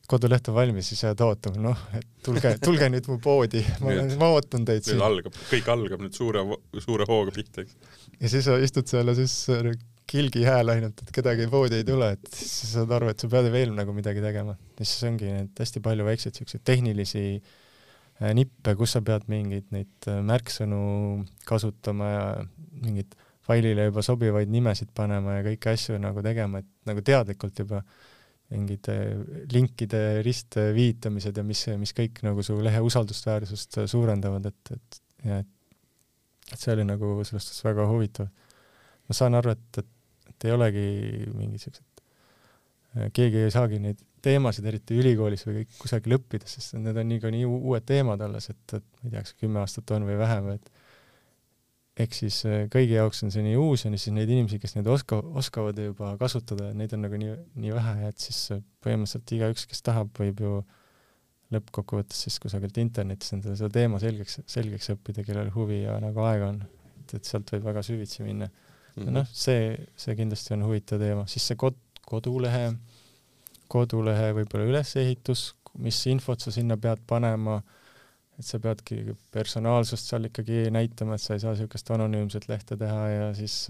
koduleht 0.10 0.50
on 0.50 0.58
valmis, 0.58 0.90
siis 0.92 1.04
jääd 1.06 1.22
ootama, 1.24 1.62
noh, 1.70 1.84
et 1.96 2.08
tulge, 2.26 2.56
tulge 2.64 2.88
nüüd 2.92 3.08
mu 3.12 3.18
poodi, 3.24 3.62
ma 3.84 3.92
olen, 3.94 4.10
ma 4.20 4.32
ootan 4.34 4.66
teid 4.68 4.88
siin. 4.88 5.04
algab, 5.06 5.36
kõik 5.52 5.70
algab 5.72 6.04
nüüd 6.04 6.18
suure, 6.18 6.44
suure 6.84 7.08
hooga 7.08 7.36
pihta, 7.36 7.64
eks. 7.64 7.78
ja 8.18 8.32
siis 8.34 8.48
sa 8.48 8.58
istud 8.60 8.90
seal 8.92 9.12
ja 9.12 9.16
siis 9.22 9.36
kilgi 10.12 10.44
hääl 10.46 10.74
ainult, 10.74 11.02
et 11.04 11.12
kedagi 11.16 11.48
poodi 11.52 11.80
ei 11.80 11.88
tule, 11.88 12.12
et 12.18 12.30
siis 12.36 12.54
sa 12.60 12.70
saad 12.74 12.94
aru, 12.98 13.10
et 13.14 13.24
sa 13.24 13.30
pead 13.32 13.50
veel 13.54 13.74
nagu 13.78 13.96
midagi 13.96 14.24
tegema. 14.24 14.58
ja 14.80 14.86
siis 14.86 15.08
ongi 15.08 15.32
need 15.32 15.64
hästi 15.64 15.84
palju 15.84 16.08
väikseid 16.08 16.40
siukseid 16.40 16.64
tehnilisi 16.68 17.26
äh, 17.40 18.32
nippe, 18.38 18.76
kus 18.80 18.98
sa 18.98 19.04
pead 19.06 19.28
mingeid 19.32 19.70
neid 19.76 20.10
äh, 20.12 20.22
märksõnu 20.28 20.82
kasutama 21.48 22.10
ja 22.12 22.26
mingeid 22.84 23.16
failile 23.46 23.88
juba 23.90 24.04
sobivaid 24.06 24.52
nimesid 24.54 24.92
panema 24.96 25.40
ja 25.40 25.46
kõiki 25.50 25.72
asju 25.72 26.02
nagu 26.02 26.24
tegema, 26.26 26.62
et 26.62 26.90
nagu 26.90 27.04
teadlikult 27.06 27.64
juba 27.64 27.82
mingid 28.52 28.92
äh, 28.92 29.16
linkide 29.54 30.04
ristviitamised 30.28 31.40
ja 31.40 31.46
mis, 31.48 31.64
mis 31.80 31.96
kõik 31.96 32.20
nagu 32.28 32.44
su 32.44 32.60
lehe 32.60 32.84
usaldusväärsust 32.84 33.84
suurendavad, 33.92 34.52
et, 34.52 34.76
et 34.76 35.02
ja 35.26 35.42
et, 35.42 35.50
et 36.52 36.60
see 36.60 36.74
oli 36.76 36.86
nagu 36.88 37.16
selles 37.24 37.48
suhtes 37.48 37.64
väga 37.66 37.88
huvitav. 37.90 38.30
ma 39.08 39.16
saan 39.16 39.36
aru, 39.40 39.56
et, 39.56 39.82
et 39.82 39.90
et 40.30 40.48
ei 40.48 40.56
olegi 40.56 40.86
mingid 41.34 41.66
siuksed, 41.66 42.04
äh, 42.98 43.10
keegi 43.16 43.46
ei 43.46 43.54
saagi 43.54 43.82
neid 43.82 44.02
teemasid, 44.22 44.68
eriti 44.70 45.00
ülikoolis 45.02 45.48
või 45.48 45.66
kusagil 45.80 46.20
õppida, 46.20 46.50
sest 46.50 46.76
need 46.78 46.98
on 46.98 47.10
niikuinii 47.10 47.48
uued 47.48 47.86
teemad 47.90 48.22
alles, 48.22 48.52
et, 48.54 48.62
et 48.78 48.86
ma 49.02 49.08
ei 49.08 49.16
tea, 49.16 49.24
kas 49.26 49.36
kümme 49.40 49.62
aastat 49.64 49.94
on 49.96 50.06
või 50.06 50.18
vähem, 50.20 50.52
et 50.54 50.70
ehk 52.02 52.16
siis 52.16 52.42
äh, 52.48 52.66
kõigi 52.72 52.96
jaoks 52.96 53.24
on 53.26 53.34
see 53.34 53.44
nii 53.46 53.58
uus 53.60 53.86
ja 53.86 53.92
siis 53.94 54.14
neid 54.16 54.30
inimesi, 54.32 54.60
kes 54.62 54.78
neid 54.78 54.88
oska-, 54.92 55.22
oskavad 55.42 55.80
juba 55.82 56.14
kasutada, 56.22 56.70
neid 56.78 56.94
on 56.96 57.04
nagu 57.06 57.20
nii, 57.20 57.34
nii 57.64 57.74
vähe, 57.76 58.12
et 58.12 58.28
siis 58.28 58.44
äh, 58.56 58.62
põhimõtteliselt 58.86 59.36
igaüks, 59.38 59.68
kes 59.70 59.84
tahab, 59.86 60.14
võib 60.18 60.44
ju 60.46 60.62
lõppkokkuvõttes 61.52 62.22
siis 62.28 62.38
kusagilt 62.40 62.78
internetist 62.80 63.36
endale 63.36 63.58
seda 63.60 63.74
teema 63.76 64.00
selgeks, 64.00 64.40
selgeks 64.50 64.94
õppida, 64.94 65.26
kellel 65.28 65.52
huvi 65.52 65.82
ja 65.82 65.98
nagu 66.04 66.24
aega 66.24 66.54
on. 66.54 66.62
et, 67.02 67.16
et 67.18 67.28
sealt 67.28 67.52
võib 67.52 67.66
väga 67.68 67.84
süvitsi 67.84 68.24
minna 68.24 68.48
mm 68.96 69.04
-hmm. 69.04 69.12
noh, 69.18 69.28
see, 69.32 69.76
see 69.96 70.16
kindlasti 70.16 70.54
on 70.58 70.66
huvitav 70.68 71.00
teema, 71.00 71.28
siis 71.28 71.48
see 71.48 71.60
kod-, 71.60 71.80
kodulehe, 72.08 72.74
kodulehe 73.72 74.34
võib-olla 74.40 74.68
ülesehitus, 74.72 75.54
mis 75.80 76.00
infot 76.12 76.40
sa 76.40 76.52
sinna 76.52 76.78
pead 76.78 77.00
panema, 77.08 77.62
et 78.40 78.46
sa 78.46 78.60
peadki 78.60 79.16
personaalsust 79.32 80.10
seal 80.10 80.28
ikkagi 80.28 80.68
näitama, 80.74 81.16
et 81.16 81.24
sa 81.24 81.34
ei 81.34 81.44
saa 81.44 81.54
niisugust 81.56 81.92
anonüümset 81.92 82.48
lehte 82.50 82.78
teha 82.78 83.08
ja 83.10 83.34
siis 83.38 83.68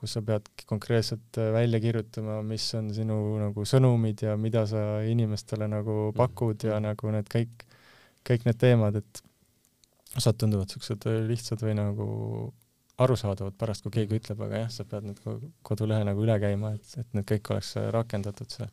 kus 0.00 0.14
sa 0.16 0.22
pead 0.24 0.46
konkreetselt 0.66 1.38
välja 1.52 1.80
kirjutama, 1.80 2.38
mis 2.46 2.64
on 2.78 2.88
sinu 2.94 3.16
nagu 3.40 3.64
sõnumid 3.68 4.22
ja 4.24 4.36
mida 4.40 4.64
sa 4.70 5.02
inimestele 5.04 5.68
nagu 5.68 5.96
pakud 6.16 6.64
ja 6.64 6.78
nagu 6.80 7.12
need 7.12 7.28
kõik, 7.32 7.66
kõik 8.26 8.46
need 8.48 8.60
teemad, 8.60 8.96
et 9.02 9.22
osad 10.16 10.38
tunduvad 10.40 10.70
niisugused 10.70 11.06
lihtsad 11.28 11.62
või 11.66 11.76
nagu 11.78 12.06
arusaadavad 13.00 13.56
pärast, 13.58 13.84
kui 13.84 13.94
keegi 13.94 14.18
ütleb, 14.20 14.42
aga 14.44 14.64
jah, 14.64 14.70
sa 14.74 14.84
pead 14.88 15.06
nüüd 15.08 15.20
kodulehe 15.66 16.04
nagu 16.06 16.22
üle 16.24 16.36
käima, 16.42 16.74
et, 16.76 16.92
et 17.00 17.16
need 17.16 17.26
kõik 17.28 17.52
oleks 17.54 17.72
rakendatud 17.96 18.52
seal. 18.52 18.70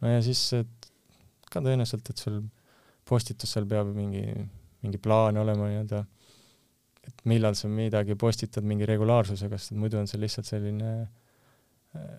no 0.00 0.12
ja 0.14 0.22
siis 0.24 0.42
ka 1.52 1.60
tõenäoliselt, 1.60 2.08
et 2.08 2.24
sul 2.24 2.40
postitus 3.08 3.52
seal 3.52 3.68
peab 3.68 3.92
mingi, 3.96 4.24
mingi 4.84 5.00
plaan 5.02 5.40
olema 5.42 5.68
nii-öelda, 5.68 6.02
et 7.08 7.24
millal 7.28 7.56
sa 7.58 7.68
midagi 7.68 8.16
postitad 8.18 8.66
mingi 8.66 8.86
regulaarsusega, 8.88 9.58
sest 9.58 9.76
muidu 9.76 9.98
on 10.00 10.08
see 10.10 10.20
lihtsalt 10.22 10.48
selline 10.48 10.92
äh, 11.02 12.12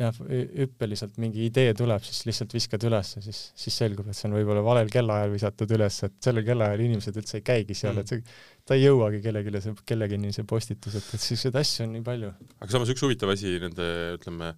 jah, 0.00 0.16
hüppeliselt 0.58 1.18
mingi 1.22 1.44
idee 1.46 1.74
tuleb, 1.78 2.02
siis 2.06 2.24
lihtsalt 2.28 2.54
viskad 2.56 2.82
üles 2.88 3.12
ja 3.16 3.22
siis, 3.22 3.40
siis 3.58 3.76
selgub, 3.82 4.08
et 4.10 4.18
see 4.18 4.26
on 4.28 4.36
võib-olla 4.38 4.64
valel 4.66 4.90
kellaajal 4.92 5.32
visatud 5.34 5.74
üles, 5.76 6.00
et 6.06 6.16
sellel 6.24 6.46
kellaajal 6.46 6.82
inimesed 6.86 7.18
üldse 7.20 7.38
ei 7.38 7.46
käigi 7.46 7.76
seal 7.78 7.94
mm., 7.94 8.02
et 8.02 8.12
see, 8.14 8.38
ta 8.66 8.78
ei 8.78 8.86
jõuagi 8.86 9.22
kellelegi 9.24 9.74
kellegini 9.86 10.32
see 10.34 10.46
postitus, 10.50 10.98
et, 10.98 11.10
et 11.14 11.22
selliseid 11.22 11.60
asju 11.62 11.86
on 11.86 11.94
nii 11.94 12.06
palju. 12.06 12.32
aga 12.58 12.70
samas 12.74 12.94
üks 12.94 13.06
huvitav 13.06 13.34
asi 13.34 13.54
nende, 13.62 13.90
ütleme, 14.18 14.54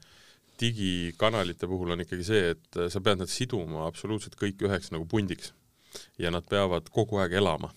digikanalite 0.61 1.68
puhul 1.68 1.93
on 1.93 2.05
ikkagi 2.07 2.24
see, 2.24 2.53
et 2.55 2.82
sa 2.93 3.03
pead 3.05 3.20
nad 3.20 3.30
siduma 3.30 3.84
absoluutselt 3.91 4.39
kõik 4.41 4.64
üheks 4.64 4.93
nagu 4.95 5.05
pundiks 5.11 5.53
ja 6.20 6.32
nad 6.32 6.49
peavad 6.49 6.89
kogu 6.93 7.20
aeg 7.20 7.37
elama 7.37 7.72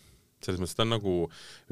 selles 0.45 0.61
mõttes 0.61 0.77
ta 0.77 0.85
on 0.85 0.93
nagu 0.95 1.15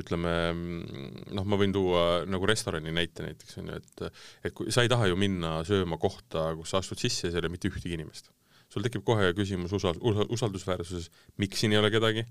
ütleme 0.01 0.34
noh, 0.55 1.45
ma 1.47 1.59
võin 1.59 1.76
tuua 1.76 2.03
nagu 2.28 2.49
restorani 2.49 2.93
näite 2.95 3.26
näiteks 3.26 3.61
onju, 3.61 3.78
et 3.80 4.03
et 4.49 4.57
kui 4.57 4.74
sa 4.74 4.84
ei 4.86 4.91
taha 4.91 5.09
ju 5.11 5.20
minna 5.20 5.59
sööma 5.68 5.99
kohta, 6.01 6.49
kus 6.59 6.74
sa 6.74 6.82
astud 6.84 6.99
sisse 7.01 7.28
ja 7.28 7.32
seal 7.32 7.43
ei 7.43 7.47
ole 7.47 7.55
mitte 7.55 7.72
ühtegi 7.72 7.95
inimest. 7.99 8.32
sul 8.68 8.84
tekib 8.84 9.05
kohe 9.07 9.32
küsimus 9.32 9.72
usal-, 9.72 10.01
usaldusväärsuses, 10.03 11.07
miks 11.39 11.63
siin 11.63 11.72
ei 11.72 11.80
ole 11.80 11.91
kedagi 11.93 12.26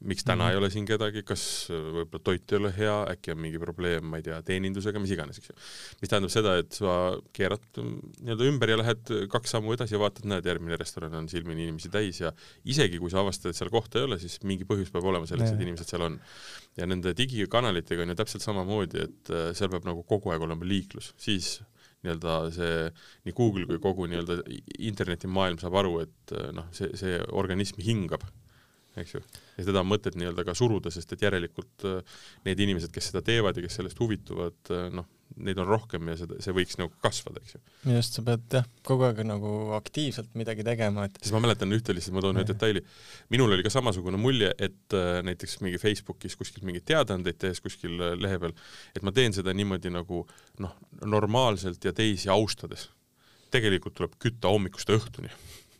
miks 0.00 0.24
täna 0.24 0.44
mm 0.44 0.48
-hmm. 0.48 0.52
ei 0.52 0.56
ole 0.56 0.70
siin 0.70 0.86
kedagi, 0.86 1.22
kas 1.22 1.68
äh, 1.70 1.80
võib-olla 1.96 2.22
toit 2.24 2.52
ei 2.52 2.58
ole 2.58 2.72
hea, 2.76 2.96
äkki 3.14 3.32
on 3.32 3.38
mingi 3.40 3.58
probleem, 3.58 4.04
ma 4.04 4.18
ei 4.20 4.22
tea, 4.26 4.40
teenindusega, 4.42 5.00
mis 5.00 5.10
iganes, 5.14 5.38
eks 5.38 5.50
ju. 5.50 5.56
mis 6.00 6.10
tähendab 6.10 6.32
seda, 6.34 6.56
et 6.60 6.72
sa 6.72 7.16
keerad 7.32 7.64
nii-öelda 7.78 8.48
ümber 8.50 8.74
ja 8.74 8.78
lähed 8.82 9.14
kaks 9.32 9.54
sammu 9.56 9.72
edasi 9.72 9.94
ja 9.94 10.02
vaatad, 10.02 10.26
näed, 10.28 10.46
järgmine 10.46 10.76
restoran 10.80 11.14
on 11.14 11.28
silmini 11.28 11.68
inimesi 11.68 11.90
täis 11.90 12.20
ja 12.20 12.32
isegi 12.64 12.98
kui 12.98 13.10
sa 13.10 13.22
avastad, 13.22 13.50
et 13.50 13.56
seal 13.56 13.70
kohta 13.70 13.98
ei 13.98 14.08
ole, 14.10 14.18
siis 14.18 14.40
mingi 14.42 14.68
põhjus 14.68 14.92
peab 14.92 15.04
olema 15.04 15.26
selleks, 15.30 15.54
et 15.54 15.66
inimesed 15.66 15.88
seal 15.88 16.08
on. 16.10 16.20
ja 16.76 16.86
nende 16.86 17.14
digikanalitega 17.14 18.02
on 18.02 18.08
ju 18.08 18.14
täpselt 18.18 18.42
samamoodi, 18.42 19.04
et 19.08 19.30
äh, 19.30 19.52
seal 19.54 19.70
peab 19.70 19.84
nagu 19.86 20.02
kogu 20.02 20.30
aeg 20.34 20.42
olema 20.42 20.66
liiklus, 20.66 21.14
siis 21.16 21.60
nii-öelda 22.04 22.38
see 22.52 22.78
nii 23.24 23.32
Google 23.36 23.66
kui 23.68 23.80
kogu 23.80 24.06
nii-öelda 24.10 24.42
internetimaailm 24.78 25.60
saab 25.62 25.78
aru, 25.80 26.00
et 26.04 26.34
äh, 26.36 26.50
noh, 26.52 26.66
see, 26.76 26.90
see 26.98 27.20
organism 27.32 27.80
hingab 27.80 28.26
eks 29.00 29.16
ju. 29.16 29.20
ja 29.58 29.66
seda 29.66 29.82
on 29.82 29.90
mõtet 29.90 30.16
nii-öelda 30.18 30.44
ka 30.46 30.54
suruda, 30.58 30.92
sest 30.94 31.14
et 31.16 31.24
järelikult 31.24 31.86
äh, 31.88 32.16
need 32.46 32.62
inimesed, 32.62 32.92
kes 32.94 33.10
seda 33.10 33.22
teevad 33.26 33.58
ja 33.58 33.64
kes 33.64 33.78
sellest 33.80 34.00
huvituvad, 34.00 34.56
äh, 34.70 34.86
noh, 34.94 35.08
neid 35.44 35.58
on 35.58 35.66
rohkem 35.66 36.10
ja 36.12 36.14
seda, 36.20 36.36
see 36.44 36.54
võiks 36.54 36.76
nagu 36.78 36.92
kasvada, 37.02 37.42
eks 37.42 37.56
ju. 37.56 37.60
just, 37.96 38.18
sa 38.18 38.24
pead 38.26 38.58
jah, 38.58 38.68
kogu 38.86 39.06
aeg 39.08 39.22
nagu 39.26 39.52
aktiivselt 39.78 40.36
midagi 40.38 40.66
tegema, 40.66 41.08
et 41.08 41.18
siis 41.20 41.34
ma 41.34 41.42
mäletan 41.42 41.74
ühte 41.74 41.96
lihtsalt, 41.96 42.16
ma 42.16 42.22
toon 42.24 42.38
ühe 42.38 42.46
detaili, 42.48 42.84
minul 43.34 43.56
oli 43.56 43.66
ka 43.66 43.72
samasugune 43.74 44.20
mulje, 44.20 44.52
et 44.62 44.98
äh, 44.98 45.18
näiteks 45.26 45.58
mingi 45.64 45.80
Facebookis 45.82 46.38
kuskil 46.38 46.66
mingeid 46.68 46.86
teadaandeid 46.92 47.40
tehes 47.42 47.62
kuskil 47.64 47.98
lehe 48.20 48.40
peal, 48.42 48.54
et 48.94 49.06
ma 49.06 49.14
teen 49.16 49.34
seda 49.34 49.54
niimoodi 49.56 49.92
nagu 49.94 50.22
noh, 50.62 50.78
normaalselt 51.02 51.82
ja 51.84 51.94
teisi 51.96 52.30
austades. 52.32 52.90
tegelikult 53.54 53.94
tuleb 53.94 54.14
kütta 54.18 54.50
hommikust 54.50 54.88
õhtuni 54.90 55.30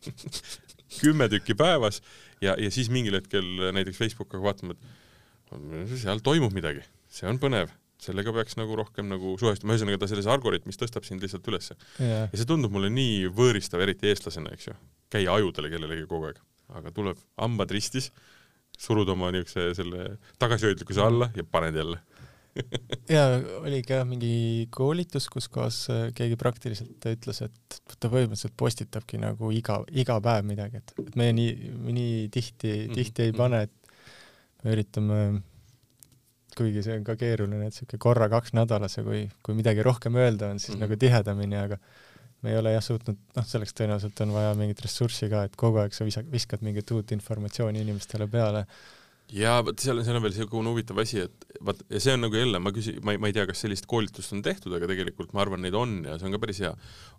kümme 1.00 1.28
tükki 1.28 1.56
päevas 1.58 2.00
ja, 2.44 2.56
ja 2.60 2.72
siis 2.74 2.90
mingil 2.92 3.16
hetkel 3.18 3.46
näiteks 3.74 4.00
Facebook 4.00 4.28
hakkab 4.28 4.44
vaatama, 4.48 4.76
et 4.76 5.96
seal 6.00 6.22
toimub 6.24 6.54
midagi, 6.56 6.84
see 7.12 7.28
on 7.30 7.40
põnev, 7.42 7.72
sellega 8.04 8.34
peaks 8.36 8.58
nagu 8.60 8.76
rohkem 8.78 9.08
nagu 9.10 9.36
suhestuma, 9.40 9.74
ühesõnaga 9.74 10.02
ta 10.02 10.10
selles 10.10 10.28
algoritmis 10.30 10.80
tõstab 10.80 11.06
sind 11.06 11.24
lihtsalt 11.24 11.46
ülesse. 11.52 11.76
Yeah.. 11.98 12.28
ja 12.28 12.40
see 12.40 12.48
tundub 12.48 12.74
mulle 12.74 12.90
nii 12.92 13.30
võõristav, 13.34 13.82
eriti 13.84 14.10
eestlasena, 14.10 14.52
eks 14.56 14.70
ju, 14.70 14.78
käia 15.14 15.36
ajudele 15.38 15.70
kellelegi 15.72 16.08
kogu 16.10 16.30
aeg, 16.30 16.40
aga 16.80 16.94
tuleb 16.96 17.20
hambad 17.40 17.72
ristis, 17.74 18.10
surud 18.80 19.08
oma 19.12 19.30
niisuguse 19.30 19.70
selle 19.78 20.16
tagasihoidlikkuse 20.42 21.02
alla 21.04 21.30
ja 21.36 21.44
paned 21.46 21.76
jälle 21.78 22.00
ja 23.16 23.24
oli 23.60 23.80
ka 23.86 24.02
mingi 24.08 24.68
koolitus, 24.74 25.26
kus 25.32 25.48
kohas 25.52 25.78
äh, 25.92 26.04
keegi 26.16 26.38
praktiliselt 26.40 27.08
ütles, 27.10 27.42
et 27.46 27.80
ta 27.98 28.10
põhimõtteliselt 28.10 28.54
postitabki 28.58 29.20
nagu 29.22 29.50
iga, 29.54 29.80
iga 29.90 30.20
päev 30.24 30.46
midagi, 30.48 30.82
et, 30.82 30.94
et 31.02 31.18
me 31.18 31.30
nii, 31.36 31.72
nii 31.98 32.14
tihti, 32.34 32.76
tihti 32.94 33.28
ei 33.28 33.34
mhm. 33.34 33.40
pane, 33.40 33.64
et 33.66 34.64
me 34.64 34.76
üritame, 34.76 35.20
kuigi 36.54 36.84
see 36.86 36.98
on 37.00 37.06
ka 37.06 37.18
keeruline, 37.20 37.68
et 37.68 37.76
siuke 37.76 37.98
korra 38.00 38.30
kaks 38.32 38.54
nädalas 38.56 38.98
ja 38.98 39.04
kui, 39.06 39.26
kui 39.42 39.58
midagi 39.58 39.84
rohkem 39.84 40.16
öelda 40.20 40.52
on, 40.54 40.62
siis 40.62 40.76
mm 40.76 40.76
-hmm. 40.76 40.86
nagu 40.86 41.00
tihedamini, 41.04 41.56
aga 41.58 41.78
me 42.42 42.52
ei 42.52 42.58
ole 42.58 42.74
jah 42.74 42.84
suutnud, 42.84 43.18
noh, 43.36 43.46
selleks 43.48 43.74
tõenäoliselt 43.74 44.20
on 44.20 44.34
vaja 44.36 44.52
mingit 44.58 44.80
ressurssi 44.84 45.28
ka, 45.32 45.44
et 45.48 45.56
kogu 45.56 45.80
aeg 45.82 45.94
sa 45.96 46.04
viskad 46.04 46.62
mingit 46.62 46.90
uut 46.90 47.12
informatsiooni 47.16 47.80
inimestele 47.80 48.28
peale 48.28 48.66
ja 49.32 49.58
vot 49.64 49.80
seal, 49.80 50.02
seal 50.04 50.18
on 50.18 50.24
veel 50.24 50.34
niisugune 50.34 50.72
huvitav 50.72 51.00
asi, 51.02 51.24
et 51.24 51.46
vaat 51.64 51.80
ja 51.90 52.00
see 52.02 52.14
on 52.16 52.24
nagu 52.26 52.38
jälle, 52.38 52.60
ma 52.62 52.72
küsin, 52.74 52.98
ma 53.04 53.14
ei, 53.14 53.20
ma 53.22 53.30
ei 53.30 53.36
tea, 53.36 53.46
kas 53.48 53.64
sellist 53.64 53.88
koolitust 53.90 54.34
on 54.36 54.42
tehtud, 54.44 54.74
aga 54.76 54.88
tegelikult 54.90 55.32
ma 55.36 55.44
arvan, 55.44 55.62
neid 55.64 55.76
on 55.78 56.02
ja 56.04 56.18
see 56.18 56.28
on 56.28 56.36
ka 56.36 56.42
päris 56.42 56.60
hea. 56.64 56.74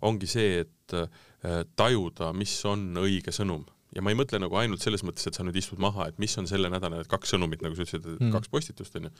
ongi 0.06 0.28
see, 0.30 0.62
et 0.64 0.96
äh, 0.96 1.64
tajuda, 1.78 2.32
mis 2.36 2.54
on 2.68 2.88
õige 3.02 3.34
sõnum 3.34 3.66
ja 3.96 4.04
ma 4.04 4.12
ei 4.12 4.18
mõtle 4.18 4.40
nagu 4.42 4.58
ainult 4.60 4.82
selles 4.84 5.04
mõttes, 5.06 5.26
et 5.28 5.36
sa 5.36 5.44
nüüd 5.46 5.56
istud 5.58 5.80
maha, 5.82 6.10
et 6.10 6.18
mis 6.22 6.34
on 6.40 6.48
selle 6.50 6.70
nädala 6.72 7.00
need 7.00 7.10
kaks 7.10 7.32
sõnumit, 7.34 7.62
nagu 7.64 7.76
sa 7.78 7.86
ütlesid, 7.86 8.08
mm. 8.18 8.32
kaks 8.34 8.50
postitust 8.52 8.98
onju. 9.00 9.12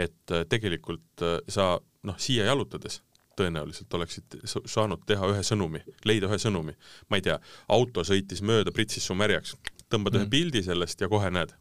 et 0.00 0.34
äh, 0.34 0.44
tegelikult 0.48 1.26
äh, 1.26 1.40
sa 1.52 1.74
noh, 2.08 2.20
siia 2.22 2.46
jalutades 2.48 3.02
tõenäoliselt 3.38 3.94
oleksid 3.96 4.36
saanud 4.44 5.06
teha 5.08 5.30
ühe 5.32 5.44
sõnumi, 5.46 5.80
leida 6.08 6.28
ühe 6.28 6.38
sõnumi. 6.40 6.74
ma 7.08 7.18
ei 7.18 7.24
tea, 7.24 7.38
auto 7.72 8.04
sõitis 8.04 8.42
mööda, 8.44 8.74
pritsis 8.74 9.06
su 9.08 9.16
märjaks, 9.16 9.56
tõmbad 9.92 10.16
mm. 10.16 10.22
ühe 10.24 10.32
pildi 10.32 10.64
sellest 10.66 11.02
ja 11.02 11.10
kohe 11.12 11.32
näed, 11.32 11.52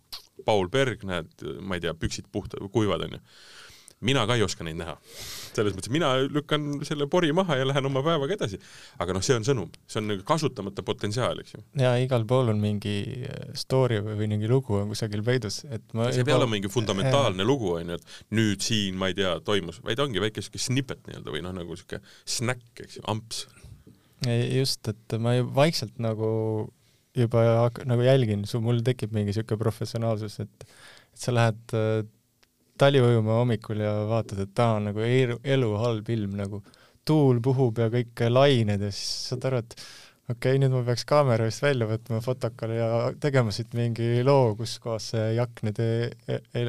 Paul 0.46 0.70
Berg, 0.74 1.04
näed, 1.08 1.34
ma 1.62 1.78
ei 1.78 1.84
tea, 1.84 1.96
püksid 1.98 2.32
puhta, 2.32 2.62
kuivad 2.74 3.06
onju. 3.08 3.20
mina 4.02 4.24
ka 4.26 4.34
ei 4.34 4.42
oska 4.42 4.66
neid 4.66 4.80
näha. 4.80 4.96
selles 5.54 5.76
mõttes, 5.78 5.92
mina 5.94 6.08
lükkan 6.24 6.80
selle 6.88 7.06
pori 7.12 7.30
maha 7.38 7.60
ja 7.60 7.68
lähen 7.70 7.86
oma 7.86 8.02
päevaga 8.02 8.34
edasi. 8.34 8.58
aga 9.00 9.14
noh, 9.14 9.22
see 9.22 9.36
on 9.38 9.46
sõnum, 9.46 9.70
see 9.86 10.02
on 10.02 10.08
nagu 10.10 10.26
kasutamata 10.26 10.84
potentsiaal, 10.84 11.44
eks 11.44 11.54
ju. 11.56 11.62
ja 11.84 11.94
igal 12.02 12.26
pool 12.26 12.50
on 12.54 12.62
mingi 12.64 12.96
äh, 13.28 13.54
story 13.54 14.02
või 14.06 14.32
mingi 14.34 14.50
lugu 14.50 14.80
on 14.80 14.90
kusagil 14.96 15.24
peidus, 15.28 15.62
et 15.70 15.86
ma 15.94 16.10
see 16.10 16.26
ei 16.26 16.30
pea 16.32 16.40
olema 16.40 16.56
mingi 16.56 16.72
fundamentaalne 16.74 17.46
äh, 17.46 17.48
lugu 17.48 17.76
onju, 17.78 18.00
et 18.00 18.36
nüüd 18.38 18.66
siin, 18.66 18.98
ma 18.98 19.12
ei 19.12 19.18
tea, 19.22 19.38
toimus, 19.46 19.84
vaid 19.86 20.02
ongi 20.02 20.24
väike 20.24 20.42
siuke 20.42 20.62
snippet 20.62 21.06
nii-öelda 21.08 21.38
või 21.38 21.46
noh, 21.46 21.58
nagu 21.62 21.78
siuke 21.78 22.02
snäkk, 22.26 22.86
eks 22.88 23.02
ju, 23.02 23.08
amps. 23.12 23.46
just, 24.26 24.88
et 24.90 25.20
ma 25.22 25.38
vaikselt 25.54 26.02
nagu 26.02 26.32
juba 27.18 27.70
nagu 27.88 28.06
jälgin, 28.06 28.46
sul, 28.48 28.64
mul 28.66 28.82
tekib 28.86 29.14
mingi 29.16 29.36
siuke 29.36 29.58
professionaalsus, 29.60 30.40
et, 30.44 30.68
et 31.12 31.26
sa 31.26 31.34
lähed 31.36 31.76
äh, 31.78 32.04
tali 32.82 33.02
ujuma 33.04 33.40
hommikul 33.42 33.84
ja 33.84 33.96
vaatad, 34.10 34.46
et 34.46 34.64
on 34.64 34.88
nagu 34.90 35.04
elu, 35.06 35.40
elu 35.44 35.74
halb 35.82 36.14
ilm, 36.16 36.38
nagu. 36.40 36.64
Tuul 37.06 37.40
puhub 37.42 37.80
ja 37.82 37.88
kõik 37.90 38.22
lained 38.30 38.84
ja 38.86 38.92
siis 38.94 39.32
saad 39.32 39.48
aru, 39.50 39.62
et 39.64 39.74
okei 40.30 40.36
okay,, 40.54 40.60
nüüd 40.62 40.74
ma 40.76 40.84
peaks 40.86 41.04
kaamera 41.10 41.48
vist 41.50 41.64
välja 41.66 41.88
võtma 41.90 42.20
fotokale 42.24 42.78
ja 42.78 42.90
tegema 43.20 43.54
siit 43.56 43.74
mingi 43.78 44.22
loo, 44.26 44.54
kus 44.60 44.78
kohas 44.84 45.10
see 45.16 45.32
jakk 45.40 45.64
nüüd 45.66 45.82
e-, 45.82 46.12
e-, 46.30 46.68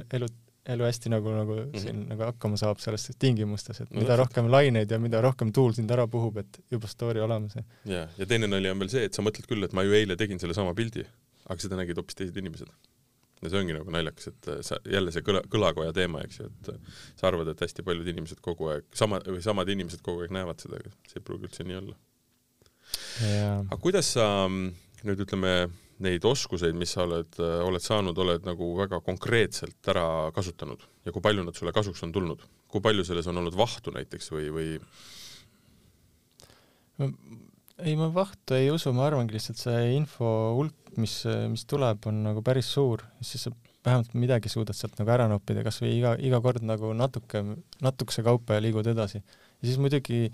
elu, 0.67 0.85
hästi 0.87 1.11
nagu, 1.11 1.31
nagu 1.35 1.57
mm 1.57 1.71
-hmm. 1.71 1.81
siin 1.83 2.05
nagu 2.09 2.23
hakkama 2.23 2.57
saab 2.57 2.79
selles 2.79 3.11
tingimustes, 3.19 3.81
et 3.81 3.91
mida 3.91 4.17
rohkem 4.17 4.51
laineid 4.51 4.91
ja 4.91 4.99
mida 4.99 5.21
rohkem 5.21 5.53
tuul 5.53 5.73
sind 5.73 5.91
ära 5.91 6.07
puhub, 6.07 6.37
et 6.37 6.61
juba 6.71 6.87
story 6.87 7.21
olemas. 7.21 7.57
ja, 7.85 8.09
ja 8.19 8.27
teine 8.27 8.47
nali 8.47 8.71
on 8.71 8.79
veel 8.79 8.89
see, 8.89 9.05
et 9.05 9.15
sa 9.15 9.23
mõtled 9.23 9.49
küll, 9.51 9.65
et 9.65 9.73
ma 9.73 9.83
ju 9.83 9.93
eile 9.99 10.17
tegin 10.17 10.39
sellesama 10.39 10.75
pildi, 10.75 11.05
aga 11.47 11.61
seda 11.61 11.77
nägid 11.77 11.99
hoopis 11.99 12.15
teised 12.15 12.37
inimesed. 12.37 12.71
ja 13.43 13.51
see 13.51 13.59
ongi 13.59 13.75
nagu 13.75 13.91
naljakas, 13.91 14.29
et 14.29 14.49
äh, 14.49 14.61
sa, 14.63 14.79
jälle 14.87 15.13
see 15.13 15.23
kõla, 15.27 15.43
kõlakoja 15.51 15.93
teema, 15.93 16.23
eks 16.23 16.41
ju, 16.41 16.47
et 16.47 16.69
äh, 16.69 16.97
sa 17.17 17.27
arvad, 17.27 17.49
et 17.49 17.61
hästi 17.61 17.83
paljud 17.83 18.07
inimesed 18.07 18.41
kogu 18.41 18.71
aeg, 18.71 18.87
sama, 18.95 19.19
või 19.27 19.43
samad 19.43 19.69
inimesed 19.69 20.03
kogu 20.03 20.23
aeg 20.23 20.31
näevad 20.31 20.63
seda, 20.63 20.79
aga 20.79 20.95
see 21.11 21.19
ei 21.19 21.27
pruugi 21.27 21.51
üldse 21.51 21.67
nii 21.67 21.81
olla. 21.81 21.97
aga 23.67 23.81
kuidas 23.83 24.13
sa 24.15 24.29
mm, 24.47 24.71
nüüd 25.09 25.27
ütleme, 25.27 25.57
neid 26.03 26.25
oskuseid, 26.29 26.77
mis 26.79 26.95
sa 26.97 27.07
oled, 27.07 27.39
äh, 27.41 27.61
oled 27.67 27.85
saanud, 27.85 28.19
oled 28.25 28.47
nagu 28.49 28.73
väga 28.79 29.01
konkreetselt 29.05 29.93
ära 29.93 30.07
kasutanud 30.35 30.85
ja 31.07 31.15
kui 31.15 31.25
palju 31.25 31.47
nad 31.47 31.59
sulle 31.59 31.75
kasuks 31.75 32.05
on 32.07 32.13
tulnud? 32.15 32.45
kui 32.73 32.81
palju 32.85 33.05
selles 33.05 33.27
on 33.29 33.41
olnud 33.43 33.57
vahtu 33.57 33.93
näiteks 33.93 34.31
või, 34.33 34.47
või? 34.55 34.69
ei, 37.83 37.97
ma 37.99 38.09
vahtu 38.15 38.57
ei 38.57 38.71
usu, 38.73 38.95
ma 38.97 39.05
arvangi 39.09 39.37
lihtsalt 39.37 39.61
see 39.61 39.91
info 39.97 40.31
hulk, 40.57 40.95
mis, 41.01 41.19
mis 41.53 41.67
tuleb, 41.69 42.01
on 42.09 42.23
nagu 42.29 42.45
päris 42.45 42.71
suur, 42.73 43.05
siis 43.21 43.45
sa 43.49 43.53
vähemalt 43.85 44.15
midagi 44.15 44.49
suudad 44.53 44.77
sealt 44.79 44.97
nagu 45.01 45.11
ära 45.13 45.27
noppida, 45.31 45.65
kas 45.67 45.81
või 45.83 45.97
iga, 45.99 46.15
iga 46.23 46.41
kord 46.45 46.65
nagu 46.67 46.93
natuke, 46.97 47.43
natukese 47.83 48.25
kaupa 48.27 48.57
ja 48.57 48.65
liigud 48.65 48.89
edasi. 48.93 49.21
ja 49.23 49.69
siis 49.69 49.81
muidugi 49.83 50.29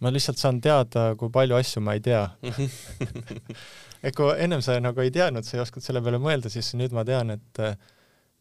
ma 0.00 0.12
lihtsalt 0.12 0.40
saan 0.40 0.60
teada, 0.64 1.10
kui 1.20 1.32
palju 1.32 1.58
asju 1.58 1.82
ma 1.84 1.96
ei 1.96 2.02
tea. 2.04 2.24
Et 4.06 4.16
kui 4.16 4.30
ennem 4.40 4.62
sa 4.64 4.78
nagu 4.80 5.02
ei 5.04 5.12
teadnud, 5.12 5.44
sa 5.44 5.58
ei 5.58 5.62
osanud 5.64 5.84
selle 5.84 6.00
peale 6.04 6.20
mõelda, 6.22 6.48
siis 6.52 6.72
nüüd 6.78 6.94
ma 6.96 7.04
tean, 7.04 7.34
et 7.34 7.58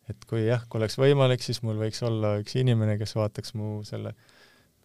et 0.10 0.24
kui 0.26 0.46
jah, 0.46 0.64
kui 0.66 0.80
oleks 0.80 0.96
võimalik, 0.98 1.44
siis 1.46 1.60
mul 1.62 1.78
võiks 1.78 2.00
olla 2.08 2.38
üks 2.42 2.56
inimene, 2.58 2.96
kes 2.98 3.14
vaataks 3.18 3.54
mu 3.60 3.84
selle 3.86 4.16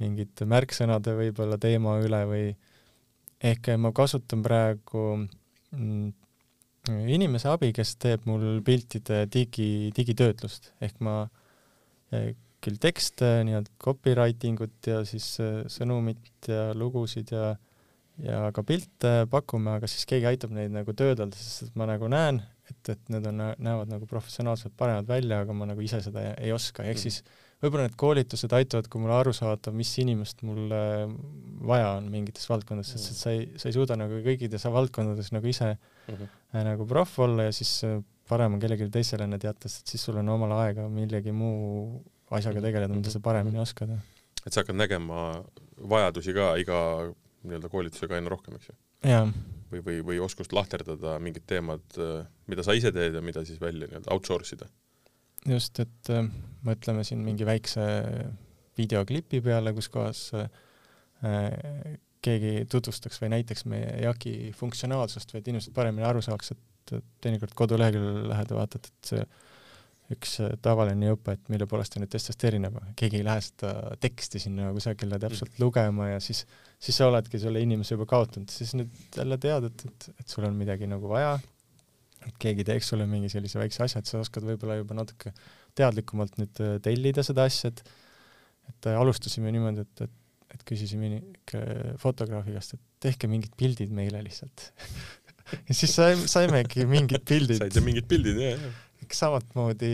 mingite 0.02 0.44
märksõnade 0.50 1.14
võib-olla 1.16 1.56
teema 1.62 1.94
üle 2.02 2.20
või 2.28 2.44
ehk 3.44 3.70
ma 3.80 3.92
kasutan 3.94 4.42
praegu 4.44 5.04
mm, 5.14 6.10
inimese 7.14 7.48
abi, 7.52 7.70
kes 7.76 7.94
teeb 8.02 8.26
mul 8.28 8.60
piltide 8.66 9.24
digi, 9.32 9.92
digitöötlust, 9.96 10.72
ehk 10.84 11.00
ma 11.04 11.22
eh, 12.12 12.34
küll 12.64 12.80
tekste, 12.80 13.36
nii-öelda 13.46 13.72
copywriting 13.82 14.60
ut 14.64 14.90
ja 14.90 15.02
siis 15.08 15.34
eh, 15.42 15.62
sõnumit 15.72 16.50
ja 16.50 16.72
lugusid 16.76 17.34
ja 17.34 17.54
ja 18.22 18.50
ka 18.54 18.62
pilte 18.66 19.24
pakume, 19.30 19.72
aga 19.78 19.88
siis 19.90 20.04
keegi 20.06 20.28
aitab 20.28 20.52
neid 20.54 20.74
nagu 20.74 20.92
töödelda, 20.96 21.34
sest 21.34 21.74
ma 21.78 21.88
nagu 21.90 22.06
näen, 22.10 22.38
et, 22.70 22.92
et 22.92 23.10
need 23.12 23.26
on, 23.26 23.40
näevad 23.58 23.90
nagu 23.90 24.06
professionaalselt 24.06 24.76
paremad 24.78 25.08
välja, 25.08 25.40
aga 25.42 25.56
ma 25.56 25.66
nagu 25.66 25.82
ise 25.82 25.98
seda 26.04 26.22
ei, 26.22 26.36
ei 26.46 26.54
oska, 26.54 26.86
ehk 26.86 27.00
siis 27.02 27.20
võib-olla 27.62 27.88
need 27.88 27.98
koolitused 27.98 28.54
aitavad, 28.54 28.88
kui 28.92 29.02
mul 29.02 29.14
aru 29.16 29.34
saada, 29.34 29.72
mis 29.74 29.90
inimest 30.02 30.44
mul 30.46 30.70
vaja 31.66 31.94
on 31.98 32.08
mingites 32.12 32.46
valdkondades, 32.50 32.94
sest 32.94 33.10
et 33.10 33.20
sa 33.20 33.34
ei, 33.34 33.44
sa 33.60 33.70
ei 33.70 33.76
suuda 33.76 33.98
nagu 33.98 34.22
kõikides 34.24 34.68
valdkondades 34.70 35.32
nagu 35.34 35.50
ise 35.50 35.74
mm 35.74 36.14
-hmm. 36.14 36.64
nagu 36.70 36.86
proff 36.86 37.18
olla 37.18 37.48
ja 37.48 37.52
siis 37.52 37.80
parem 38.28 38.54
on 38.54 38.60
kellelegi 38.60 38.90
teisele 38.90 39.26
need 39.26 39.44
jätta, 39.44 39.68
sest 39.68 39.90
siis 39.90 40.04
sul 40.04 40.16
on 40.20 40.28
omal 40.28 40.52
aega 40.60 40.88
millegi 40.88 41.32
muu 41.32 42.02
asjaga 42.38 42.62
tegeleda, 42.64 42.94
mida 42.94 43.12
sa 43.12 43.22
paremini 43.24 43.60
oskad. 43.62 43.96
et 44.44 44.52
sa 44.52 44.62
hakkad 44.62 44.76
nägema 44.76 45.42
vajadusi 45.90 46.34
ka 46.36 46.54
iga 46.60 46.78
nii-öelda 47.44 47.70
koolitusega 47.72 48.18
aina 48.18 48.32
rohkem, 48.32 48.56
eks 48.58 48.70
ju? 48.70 48.78
või, 49.72 49.82
või, 49.84 49.98
või 50.12 50.22
oskust 50.24 50.54
lahterdada 50.56 51.18
mingid 51.20 51.44
teemad, 51.46 51.84
mida 52.48 52.64
sa 52.64 52.76
ise 52.76 52.92
teed 52.94 53.16
ja 53.18 53.22
mida 53.24 53.44
siis 53.44 53.60
välja 53.60 53.88
nii-öelda 53.88 54.12
outsource 54.14 54.56
ida? 54.56 54.70
just, 55.48 55.78
et 55.82 56.12
äh, 56.12 56.24
mõtleme 56.64 57.04
siin 57.04 57.20
mingi 57.24 57.46
väikse 57.46 57.84
videoklipi 58.78 59.42
peale, 59.44 59.74
kus 59.76 59.90
kohas 59.92 60.26
äh, 60.38 60.48
keegi 62.24 62.64
tutvustaks 62.70 63.20
või 63.22 63.34
näitaks 63.36 63.66
meie 63.68 63.98
jaki 64.06 64.52
funktsionaalsust 64.56 65.34
või 65.34 65.42
et 65.42 65.50
inimesed 65.52 65.74
paremini 65.76 66.06
aru 66.08 66.22
saaks, 66.24 66.54
et 66.54 66.94
teinekord 67.24 67.54
koduleheküljel 67.56 68.28
lähed 68.30 68.52
ja 68.52 68.56
vaatad, 68.58 68.88
et 68.88 69.10
see 69.10 69.26
üks 70.12 70.36
äh, 70.44 70.52
tavaline 70.64 71.14
õpe, 71.14 71.36
et 71.38 71.50
mille 71.52 71.66
poolest 71.68 71.94
ta 71.94 72.02
nüüd 72.02 72.12
teistest 72.12 72.44
erineb, 72.44 72.76
keegi 72.98 73.20
ei 73.20 73.26
lähe 73.26 73.40
seda 73.44 73.72
teksti 74.02 74.42
sinna 74.42 74.68
kusagile 74.76 75.18
täpselt 75.20 75.54
mm. 75.54 75.62
lugema 75.64 76.10
ja 76.10 76.20
siis, 76.24 76.42
siis 76.82 76.98
sa 77.00 77.08
oledki 77.08 77.40
selle 77.40 77.62
inimese 77.64 77.96
juba 77.96 78.06
kaotanud, 78.10 78.52
siis 78.52 78.74
nüüd 78.76 78.92
jälle 79.16 79.38
tead, 79.40 79.70
et, 79.70 79.86
et, 79.88 80.08
et 80.20 80.34
sul 80.36 80.44
on 80.48 80.56
midagi 80.58 80.88
nagu 80.90 81.08
vaja, 81.10 81.38
et 82.24 82.36
keegi 82.40 82.66
teeks 82.68 82.92
sulle 82.92 83.08
mingi 83.08 83.32
sellise 83.32 83.60
väikse 83.60 83.86
asja, 83.86 84.04
et 84.04 84.10
sa 84.10 84.20
oskad 84.20 84.44
võib-olla 84.44 84.76
juba 84.80 84.98
natuke 85.00 85.32
teadlikumalt 85.78 86.36
nüüd 86.40 86.64
äh, 86.64 86.76
tellida 86.84 87.24
seda 87.26 87.48
asja, 87.48 87.72
et 87.72 87.84
et 88.64 88.86
äh, 88.88 88.96
alustasime 88.96 89.50
niimoodi, 89.52 89.84
et, 89.84 90.06
et, 90.06 90.20
et 90.54 90.62
küsisime 90.68 91.18
fotograafi 92.00 92.54
käest, 92.54 92.76
et 92.76 93.08
tehke 93.08 93.28
mingid 93.28 93.52
pildid 93.60 93.92
meile 93.92 94.22
lihtsalt 94.24 94.70
ja 95.68 95.76
siis 95.76 95.92
saime, 95.96 96.28
saimegi 96.28 96.84
mingid 96.88 97.24
pildid. 97.28 97.60
saite 97.60 97.84
mingid 97.84 98.08
pildid, 98.08 98.40
jah, 98.40 98.60
jah 98.60 98.82
eks 99.14 99.22
samamoodi 99.22 99.90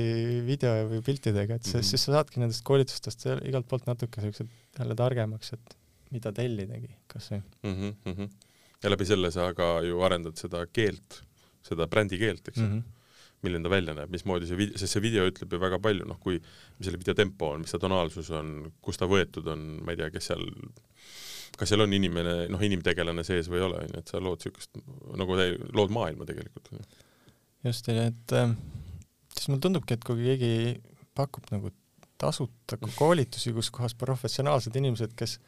video 0.46 0.86
või 0.88 1.02
piltidega, 1.04 1.58
et 1.58 1.66
mm 1.66 1.76
-hmm. 1.76 1.88
siis 1.90 2.06
sa 2.06 2.16
saadki 2.16 2.40
nendest 2.40 2.64
koolitustest 2.64 3.26
igalt 3.48 3.68
poolt 3.68 3.88
natuke 3.88 4.22
siuksed 4.24 4.48
jälle 4.78 4.96
targemaks, 4.96 5.52
et 5.52 5.76
mida 6.10 6.32
tellidagi 6.32 6.88
kasvõi 7.06 7.42
mm. 7.62 7.92
-hmm. 8.06 8.30
ja 8.82 8.90
läbi 8.90 9.06
selle 9.06 9.30
sa 9.30 9.52
ka 9.54 9.82
ju 9.84 10.00
arendad 10.02 10.36
seda 10.36 10.64
keelt, 10.66 11.22
seda 11.62 11.86
brändi 11.86 12.18
keelt, 12.18 12.48
eks 12.48 12.58
ju 12.58 12.66
mm 12.66 12.78
-hmm 12.78 12.96
milline 13.40 13.64
ta 13.64 13.70
välja 13.72 13.94
näeb, 13.96 14.10
mismoodi 14.12 14.46
see 14.46 14.56
vid-, 14.56 14.74
sest 14.76 14.92
see 14.92 15.02
video 15.02 15.22
ütleb 15.24 15.52
ju 15.52 15.58
väga 15.60 15.78
palju, 15.80 16.04
noh 16.04 16.18
kui, 16.20 16.36
mis 16.78 16.84
selle 16.84 16.98
video 17.00 17.14
tempo 17.14 17.54
on, 17.54 17.62
mis 17.64 17.72
ta 17.72 17.78
tonaalsus 17.78 18.28
on, 18.36 18.72
kus 18.84 19.00
ta 19.00 19.08
võetud 19.08 19.46
on, 19.48 19.62
ma 19.80 19.94
ei 19.94 19.96
tea, 19.96 20.10
kes 20.10 20.26
seal, 20.28 20.44
kas 21.56 21.72
seal 21.72 21.80
on 21.80 21.96
inimene, 21.96 22.34
noh 22.52 22.60
inimtegelane 22.60 23.24
sees 23.24 23.48
või 23.48 23.62
ei 23.62 23.64
ole, 23.64 23.78
on 23.80 23.94
ju, 23.94 24.02
et 24.02 24.12
sa 24.12 24.20
lood 24.20 24.44
niisugust, 24.44 24.82
nagu 25.22 25.38
lood 25.72 25.90
maailma 25.96 26.28
tegelikult. 26.28 26.68
just, 27.64 27.88
et 27.88 28.36
äh, 28.36 28.52
siis 29.40 29.48
mulle 29.48 29.64
tundubki, 29.64 29.96
et 29.96 30.04
kui 30.04 30.20
keegi 30.20 30.52
pakub 31.16 31.48
nagu 31.54 31.72
tasuta 32.20 32.76
koolitusi, 32.98 33.54
kus 33.56 33.70
kohas 33.72 33.96
professionaalsed 33.98 34.76
inimesed, 34.76 35.14
kes, 35.16 35.38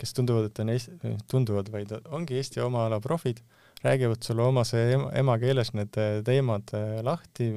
kes 0.00 0.16
tunduvad, 0.16 0.48
et 0.48 0.60
on 0.64 0.72
Eesti, 0.72 1.14
tunduvad, 1.30 1.68
vaid 1.72 1.92
ongi 2.16 2.38
Eesti 2.40 2.62
oma 2.64 2.86
ala 2.88 3.00
profid, 3.04 3.42
räägivad 3.84 4.24
sulle 4.24 4.46
omas 4.46 4.72
ema, 4.78 5.10
emakeeles 5.20 5.74
need 5.76 5.98
teemad 6.24 6.72
eh, 6.76 7.00
lahti 7.04 7.50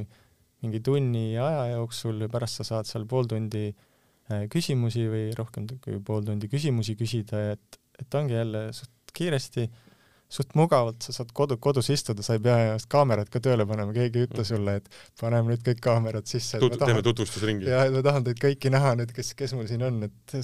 mingi 0.59 0.81
tunni 0.83 1.37
aja 1.39 1.69
jooksul 1.77 2.25
ja 2.25 2.27
pärast 2.31 2.59
sa 2.59 2.67
saad 2.67 2.89
seal 2.89 3.07
pool 3.07 3.29
tundi 3.31 3.69
eh, 3.69 4.43
küsimusi 4.51 5.07
või 5.07 5.29
rohkem 5.37 5.69
kui 5.79 6.01
pool 6.03 6.27
tundi 6.27 6.51
küsimusi 6.51 6.97
küsida, 6.99 7.53
et, 7.55 7.79
et 8.03 8.19
ongi 8.19 8.35
jälle 8.35 8.67
suht 8.75 9.15
kiiresti 9.15 9.63
äh, 9.63 9.88
suht 10.29 10.53
mugavalt, 10.57 11.01
sa 11.01 11.13
saad 11.15 11.31
kodu, 11.35 11.57
kodus 11.61 11.89
istuda, 11.89 12.23
sa 12.25 12.35
ei 12.37 12.43
pea 12.43 12.57
ennast 12.67 12.89
kaamerat 12.91 13.31
ka 13.33 13.41
tööle 13.43 13.65
panema, 13.69 13.93
keegi 13.95 14.21
ei 14.21 14.27
ütle 14.27 14.43
mhm. 14.43 14.49
sulle, 14.51 14.75
et 14.79 14.89
paneme 15.21 15.53
nüüd 15.53 15.63
kõik 15.65 15.81
kaamerad 15.83 16.29
sisse. 16.29 16.61
Tut-, 16.61 16.77
teeme 16.83 17.01
tutvustusringi. 17.05 17.69
ja 17.69 17.87
ma 17.95 18.03
tahan 18.05 18.27
teid 18.27 18.41
kõiki 18.43 18.71
näha 18.73 18.93
nüüd, 18.99 19.13
kes, 19.15 19.33
kes 19.39 19.55
mul 19.57 19.69
siin 19.71 19.85
on, 19.87 20.03
et 20.05 20.35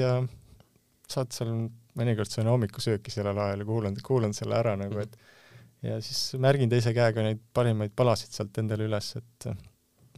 ja 0.00 0.16
saad 1.12 1.36
seal, 1.36 1.52
mõnikord 2.00 2.32
söön 2.32 2.48
hommikusööki 2.50 3.12
sellel 3.12 3.38
ajal 3.38 3.62
ja 3.62 3.68
kuulan, 3.68 3.98
kuulan 4.06 4.32
selle 4.34 4.56
ära 4.56 4.74
nagu, 4.80 5.04
et 5.04 5.18
ja 5.84 5.98
siis 6.02 6.38
märgin 6.40 6.72
teise 6.72 6.94
käega 6.96 7.22
neid 7.22 7.42
parimaid 7.54 7.92
palasid 7.96 8.32
sealt 8.32 8.56
endale 8.62 8.88
üles, 8.88 9.10
et 9.20 9.50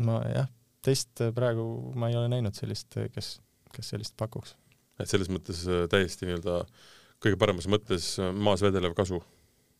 ma 0.07 0.21
jah, 0.31 0.47
teist 0.87 1.25
praegu 1.35 1.67
ma 1.99 2.13
ei 2.13 2.17
ole 2.21 2.31
näinud 2.31 2.55
sellist, 2.55 2.95
kes, 3.13 3.33
kes 3.75 3.91
sellist 3.91 4.15
pakuks. 4.17 4.55
et 5.03 5.11
selles 5.11 5.29
mõttes 5.35 5.67
äh, 5.67 5.89
täiesti 5.91 6.31
nii-öelda 6.31 6.61
äh, 6.63 6.87
kõige 7.25 7.39
paremas 7.41 7.69
mõttes 7.71 8.15
äh, 8.21 8.33
maas 8.33 8.65
vedelev 8.65 8.97
kasu. 8.99 9.23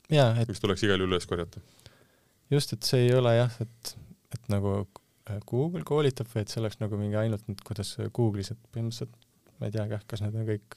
mis 0.09 0.63
tuleks 0.63 0.87
igal 0.87 1.01
juhul 1.01 1.17
üles 1.17 1.27
korjata. 1.27 1.61
just, 2.51 2.73
et 2.73 2.83
see 2.83 3.09
ei 3.09 3.15
ole 3.15 3.35
jah, 3.37 3.61
et, 3.61 3.97
et 4.35 4.53
nagu 4.53 4.79
äh, 4.83 5.41
Google 5.49 5.85
koolitab 5.85 6.31
või 6.33 6.45
et 6.45 6.53
see 6.53 6.63
oleks 6.63 6.81
nagu 6.83 6.99
mingi 7.01 7.19
ainult 7.21 7.47
nüüd, 7.51 7.63
kuidas 7.67 7.97
Google'is, 8.15 8.53
et 8.55 8.61
põhimõtteliselt 8.73 9.17
ma 9.61 9.69
ei 9.69 9.75
tea 9.75 9.87
kah, 9.91 10.05
kas 10.09 10.23
need 10.25 10.37
on 10.37 10.47
kõik 10.49 10.77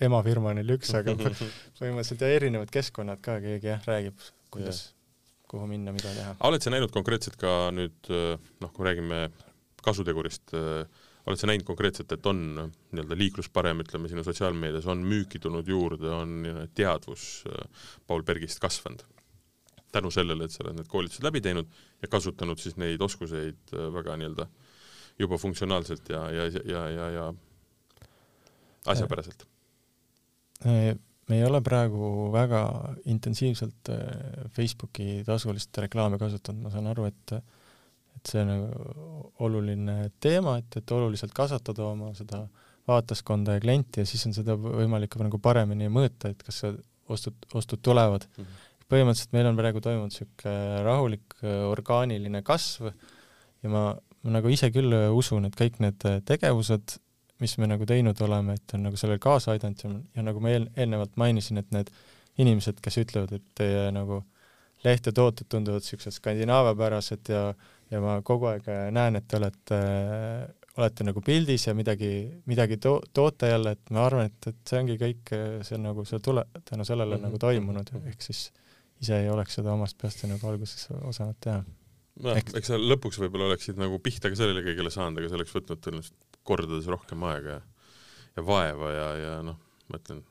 emafirma 0.00 0.54
neil 0.56 0.76
üks, 0.76 0.92
aga 0.96 1.14
põhimõtteliselt 1.20 2.24
ja 2.24 2.32
erinevad 2.38 2.72
keskkonnad 2.72 3.22
ka, 3.24 3.38
keegi 3.44 3.72
jah, 3.72 3.84
räägib, 3.88 4.24
kuidas, 4.54 4.90
kuhu 5.50 5.68
minna, 5.70 5.94
mida 5.96 6.12
teha. 6.14 6.34
oled 6.48 6.64
sa 6.64 6.72
näinud 6.72 6.92
konkreetselt 6.94 7.38
ka 7.40 7.70
nüüd 7.74 8.12
äh, 8.12 8.34
noh, 8.62 8.72
kui 8.74 8.86
räägime 8.88 9.28
kasutegurist 9.84 10.54
äh, 10.56 10.84
oled 11.26 11.40
sa 11.40 11.48
näinud 11.50 11.66
konkreetselt, 11.68 12.12
et 12.14 12.26
on 12.26 12.40
nii-öelda 12.56 13.18
liiklus 13.18 13.50
parem, 13.52 13.82
ütleme 13.84 14.08
sinu 14.10 14.24
sotsiaalmeedias, 14.26 14.88
on 14.90 15.02
müüki 15.06 15.40
tulnud 15.42 15.68
juurde, 15.68 16.08
on 16.14 16.48
teadvus 16.76 17.44
äh, 17.48 17.86
Paul 18.06 18.26
Bergist 18.26 18.62
kasvanud? 18.62 19.06
tänu 19.90 20.06
sellele, 20.14 20.46
et 20.46 20.54
sa 20.54 20.60
oled 20.62 20.76
need 20.78 20.86
koolitused 20.86 21.24
läbi 21.26 21.40
teinud 21.42 21.66
ja 21.98 22.06
kasutanud 22.06 22.60
siis 22.62 22.76
neid 22.78 23.02
oskuseid 23.02 23.72
äh, 23.74 23.88
väga 23.90 24.14
nii-öelda 24.20 24.46
juba 25.18 25.38
funktsionaalselt 25.38 26.12
ja, 26.12 26.20
ja, 26.30 26.44
ja, 26.62 26.82
ja, 26.94 27.08
ja 27.16 27.24
asjapäraselt? 28.86 29.42
Äh, 30.62 30.94
me 31.28 31.40
ei 31.40 31.44
ole 31.46 31.58
praegu 31.62 32.30
väga 32.32 32.62
intensiivselt 33.10 33.90
Facebooki 34.54 35.24
tasulist 35.26 35.78
reklaami 35.82 36.18
kasutanud, 36.22 36.62
ma 36.62 36.72
saan 36.74 36.88
aru, 36.90 37.10
et 37.10 37.34
et 38.16 38.32
see 38.32 38.42
on 38.42 38.50
nagu 38.50 39.28
oluline 39.46 39.96
teema, 40.20 40.58
et, 40.60 40.80
et 40.80 40.92
oluliselt 40.96 41.32
kasvatada 41.36 41.86
oma 41.86 42.12
seda 42.16 42.44
vaataskonda 42.90 43.56
ja 43.56 43.62
klienti 43.62 44.02
ja 44.02 44.08
siis 44.08 44.24
on 44.28 44.34
seda 44.36 44.56
võimalik 44.60 45.16
nagu 45.20 45.38
paremini 45.42 45.90
mõõta, 45.92 46.32
et 46.32 46.42
kas 46.42 46.62
ostud, 47.10 47.36
ostud 47.54 47.82
tulevad 47.82 48.26
mm. 48.26 48.44
-hmm. 48.44 48.86
põhimõtteliselt 48.92 49.36
meil 49.36 49.50
on 49.50 49.58
praegu 49.58 49.82
toimunud 49.84 50.12
niisugune 50.12 50.82
rahulik 50.86 51.36
orgaaniline 51.70 52.42
kasv 52.46 52.90
ja 52.90 53.72
ma, 53.72 53.84
ma 54.22 54.36
nagu 54.38 54.52
ise 54.52 54.70
küll 54.74 54.94
usun, 55.14 55.46
et 55.48 55.56
kõik 55.56 55.80
need 55.84 56.06
tegevused, 56.28 56.96
mis 57.40 57.56
me 57.58 57.68
nagu 57.70 57.86
teinud 57.88 58.20
oleme, 58.20 58.56
et 58.58 58.74
on 58.76 58.84
nagu 58.88 58.96
sellele 59.00 59.20
kaasa 59.22 59.54
aidanud 59.54 59.84
ja, 59.84 59.92
ja 60.16 60.26
nagu 60.26 60.42
ma 60.44 60.52
eel, 60.52 60.68
eelnevalt 60.76 61.16
mainisin, 61.20 61.60
et 61.62 61.70
need 61.72 61.92
inimesed, 62.40 62.80
kes 62.84 63.00
ütlevad, 63.04 63.32
et 63.36 63.46
teie 63.58 63.88
nagu 63.94 64.22
leht 64.84 65.06
ja 65.06 65.12
tooted 65.12 65.48
tunduvad 65.48 65.84
niisugused 65.84 66.16
skandinaaviapärased 66.16 67.32
ja 67.32 67.42
ja 67.90 68.00
ma 68.02 68.20
kogu 68.26 68.50
aeg 68.52 68.68
äh, 68.70 68.88
näen, 68.94 69.18
et 69.20 69.26
te 69.28 69.38
olete, 69.40 69.78
äh, 69.78 70.70
olete 70.78 71.06
nagu 71.06 71.22
pildis 71.24 71.66
ja 71.68 71.74
midagi, 71.76 72.12
midagi 72.50 72.78
to-, 72.82 73.00
toote 73.16 73.50
jälle, 73.50 73.74
et 73.76 73.92
ma 73.94 74.06
arvan, 74.06 74.30
et, 74.30 74.52
et 74.52 74.72
see 74.72 74.80
ongi 74.82 74.96
kõik, 75.00 75.34
äh, 75.36 75.58
see 75.66 75.78
on 75.78 75.88
nagu 75.90 76.06
see 76.08 76.22
tule-, 76.24 76.46
tänu 76.64 76.86
sellele 76.86 77.16
mm 77.16 77.20
-hmm. 77.20 77.28
nagu 77.28 77.42
toimunud, 77.46 77.92
ehk 78.12 78.22
siis 78.22 78.48
ise 79.00 79.22
ei 79.22 79.30
oleks 79.32 79.58
seda 79.60 79.72
omast 79.72 79.98
peast 79.98 80.24
nagu 80.28 80.48
alguses 80.48 80.88
osanud 81.02 81.36
teha. 81.40 81.64
noh, 82.20 82.36
eks 82.36 82.68
sa 82.68 82.76
lõpuks 82.76 83.20
võib-olla 83.22 83.50
oleksid 83.52 83.78
nagu 83.80 83.98
pihta 83.98 84.30
ka 84.30 84.36
sellele 84.36 84.62
kõigele 84.66 84.90
saanud, 84.90 85.18
aga 85.18 85.28
see 85.28 85.38
oleks 85.40 85.54
võtnud 85.54 85.80
tõenäoliselt 85.80 86.40
kordades 86.44 86.86
rohkem 86.86 87.22
aega 87.22 87.58
ja 87.58 87.60
ja 88.36 88.46
vaeva 88.46 88.90
ja, 88.92 89.08
ja 89.18 89.32
noh, 89.44 89.58
ma 89.90 90.00
ütlen, 90.00 90.22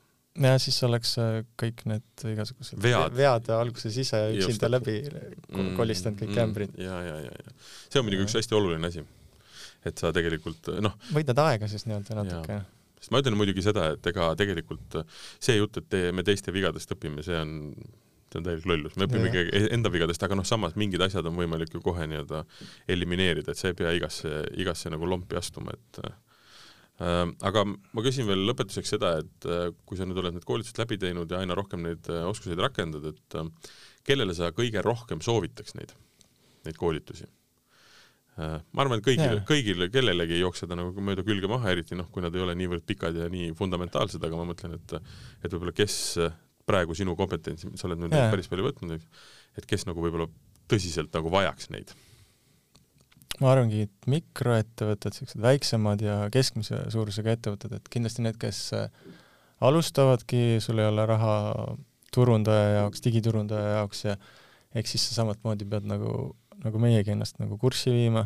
ja 0.43 0.55
siis 0.61 0.77
oleks 0.87 1.13
äh, 1.21 1.39
kõik 1.59 1.85
need 1.89 2.25
igasugused 2.33 2.81
vead, 2.83 3.13
vead 3.17 3.51
alguses 3.55 3.95
ise 4.01 4.21
üksinda 4.35 4.71
läbi 4.71 4.97
mm, 5.05 5.71
kolistanud 5.77 6.19
kõik 6.21 6.33
mm, 6.33 6.41
ämbrid. 6.45 6.75
ja, 6.79 6.99
ja, 7.05 7.15
ja, 7.27 7.31
ja. 7.31 7.55
See 7.89 8.01
on 8.01 8.07
muidugi 8.07 8.27
üks 8.27 8.37
hästi 8.39 8.57
oluline 8.57 8.91
asi, 8.91 9.05
et 9.87 10.01
sa 10.01 10.13
tegelikult 10.15 10.71
noh. 10.83 10.97
võidad 11.15 11.41
aega 11.45 11.69
siis 11.71 11.87
nii-öelda 11.89 12.19
natuke. 12.21 12.59
sest 12.99 13.15
ma 13.15 13.23
ütlen 13.23 13.39
muidugi 13.39 13.65
seda, 13.65 13.91
et 13.95 14.11
ega 14.13 14.31
tegelikult 14.39 15.01
see 15.37 15.57
jutt, 15.59 15.81
et 15.81 15.89
te, 15.91 16.05
me 16.15 16.25
teiste 16.27 16.55
vigadest 16.55 16.95
õpime, 16.95 17.25
see 17.25 17.39
on 17.39 17.57
see 18.29 18.37
on 18.37 18.45
täielik 18.45 18.65
lollus, 18.69 18.93
me 19.01 19.07
õpime 19.07 19.31
ikkagi 19.31 19.69
enda 19.73 19.89
vigadest, 19.89 20.21
aga 20.21 20.35
noh, 20.37 20.45
samas 20.45 20.75
mingid 20.77 21.01
asjad 21.01 21.25
on 21.25 21.33
võimalik 21.33 21.73
ju 21.73 21.81
kohe 21.81 22.05
nii-öelda 22.11 22.43
elimineerida, 22.93 23.55
et 23.55 23.57
sa 23.57 23.71
ei 23.71 23.77
pea 23.79 23.95
igasse, 23.97 24.43
igasse 24.61 24.91
nagu 24.93 25.09
lompi 25.09 25.39
astuma, 25.39 25.73
et 25.73 26.03
Äh, 26.05 26.17
aga 26.99 27.63
ma 27.63 28.03
küsin 28.03 28.27
veel 28.27 28.41
lõpetuseks 28.49 28.95
seda, 28.95 29.13
et 29.23 29.49
äh, 29.49 29.69
kui 29.87 29.99
sa 29.99 30.07
nüüd 30.07 30.19
oled 30.19 30.35
need 30.35 30.47
koolitused 30.47 30.81
läbi 30.81 30.99
teinud 30.99 31.31
ja 31.31 31.39
aina 31.39 31.55
rohkem 31.55 31.85
neid 31.85 32.09
äh, 32.11 32.25
oskuseid 32.27 32.59
rakendad, 32.59 33.05
et 33.13 33.39
kellele 34.07 34.35
sa 34.35 34.51
kõige 34.55 34.83
rohkem 34.85 35.23
soovitaks 35.23 35.77
neid? 35.79 35.95
neid 36.67 36.75
koolitusi 36.75 37.23
Äh, 38.39 38.59
ma 38.71 38.85
arvan, 38.85 39.01
et 39.01 39.05
kõigil, 39.05 39.41
kõigil, 39.47 39.81
kellelegi 39.91 40.37
ei 40.37 40.43
jookse 40.43 40.67
ta 40.69 40.77
nagu 40.77 41.03
mööda 41.03 41.25
külge 41.27 41.49
maha, 41.51 41.73
eriti 41.73 41.97
noh, 41.97 42.07
kui 42.13 42.23
nad 42.23 42.35
ei 42.35 42.43
ole 42.45 42.53
niivõrd 42.55 42.85
pikad 42.87 43.17
ja 43.19 43.27
nii 43.31 43.49
fundamentaalsed, 43.57 44.23
aga 44.23 44.39
ma 44.39 44.45
mõtlen, 44.47 44.77
et 44.77 44.93
et 44.95 45.51
võib-olla 45.51 45.73
kes 45.75 45.97
praegu 46.69 46.95
sinu 46.95 47.17
kompetentsi, 47.19 47.71
sa 47.75 47.89
oled 47.89 47.99
nüüd 47.99 48.15
yeah. 48.15 48.29
päris 48.31 48.47
palju 48.47 48.69
võtnud, 48.69 49.09
et 49.59 49.67
kes 49.67 49.83
nagu 49.89 50.05
võib-olla 50.05 50.29
tõsiselt 50.71 51.11
nagu 51.17 51.33
vajaks 51.33 51.71
neid? 51.75 51.91
Ma 53.39 53.53
arvangi, 53.53 53.85
et 53.87 54.09
mikroettevõtted, 54.11 55.15
siuksed 55.15 55.43
väiksemad 55.43 56.01
ja 56.03 56.17
keskmise 56.33 56.81
suurusega 56.91 57.37
ettevõtted, 57.37 57.77
et 57.77 57.93
kindlasti 57.93 58.25
need, 58.25 58.39
kes 58.41 58.73
alustavadki, 59.63 60.59
sul 60.63 60.81
ei 60.81 60.89
ole 60.89 61.05
raha 61.07 61.35
turundaja 62.15 62.79
jaoks, 62.79 63.03
digiturundaja 63.05 63.77
jaoks 63.77 64.05
ja 64.07 64.15
eks 64.79 64.95
siis 64.95 65.09
sa 65.09 65.21
samat 65.21 65.41
moodi 65.45 65.67
pead 65.69 65.87
nagu 65.89 66.33
nagu 66.63 66.79
meiegi 66.81 67.13
ennast 67.13 67.39
nagu 67.41 67.57
kurssi 67.59 67.91
viima 67.93 68.25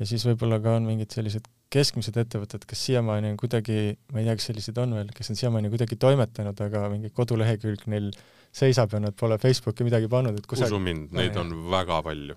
ja 0.00 0.08
siis 0.08 0.24
võib-olla 0.28 0.60
ka 0.62 0.78
on 0.78 0.86
mingid 0.88 1.12
sellised 1.12 1.48
keskmised 1.70 2.16
ettevõtted, 2.18 2.64
kes 2.66 2.80
siiamaani 2.88 3.30
on 3.30 3.36
kuidagi, 3.38 3.92
ma 4.10 4.18
ei 4.22 4.26
tea, 4.26 4.36
kas 4.40 4.48
selliseid 4.48 4.78
on 4.82 4.96
veel, 4.98 5.10
kes 5.14 5.30
on 5.30 5.38
siiamaani 5.38 5.70
kuidagi 5.70 5.98
toimetanud, 6.02 6.62
aga 6.66 6.88
mingi 6.90 7.12
kodulehekülg 7.14 7.84
neil 7.92 8.08
seisab 8.56 8.96
ja 8.96 9.02
nad 9.04 9.14
pole 9.18 9.38
Facebooki 9.38 9.86
midagi 9.86 10.10
pannud, 10.10 10.40
et 10.40 10.48
kusagil 10.50 10.74
usu 10.74 10.82
mind, 10.82 11.12
neid 11.14 11.38
on 11.38 11.52
väga 11.70 12.00
palju. 12.02 12.34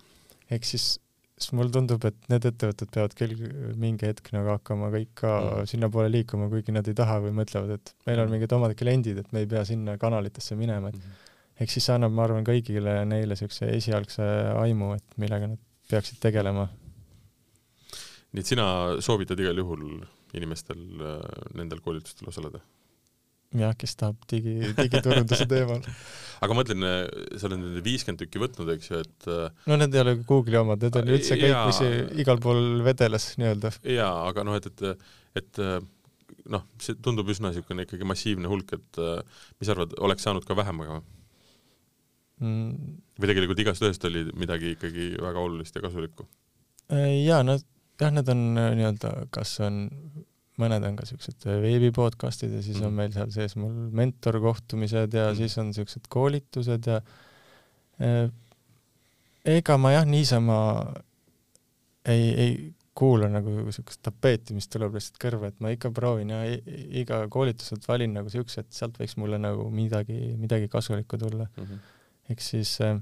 ehk 0.54 0.68
siis, 0.70 1.00
siis 1.44 1.54
mulle 1.58 1.74
tundub, 1.76 2.06
et 2.08 2.32
need 2.32 2.48
ettevõtted 2.50 2.92
peavad 2.96 3.18
küll 3.20 3.36
mingi 3.80 4.08
hetk 4.10 4.32
nagu 4.36 4.56
hakkama 4.56 4.90
kõik 4.96 5.12
ka 5.20 5.34
mm. 5.42 5.70
sinnapoole 5.74 6.10
liikuma, 6.14 6.48
kuigi 6.52 6.76
nad 6.76 6.88
ei 6.88 6.98
taha 6.98 7.20
või 7.28 7.36
mõtlevad, 7.44 7.76
et 7.78 7.94
meil 8.08 8.24
on 8.24 8.30
mm. 8.30 8.38
mingid 8.38 8.58
omad 8.58 8.76
kliendid, 8.80 9.22
et 9.22 9.36
me 9.36 9.44
ei 9.44 9.52
pea 9.52 9.66
sinna 9.68 10.00
kanalitesse 10.02 10.58
minema, 10.60 10.94
et 10.94 11.00
mm 11.00 11.22
eks 11.62 11.78
siis 11.78 11.88
see 11.88 11.96
annab, 11.96 12.14
ma 12.16 12.26
arvan, 12.28 12.46
kõigile 12.48 12.96
neile 13.10 13.36
niisuguse 13.36 13.70
esialgse 13.78 14.26
aimu, 14.58 14.94
et 14.98 15.18
millega 15.22 15.50
nad 15.52 15.62
peaksid 15.90 16.20
tegelema. 16.24 16.68
nii 18.34 18.42
et 18.42 18.50
sina 18.50 18.66
soovitad 19.06 19.40
igal 19.40 19.60
juhul 19.62 19.84
inimestel 20.34 20.80
äh, 20.98 21.20
nendel 21.60 21.84
koolitustel 21.86 22.32
osaleda? 22.32 22.64
Jah, 23.62 23.74
kes 23.78 23.98
tahab 24.00 24.28
digi, 24.30 24.60
digiturunduse 24.78 25.48
teemal 25.50 25.82
aga 26.44 26.52
ma 26.52 26.60
mõtlen, 26.60 26.86
äh, 26.88 27.02
sa 27.40 27.48
oled 27.50 27.62
nüüd 27.62 27.82
viiskümmend 27.86 28.22
tükki 28.24 28.42
võtnud, 28.42 28.72
eks 28.76 28.92
ju, 28.92 29.02
et 29.06 29.28
äh, 29.32 29.66
no 29.70 29.80
need 29.80 29.96
ei 29.96 30.04
ole 30.04 30.16
Google'i 30.28 30.60
omad, 30.60 30.84
need 30.84 31.00
on 31.00 31.12
üldse 31.16 31.40
kõik, 31.40 31.58
mis 31.70 32.22
igal 32.24 32.42
pool 32.44 32.84
vedeles 32.86 33.34
nii-öelda. 33.40 33.74
jaa, 33.96 34.14
aga 34.30 34.46
noh, 34.48 34.60
et, 34.60 34.70
et, 34.70 35.10
et 35.40 35.64
noh, 36.52 36.68
see 36.84 36.98
tundub 37.04 37.30
üsna 37.32 37.52
niisugune 37.52 37.88
ikkagi 37.88 38.08
massiivne 38.08 38.52
hulk, 38.52 38.76
et 38.76 39.04
mis 39.58 39.70
sa 39.70 39.76
arvad, 39.78 39.96
oleks 40.04 40.26
saanud 40.28 40.48
ka 40.48 40.58
vähemaga 40.60 41.00
või? 41.00 41.06
mm.. 42.44 42.96
või 43.20 43.32
tegelikult 43.32 43.64
igast 43.64 43.86
ühest 43.86 44.10
oli 44.10 44.26
midagi 44.38 44.74
ikkagi 44.76 45.14
väga 45.22 45.44
olulist 45.44 45.76
ja 45.78 45.84
kasulikku? 45.86 46.28
Äh, 46.92 47.24
jaa, 47.24 47.42
no 47.46 47.58
jah, 48.02 48.12
need 48.14 48.30
on 48.34 48.46
nii-öelda, 48.58 49.14
kas 49.34 49.56
on, 49.64 49.86
mõned 50.62 50.86
on 50.86 51.00
ka 51.00 51.08
siuksed 51.10 51.48
äh, 51.50 51.60
veebi 51.64 51.90
podcast'id 51.96 52.54
ja 52.54 52.62
siis 52.66 52.82
on 52.86 52.94
meil 52.98 53.14
seal 53.16 53.32
sees 53.34 53.58
mul 53.60 53.74
mentorkohtumised 53.96 55.18
ja 55.18 55.32
mm. 55.32 55.40
siis 55.40 55.58
on 55.62 55.74
siuksed 55.76 56.10
koolitused 56.14 56.92
ja 56.92 57.00
äh, 58.04 58.30
ega 59.56 59.80
ma 59.82 59.96
jah, 59.96 60.08
niisama 60.10 60.58
ei, 62.06 62.30
ei 62.46 62.54
kuula 62.94 63.26
nagu 63.32 63.72
siukest 63.74 64.04
tapeeti, 64.06 64.54
mis 64.54 64.70
tuleb 64.70 64.94
lihtsalt 64.94 65.18
kõrva, 65.22 65.50
et 65.50 65.58
ma 65.64 65.72
ikka 65.74 65.90
proovin 65.96 66.30
ja 66.30 66.44
iga 66.46 67.24
koolituselt 67.34 67.88
valin 67.90 68.14
nagu 68.14 68.30
siukse, 68.30 68.62
et 68.62 68.76
sealt 68.76 69.00
võiks 69.02 69.18
mulle 69.18 69.40
nagu 69.42 69.66
midagi, 69.74 70.36
midagi 70.38 70.70
kasulikku 70.70 71.18
tulla 71.18 71.50
mm. 71.50 71.66
-hmm 71.66 71.92
ehk 72.32 72.44
siis 72.44 72.76
äh, 72.84 73.00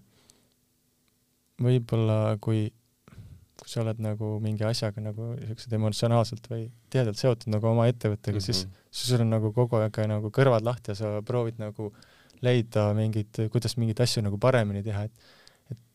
võib-olla 1.62 2.38
kui, 2.41 2.70
kui 3.62 3.70
sa 3.70 3.84
oled 3.84 3.99
nagu 4.01 4.32
mingi 4.41 4.66
asjaga 4.66 5.03
nagu 5.03 5.34
siuksed 5.38 5.76
emotsionaalselt 5.78 6.47
või 6.49 6.64
tihedalt 6.93 7.20
seotud 7.20 7.53
nagu 7.53 7.70
oma 7.70 7.86
ettevõttega 7.91 8.39
mm, 8.39 8.41
-hmm. 8.41 8.47
siis, 8.47 8.66
mhm. 8.66 8.88
siis 8.89 9.14
sul 9.14 9.26
on 9.26 9.36
nagu 9.36 9.51
kogu 9.53 9.78
aeg 9.78 10.01
nagu 10.09 10.32
kõrvad 10.34 10.66
lahti 10.66 10.95
ja 10.95 10.97
sa 10.97 11.14
proovid 11.26 11.62
nagu 11.62 11.91
leida 12.41 12.88
mingeid, 12.97 13.43
kuidas 13.53 13.78
mingeid 13.78 14.01
asju 14.01 14.24
nagu 14.26 14.39
paremini 14.41 14.82
teha, 14.86 15.05
et 15.05 15.30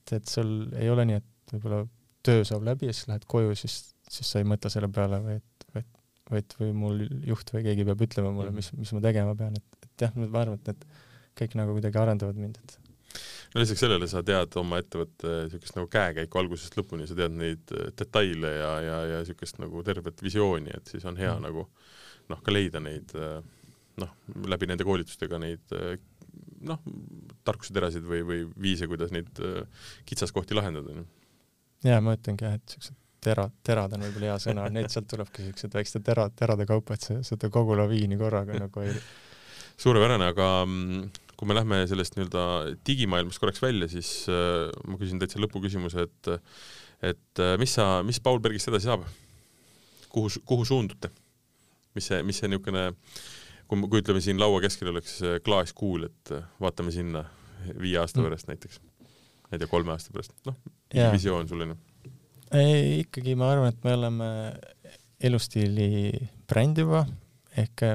et, 0.06 0.12
et 0.20 0.30
sul 0.30 0.70
ei 0.78 0.88
ole 0.92 1.04
nii, 1.08 1.18
et 1.18 1.54
võib-olla 1.56 1.82
töö 2.26 2.46
saab 2.46 2.64
läbi 2.66 2.90
ja 2.90 2.94
siis 2.94 3.08
lähed 3.10 3.26
koju, 3.30 3.54
siis, 3.58 3.76
siis 4.10 4.30
sa 4.30 4.42
ei 4.42 4.48
mõtle 4.48 4.70
selle 4.72 4.88
peale 4.92 5.18
või 5.24 5.38
et, 5.40 5.66
vaid, 5.74 5.88
vaid 6.30 6.56
või 6.60 6.72
mul 6.84 7.04
juht 7.26 7.50
või 7.54 7.66
keegi 7.66 7.86
peab 7.88 8.06
ütlema 8.06 8.32
mulle, 8.34 8.52
mhm. 8.52 8.62
mis, 8.62 8.72
mis 8.78 8.94
ma 8.96 9.02
tegema 9.04 9.34
pean, 9.38 9.58
et, 9.58 9.86
et 9.88 10.06
jah, 10.06 10.14
ma 10.18 10.30
arvan, 10.42 10.60
et 10.60 10.72
need 10.72 10.86
kõik 11.36 11.58
nagu 11.58 11.76
kuidagi 11.76 12.00
arendavad 12.00 12.38
mind, 12.40 12.60
et 12.62 12.78
no 13.55 13.62
lisaks 13.62 13.82
sellele 13.84 14.09
sa 14.11 14.22
tead 14.26 14.57
oma 14.61 14.80
ettevõtte 14.82 15.32
niisugust 15.47 15.78
nagu 15.78 15.90
käekäiku 15.92 16.40
algusest 16.42 16.78
lõpuni, 16.78 17.09
sa 17.09 17.16
tead 17.18 17.36
neid 17.36 17.74
äh, 17.76 17.90
detaile 17.99 18.53
ja, 18.57 18.72
ja, 18.84 18.99
ja 19.12 19.22
niisugust 19.22 19.61
nagu 19.62 19.82
tervet 19.86 20.22
visiooni, 20.24 20.74
et 20.76 20.92
siis 20.94 21.07
on 21.09 21.18
hea 21.20 21.34
mm. 21.34 21.47
nagu 21.49 21.66
noh, 22.32 22.42
ka 22.42 22.55
leida 22.55 22.82
neid 22.82 23.14
äh, 23.18 23.38
noh, 24.03 24.12
läbi 24.51 24.70
nende 24.70 24.86
koolitustega 24.88 25.40
neid 25.42 25.76
äh, 25.76 25.97
noh, 26.66 26.82
tarkuseterasid 27.47 28.07
või, 28.07 28.22
või 28.26 28.44
viise, 28.61 28.88
kuidas 28.90 29.12
neid 29.14 29.28
kitsaskohti 30.09 30.57
lahendada. 30.57 31.03
jaa, 31.86 32.01
ma 32.03 32.16
ütlengi 32.16 32.49
jah, 32.49 32.57
et 32.59 32.64
niisugused 32.72 33.03
tera, 33.26 33.47
terad 33.66 33.94
on 33.97 34.05
võib-olla 34.07 34.32
hea 34.32 34.40
sõna, 34.42 34.66
neid 34.72 34.90
sealt 34.92 35.09
tulebki 35.11 35.44
niisugused 35.44 35.74
väiksed 35.74 36.05
terad, 36.07 36.34
terade 36.38 36.66
kaupa, 36.68 36.97
et 36.97 37.07
sa 37.07 37.20
seda 37.26 37.51
kogu 37.53 37.76
laviini 37.78 38.18
korraga 38.20 38.59
nagu 38.61 38.84
ei 38.84 38.92
suurepärane, 39.82 40.30
aga 40.32 40.51
mm, 40.64 41.26
kui 41.37 41.49
me 41.49 41.57
lähme 41.57 41.82
sellest 41.89 42.16
nii-öelda 42.16 42.43
digimaailmast 42.87 43.41
korraks 43.43 43.62
välja, 43.62 43.89
siis 43.93 44.11
äh, 44.32 44.70
ma 44.89 44.99
küsin 45.01 45.20
täitsa 45.20 45.41
lõpuküsimuse, 45.43 46.07
et 46.09 46.30
et 47.05 47.43
äh, 47.45 47.55
mis 47.61 47.76
sa, 47.76 48.01
mis 48.07 48.20
Paul 48.24 48.41
Bergist 48.41 48.70
edasi 48.70 48.89
saab? 48.89 49.07
kuhu, 50.12 50.30
kuhu 50.49 50.64
suundute? 50.64 51.11
mis 51.97 52.09
see, 52.11 52.22
mis 52.28 52.41
see 52.41 52.49
niisugune, 52.53 52.91
kui, 53.68 53.82
kui 53.89 54.03
ütleme, 54.03 54.20
siin 54.24 54.41
laua 54.41 54.61
keskel 54.64 54.93
oleks 54.93 55.18
klaaskuul, 55.45 56.09
et 56.11 56.32
äh, 56.37 56.49
vaatame 56.61 56.93
sinna 56.95 57.24
viie 57.80 58.01
aasta 58.01 58.20
mm. 58.20 58.28
pärast 58.28 58.51
näiteks, 58.51 58.80
ma 58.80 59.57
ei 59.57 59.61
tea, 59.62 59.70
kolme 59.70 59.95
aasta 59.95 60.12
pärast, 60.14 60.37
noh, 60.49 60.59
visioon 61.14 61.49
sul 61.49 61.64
on? 61.66 61.76
ei, 62.57 63.01
ikkagi 63.05 63.37
ma 63.39 63.53
arvan, 63.53 63.72
et 63.72 63.84
me 63.84 63.97
oleme 63.97 64.28
elustiili 65.26 66.12
bränd 66.49 66.84
juba, 66.84 67.07
ehk 67.57 67.89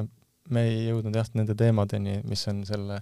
me 0.56 0.66
ei 0.70 0.88
jõudnud 0.90 1.16
jah, 1.16 1.30
nende 1.38 1.56
teemadeni, 1.58 2.20
mis 2.28 2.44
on 2.52 2.64
selle 2.68 3.02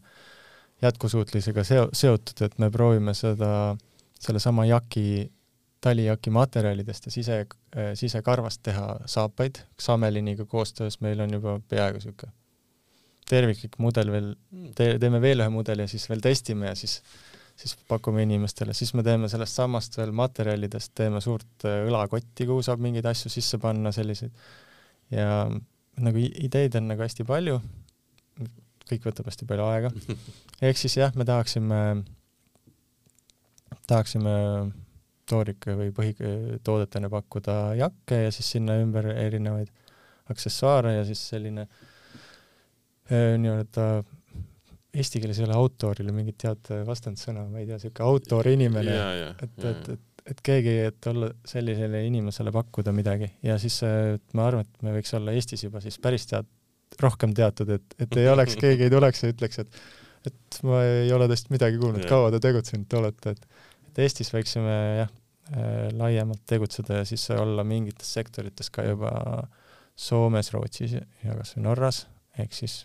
jätkusuutlisega 0.84 1.66
seo-, 1.68 1.89
seotud, 1.93 2.45
et 2.45 2.58
me 2.62 2.72
proovime 2.72 3.14
seda, 3.18 3.76
sellesama 4.20 4.66
jaki, 4.70 5.30
talijaki 5.84 6.32
materjalidest 6.36 7.08
ja 7.08 7.14
sise, 7.14 7.39
sisekarvast 8.00 8.64
teha 8.64 8.88
saapaid, 9.08 9.62
Xameliniga 9.80 10.45
koostöös 10.45 11.00
meil 11.04 11.20
on 11.24 11.34
juba 11.39 11.60
peaaegu 11.72 12.02
niisugune 12.02 12.36
terviklik 13.30 13.78
mudel 13.78 14.12
veel, 14.14 14.30
te-, 14.76 14.95
teeme 15.02 15.22
veel 15.22 15.43
ühe 15.43 15.52
mudeli 15.54 15.86
ja 15.86 15.91
siis 15.91 16.08
veel 16.10 16.24
testime 16.24 16.72
ja 16.72 16.78
siis 16.78 17.00
siis 17.60 17.74
pakume 17.89 18.24
inimestele, 18.24 18.72
siis 18.74 18.93
me 18.95 19.04
teeme 19.04 19.28
sellest 19.28 19.58
samast 19.60 19.97
veel 20.00 20.14
materjalidest, 20.16 20.93
teeme 20.95 21.20
suurt 21.20 21.66
õlakotti, 21.68 22.45
kuhu 22.47 22.64
saab 22.64 22.80
mingeid 22.84 23.10
asju 23.10 23.32
sisse 23.34 23.60
panna, 23.60 23.91
selliseid, 23.91 24.32
ja 25.12 25.43
nagu 26.04 26.22
ideid 26.22 26.76
on 26.80 26.89
nagu 26.91 27.04
hästi 27.04 27.26
palju, 27.28 27.60
kõik 28.89 29.08
võtab 29.10 29.30
hästi 29.30 29.47
palju 29.50 29.66
aega. 29.68 29.91
ehk 30.70 30.80
siis 30.82 30.97
jah, 31.00 31.14
me 31.20 31.28
tahaksime, 31.28 31.82
tahaksime 33.89 34.36
toorika 35.30 35.76
või 35.78 35.91
põhitoodetena 35.95 37.12
pakkuda 37.14 37.60
jakke 37.78 38.24
ja 38.26 38.32
siis 38.34 38.50
sinna 38.56 38.80
ümber 38.82 39.12
erinevaid 39.14 39.70
aksessuaare 40.30 40.95
ja 40.95 41.04
siis 41.06 41.22
selline 41.32 41.68
äh, 41.68 43.36
nii-öelda 43.38 43.86
eesti 45.00 45.22
keeles 45.22 45.39
ei 45.39 45.45
ole 45.45 45.58
autorile 45.58 46.14
mingit 46.14 46.43
head 46.47 46.72
vastandsõna, 46.88 47.45
ma 47.50 47.62
ei 47.62 47.68
tea, 47.70 47.78
siuke 47.82 48.04
autor 48.06 48.50
inimene, 48.50 48.95
et, 49.45 49.58
et, 49.70 49.89
et 49.93 50.09
et 50.30 50.42
keegi, 50.46 50.76
et 50.90 51.08
olla 51.10 51.32
sellisele 51.48 52.04
inimesele 52.06 52.52
pakkuda 52.54 52.94
midagi. 52.96 53.32
Ja 53.44 53.58
siis 53.62 53.80
ma 54.38 54.46
arvan, 54.50 54.68
et 54.68 54.86
me 54.86 54.94
võiks 54.98 55.14
olla 55.18 55.34
Eestis 55.36 55.66
juba 55.66 55.82
siis 55.84 55.98
päris 56.02 56.28
tead-, 56.30 56.50
rohkem 57.02 57.34
teatud, 57.38 57.70
et, 57.76 57.96
et 58.02 58.20
ei 58.20 58.30
oleks, 58.32 58.58
keegi 58.64 58.88
ei 58.88 58.94
tuleks 58.94 59.24
ja 59.24 59.34
ütleks, 59.34 59.66
et 59.66 59.82
et 60.28 60.58
ma 60.68 60.82
ei 60.84 61.12
ole 61.16 61.30
teist 61.32 61.48
midagi 61.48 61.78
kuulnud, 61.80 62.04
kaua 62.10 62.28
te 62.34 62.42
tegutsenud 62.44 62.96
olete, 63.00 63.36
et 63.36 63.46
et 63.90 64.02
Eestis 64.04 64.30
võiksime 64.34 64.76
jah, 65.00 65.12
äh, 65.56 65.88
laiemalt 65.96 66.44
tegutseda 66.50 67.00
ja 67.00 67.08
siis 67.08 67.24
olla 67.34 67.64
mingites 67.66 68.12
sektorites 68.20 68.70
ka 68.74 68.84
juba 68.86 69.12
Soomes, 70.00 70.52
Rootsis 70.54 70.96
ja 70.96 71.36
kas 71.38 71.56
või 71.56 71.66
Norras, 71.66 72.04
ehk 72.40 72.54
siis 72.56 72.82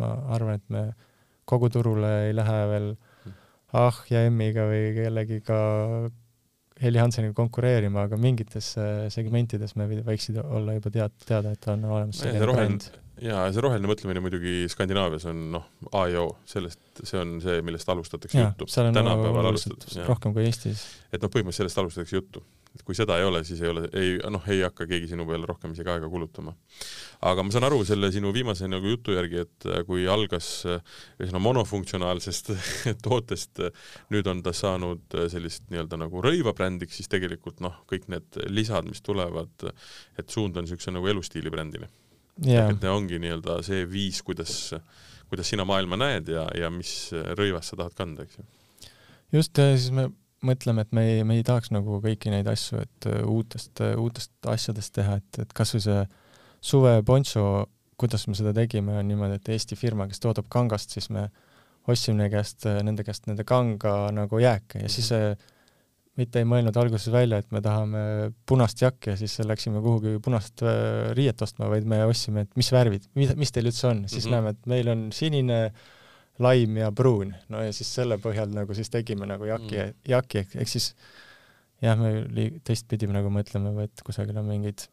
ma 0.00 0.10
arvan, 0.34 0.58
et 0.58 0.72
me 0.72 0.84
kogu 1.48 1.70
turule 1.72 2.10
ei 2.28 2.34
lähe 2.34 2.58
veel 2.72 2.90
ah 3.76 4.00
ja 4.10 4.24
M-iga 4.30 4.66
või 4.70 4.90
kellegiga 4.96 5.58
Heli 6.82 6.98
Hanseniga 6.98 7.36
konkureerima, 7.38 8.08
aga 8.08 8.18
mingites 8.18 8.72
äh, 8.80 9.06
segmentides 9.14 9.76
me 9.78 9.86
võiksid 10.02 10.40
olla 10.42 10.74
juba 10.74 10.90
tead-, 10.94 11.16
teada, 11.26 11.54
et 11.54 11.68
on 11.70 11.84
olemas 11.86 12.22
selline 12.24 12.42
ja 13.22 13.44
see 13.54 13.62
roheline 13.62 13.86
mõtlemine 13.86 14.22
muidugi 14.24 14.64
Skandinaavias 14.72 15.28
on 15.30 15.44
noh, 15.54 15.68
A 15.94 16.06
ja 16.10 16.24
O, 16.24 16.32
sellest, 16.50 16.80
see 17.02 17.20
on 17.20 17.36
see, 17.44 17.60
millest 17.66 17.88
alustatakse 17.94 18.40
ja, 18.40 18.48
juttu. 18.50 18.66
tänapäeval 18.74 19.52
alustatakse. 19.52 20.02
rohkem 20.08 20.34
kui 20.34 20.48
Eestis. 20.48 20.82
et 21.12 21.22
noh, 21.22 21.30
põhimõtteliselt 21.30 21.62
sellest 21.62 21.82
alustatakse 21.84 22.18
juttu 22.18 22.42
et 22.74 22.82
kui 22.82 22.96
seda 22.98 23.16
ei 23.20 23.26
ole, 23.26 23.40
siis 23.46 23.60
ei 23.62 23.70
ole, 23.70 23.84
ei 23.94 24.14
noh, 24.34 24.42
ei 24.50 24.64
hakka 24.64 24.86
keegi 24.90 25.12
sinu 25.12 25.26
peale 25.28 25.46
rohkem 25.46 25.74
isegi 25.76 25.92
aega 25.92 26.08
kulutama. 26.10 26.54
aga 27.30 27.44
ma 27.46 27.54
saan 27.54 27.66
aru 27.68 27.84
selle 27.86 28.10
sinu 28.12 28.32
viimase 28.34 28.66
nagu 28.68 28.90
jutu 28.90 29.14
järgi, 29.14 29.44
et 29.44 29.66
äh, 29.70 29.84
kui 29.86 30.08
algas 30.10 30.48
äh, 30.66 30.80
ühesõnaga 31.20 31.44
monofunktsionaalsest 31.46 32.50
tootest, 33.06 33.62
nüüd 34.14 34.30
on 34.30 34.42
ta 34.44 34.52
saanud 34.56 35.18
äh, 35.18 35.28
sellist 35.32 35.68
nii-öelda 35.70 36.00
nagu 36.02 36.24
rõivabrändiks, 36.24 36.98
siis 36.98 37.12
tegelikult 37.12 37.62
noh, 37.64 37.78
kõik 37.90 38.08
need 38.12 38.42
lisad, 38.50 38.90
mis 38.90 39.04
tulevad, 39.06 39.68
et 40.18 40.34
suund 40.34 40.58
on 40.58 40.66
niisuguse 40.66 40.94
nagu 40.94 41.08
elustiili 41.14 41.52
brändile 41.54 41.88
yeah.. 42.42 42.72
et 42.72 42.90
ongi 42.90 43.22
nii-öelda 43.22 43.60
see 43.66 43.86
viis, 43.86 44.18
kuidas, 44.26 44.74
kuidas 45.30 45.54
sina 45.54 45.66
maailma 45.68 46.00
näed 46.00 46.34
ja, 46.34 46.48
ja 46.58 46.74
mis 46.74 47.14
rõivast 47.38 47.70
sa 47.70 47.78
tahad 47.84 47.94
kanda, 48.02 48.26
eks 48.26 48.42
ju. 48.42 48.46
just, 49.38 49.62
siis 49.62 49.90
me 49.94 50.10
mõtleme, 50.46 50.84
et 50.84 50.92
me 50.96 51.04
ei, 51.08 51.22
me 51.26 51.38
ei 51.38 51.46
tahaks 51.46 51.72
nagu 51.74 52.00
kõiki 52.04 52.32
neid 52.32 52.48
asju, 52.50 52.82
et 52.84 53.08
äh, 53.10 53.22
uutest, 53.28 53.72
äh, 53.84 53.94
uutest 54.00 54.50
asjadest 54.50 54.94
teha, 54.98 55.18
et, 55.22 55.40
et 55.44 55.56
kasvõi 55.56 55.82
see 55.84 56.04
suve 56.64 56.94
poncho, 57.06 57.46
kuidas 58.00 58.26
me 58.28 58.36
seda 58.38 58.54
tegime, 58.56 58.98
on 59.00 59.08
niimoodi, 59.08 59.38
et 59.38 59.50
Eesti 59.54 59.78
firma, 59.78 60.08
kes 60.10 60.22
toodab 60.22 60.48
kangast, 60.52 60.94
siis 60.94 61.10
me 61.14 61.28
ostsime 61.90 62.28
käest, 62.32 62.64
äh, 62.70 62.80
nende 62.86 63.06
käest 63.06 63.28
nende 63.30 63.46
kanga 63.48 63.96
nagu 64.14 64.40
jääke 64.40 64.84
ja 64.84 64.92
siis 64.92 65.10
mitte 66.14 66.38
ei 66.38 66.46
mõelnud 66.46 66.76
alguses 66.78 67.10
välja, 67.10 67.40
et 67.42 67.50
me 67.50 67.58
tahame 67.62 68.30
punast 68.46 68.80
jakki 68.80 69.12
ja 69.12 69.18
siis 69.18 69.34
läksime 69.42 69.82
kuhugi 69.82 70.14
punast 70.22 70.62
riiet 71.18 71.42
ostma, 71.42 71.66
vaid 71.72 71.88
me 71.90 71.98
ostsime, 72.06 72.46
et 72.46 72.54
mis 72.60 72.70
värvid, 72.70 73.10
mis, 73.18 73.34
mis 73.38 73.50
teil 73.52 73.66
üldse 73.66 73.88
on, 73.90 74.04
siis 74.06 74.24
mm 74.24 74.28
-hmm. 74.28 74.34
näeme, 74.36 74.54
et 74.54 74.70
meil 74.70 74.92
on 74.94 75.08
sinine 75.12 75.58
äh, 75.64 75.84
laim 76.42 76.78
ja 76.80 76.90
pruun, 76.94 77.30
no 77.52 77.62
ja 77.62 77.72
siis 77.74 77.92
selle 77.94 78.18
põhjal 78.22 78.50
nagu 78.54 78.74
siis 78.74 78.90
tegime 78.90 79.28
nagu 79.30 79.46
jaki 79.46 79.76
mm., 79.76 79.98
jaki, 80.10 80.46
ehk 80.58 80.70
siis 80.70 80.90
jah, 81.84 81.98
me 81.98 82.24
li-, 82.34 82.50
teistpidi 82.66 83.08
nagu 83.10 83.30
mõtleme, 83.32 83.74
et 83.84 84.02
kusagil 84.06 84.38
on 84.40 84.48
mingeid, 84.48 84.86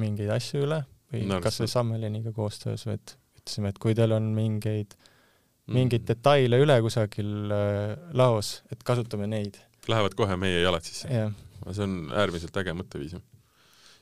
mingeid 0.00 0.32
asju 0.32 0.64
üle 0.66 0.82
või 1.12 1.26
no, 1.28 1.40
kas 1.44 1.60
või 1.60 1.72
Sammeliniga 1.72 2.32
koostöös, 2.36 2.86
või 2.88 2.96
et 2.96 3.16
ütlesime, 3.42 3.72
et 3.72 3.80
kui 3.82 3.96
teil 3.98 4.14
on 4.16 4.30
mingeid, 4.36 4.96
mingeid 5.72 6.04
mm. 6.04 6.08
detaile 6.08 6.62
üle 6.62 6.78
kusagil 6.84 7.52
äh, 7.52 7.92
laos, 8.16 8.60
et 8.72 8.80
kasutame 8.86 9.28
neid. 9.30 9.60
Lähevad 9.90 10.16
kohe 10.16 10.38
meie 10.40 10.62
jalad 10.62 10.86
sisse 10.86 11.10
yeah.. 11.10 11.32
see 11.68 11.84
on 11.84 12.06
äärmiselt 12.14 12.56
äge 12.62 12.74
mõtteviis 12.78 13.18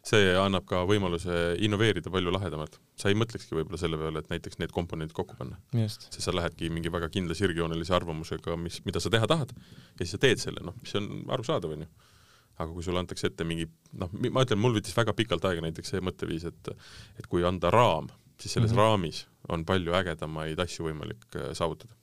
see 0.06 0.30
annab 0.40 0.64
ka 0.68 0.82
võimaluse 0.88 1.34
innoveerida 1.60 2.12
palju 2.12 2.32
lahedamalt. 2.32 2.78
sa 2.96 3.10
ei 3.10 3.16
mõtlekski 3.18 3.56
võib-olla 3.56 3.80
selle 3.80 3.98
peale, 4.00 4.22
et 4.22 4.30
näiteks 4.32 4.60
need 4.60 4.72
komponendid 4.72 5.14
kokku 5.16 5.36
panna. 5.36 5.58
sest 5.76 6.20
sa 6.24 6.32
lähedki 6.32 6.70
mingi 6.72 6.92
väga 6.92 7.10
kindla 7.12 7.36
sirgjoonelise 7.36 7.94
arvamusega, 7.96 8.56
mis, 8.56 8.80
mida 8.86 9.00
sa 9.00 9.12
teha 9.12 9.28
tahad 9.28 9.52
ja 9.52 10.00
siis 10.00 10.16
sa 10.16 10.22
teed 10.22 10.40
selle, 10.40 10.64
noh, 10.64 10.76
mis 10.80 10.96
on 10.96 11.10
arusaadav, 11.36 11.76
onju. 11.76 11.88
aga 12.60 12.70
kui 12.72 12.84
sulle 12.84 13.00
antakse 13.00 13.28
ette 13.28 13.44
mingi, 13.44 13.68
noh, 14.00 14.12
ma 14.32 14.44
ütlen, 14.46 14.60
mul 14.60 14.76
võttis 14.78 14.96
väga 14.96 15.16
pikalt 15.16 15.44
aega 15.48 15.64
näiteks 15.68 15.94
see 15.94 16.04
mõtteviis, 16.04 16.48
et 16.48 16.72
et 17.20 17.28
kui 17.28 17.44
anda 17.44 17.72
raam, 17.74 18.08
siis 18.40 18.56
selles 18.56 18.72
mm 18.72 18.76
-hmm. 18.76 18.88
raamis 18.88 19.26
on 19.48 19.64
palju 19.68 19.96
ägedamaid 20.00 20.60
asju 20.60 20.88
võimalik 20.88 21.28
äh, 21.36 21.52
saavutada 21.52 21.96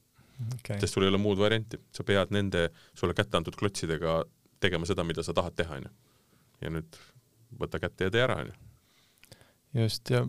okay.. 0.60 0.80
sest 0.80 0.94
sul 0.94 1.06
ei 1.06 1.10
ole 1.10 1.18
muud 1.22 1.40
varianti, 1.42 1.80
sa 1.92 2.04
pead 2.04 2.34
nende 2.36 2.70
sulle 2.94 3.16
kätte 3.18 3.38
antud 3.40 3.58
klotsidega 3.58 4.24
tegema 4.60 4.86
seda, 4.90 5.04
mida 5.04 5.24
sa 5.24 5.34
tahad 5.38 5.56
teha, 5.58 5.80
onju. 5.82 5.90
ja 6.62 6.74
nüüd 6.74 6.98
võta 7.60 7.80
kätte 7.80 8.08
ja 8.08 8.14
tee 8.14 8.26
ära, 8.26 8.42
onju. 8.44 8.58
just, 9.84 10.10
ja 10.14 10.26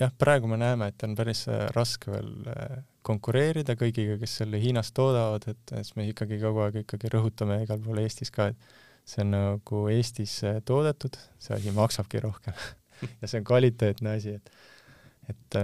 jah, 0.00 0.12
praegu 0.18 0.48
me 0.50 0.58
näeme, 0.60 0.90
et 0.90 1.02
on 1.06 1.14
päris 1.18 1.44
äh, 1.50 1.66
raske 1.74 2.12
veel 2.12 2.30
äh, 2.50 2.78
konkureerida 3.06 3.76
kõigiga, 3.80 4.16
kes 4.20 4.38
selle 4.42 4.60
Hiinas 4.60 4.92
toodavad, 4.96 5.46
et 5.50 5.74
siis 5.74 5.94
me 5.96 6.06
ikkagi 6.10 6.40
kogu 6.42 6.64
aeg 6.64 6.82
ikkagi 6.84 7.12
rõhutame 7.12 7.60
igal 7.64 7.80
pool 7.84 8.00
Eestis 8.02 8.32
ka, 8.34 8.50
et 8.52 9.08
see 9.08 9.24
on 9.24 9.34
nagu 9.34 9.84
Eestis 9.92 10.38
äh, 10.48 10.60
toodetud, 10.66 11.18
see 11.42 11.56
asi 11.56 11.74
maksabki 11.76 12.22
rohkem 12.24 12.56
ja 13.20 13.30
see 13.30 13.40
on 13.40 13.48
kvaliteetne 13.48 14.16
asi, 14.18 14.36
et, 14.40 14.52
et 15.32 15.60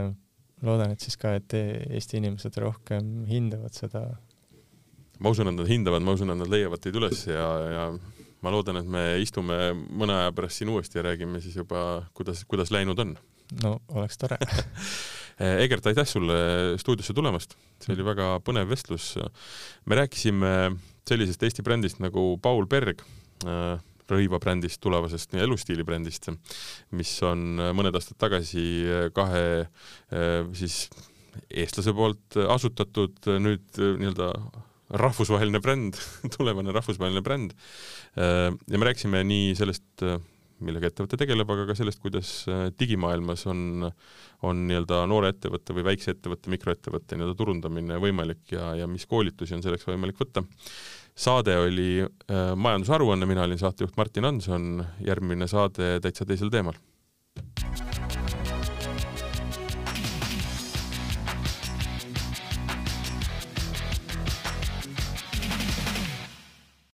loodan, 0.65 0.93
et 0.93 1.05
siis 1.05 1.19
ka, 1.21 1.37
et 1.37 1.57
Eesti 1.57 2.21
inimesed 2.21 2.57
rohkem 2.63 3.25
hindavad 3.29 3.77
seda. 3.77 4.07
ma 5.21 5.33
usun, 5.33 5.53
et 5.53 5.59
nad 5.59 5.69
hindavad, 5.69 6.05
ma 6.05 6.17
usun, 6.17 6.33
et 6.33 6.41
nad 6.41 6.53
leiavad 6.53 6.83
teid 6.83 6.97
üles 7.01 7.27
ja, 7.29 7.49
ja 7.73 7.89
ma 8.45 8.53
loodan, 8.53 8.81
et 8.81 8.89
me 8.91 9.05
istume 9.23 9.57
mõne 9.75 10.17
aja 10.21 10.35
pärast 10.37 10.61
siin 10.61 10.71
uuesti 10.73 11.01
ja 11.01 11.07
räägime 11.09 11.41
siis 11.45 11.57
juba, 11.57 12.07
kuidas, 12.17 12.45
kuidas 12.49 12.73
läinud 12.75 12.99
on. 13.03 13.17
no 13.63 13.79
oleks 13.95 14.19
tore 14.21 14.39
Egert, 15.37 15.85
aitäh 15.85 16.07
sulle 16.09 16.37
stuudiosse 16.81 17.13
tulemast, 17.13 17.59
see 17.85 17.93
oli 17.93 18.05
väga 18.07 18.39
põnev 18.45 18.71
vestlus. 18.71 19.15
me 19.85 19.99
rääkisime 19.99 20.53
sellisest 21.07 21.43
Eesti 21.45 21.63
brändist 21.63 22.01
nagu 22.01 22.39
Paul 22.43 22.65
Berg, 22.67 23.03
äh, 23.45 23.77
rõivabrändist, 24.09 24.81
tulevasest 24.81 25.35
elustiilibrändist, 25.35 26.31
mis 26.97 27.13
on 27.27 27.59
mõned 27.77 27.99
aastad 27.99 28.17
tagasi 28.23 28.65
kahe 29.15 29.45
äh, 29.67 30.49
siis 30.57 30.87
eestlase 31.53 31.93
poolt 31.93 32.39
asutatud, 32.49 33.19
nüüd 33.43 33.77
nii-öelda 33.77 34.31
rahvusvaheline 34.91 35.61
bränd 35.63 35.99
tulevane 36.37 36.75
rahvusvaheline 36.75 37.25
bränd. 37.27 37.55
Äh, 38.17 38.53
ja 38.53 38.79
me 38.79 38.89
rääkisime 38.91 39.23
nii 39.27 39.55
sellest, 39.59 39.89
äh, 40.07 40.21
millega 40.65 40.89
ettevõte 40.89 41.19
tegeleb, 41.21 41.51
aga 41.53 41.67
ka 41.69 41.77
sellest, 41.77 42.01
kuidas 42.01 42.31
äh, 42.49 42.69
digimaailmas 42.81 43.45
on, 43.51 43.89
on 44.47 44.63
nii-öelda 44.69 45.03
noore 45.11 45.35
ettevõtte 45.35 45.77
või 45.77 45.85
väikse 45.91 46.15
ettevõtte, 46.15 46.53
mikroettevõtte 46.55 47.19
nii-öelda 47.19 47.37
turundamine 47.39 48.01
võimalik 48.03 48.55
ja, 48.55 48.73
ja 48.81 48.89
mis 48.91 49.05
koolitusi 49.11 49.57
on 49.57 49.65
selleks 49.67 49.89
võimalik 49.89 50.19
võtta. 50.21 50.45
saade 51.15 51.59
oli 51.59 51.91
äh, 52.03 52.55
majandusaruanne, 52.57 53.29
mina 53.29 53.45
olin 53.45 53.61
saatejuht 53.61 53.97
Martin 53.97 54.29
Hanson, 54.29 54.85
järgmine 55.05 55.49
saade 55.51 55.97
täitsa 56.05 56.29
teisel 56.29 56.53
teemal 56.53 56.77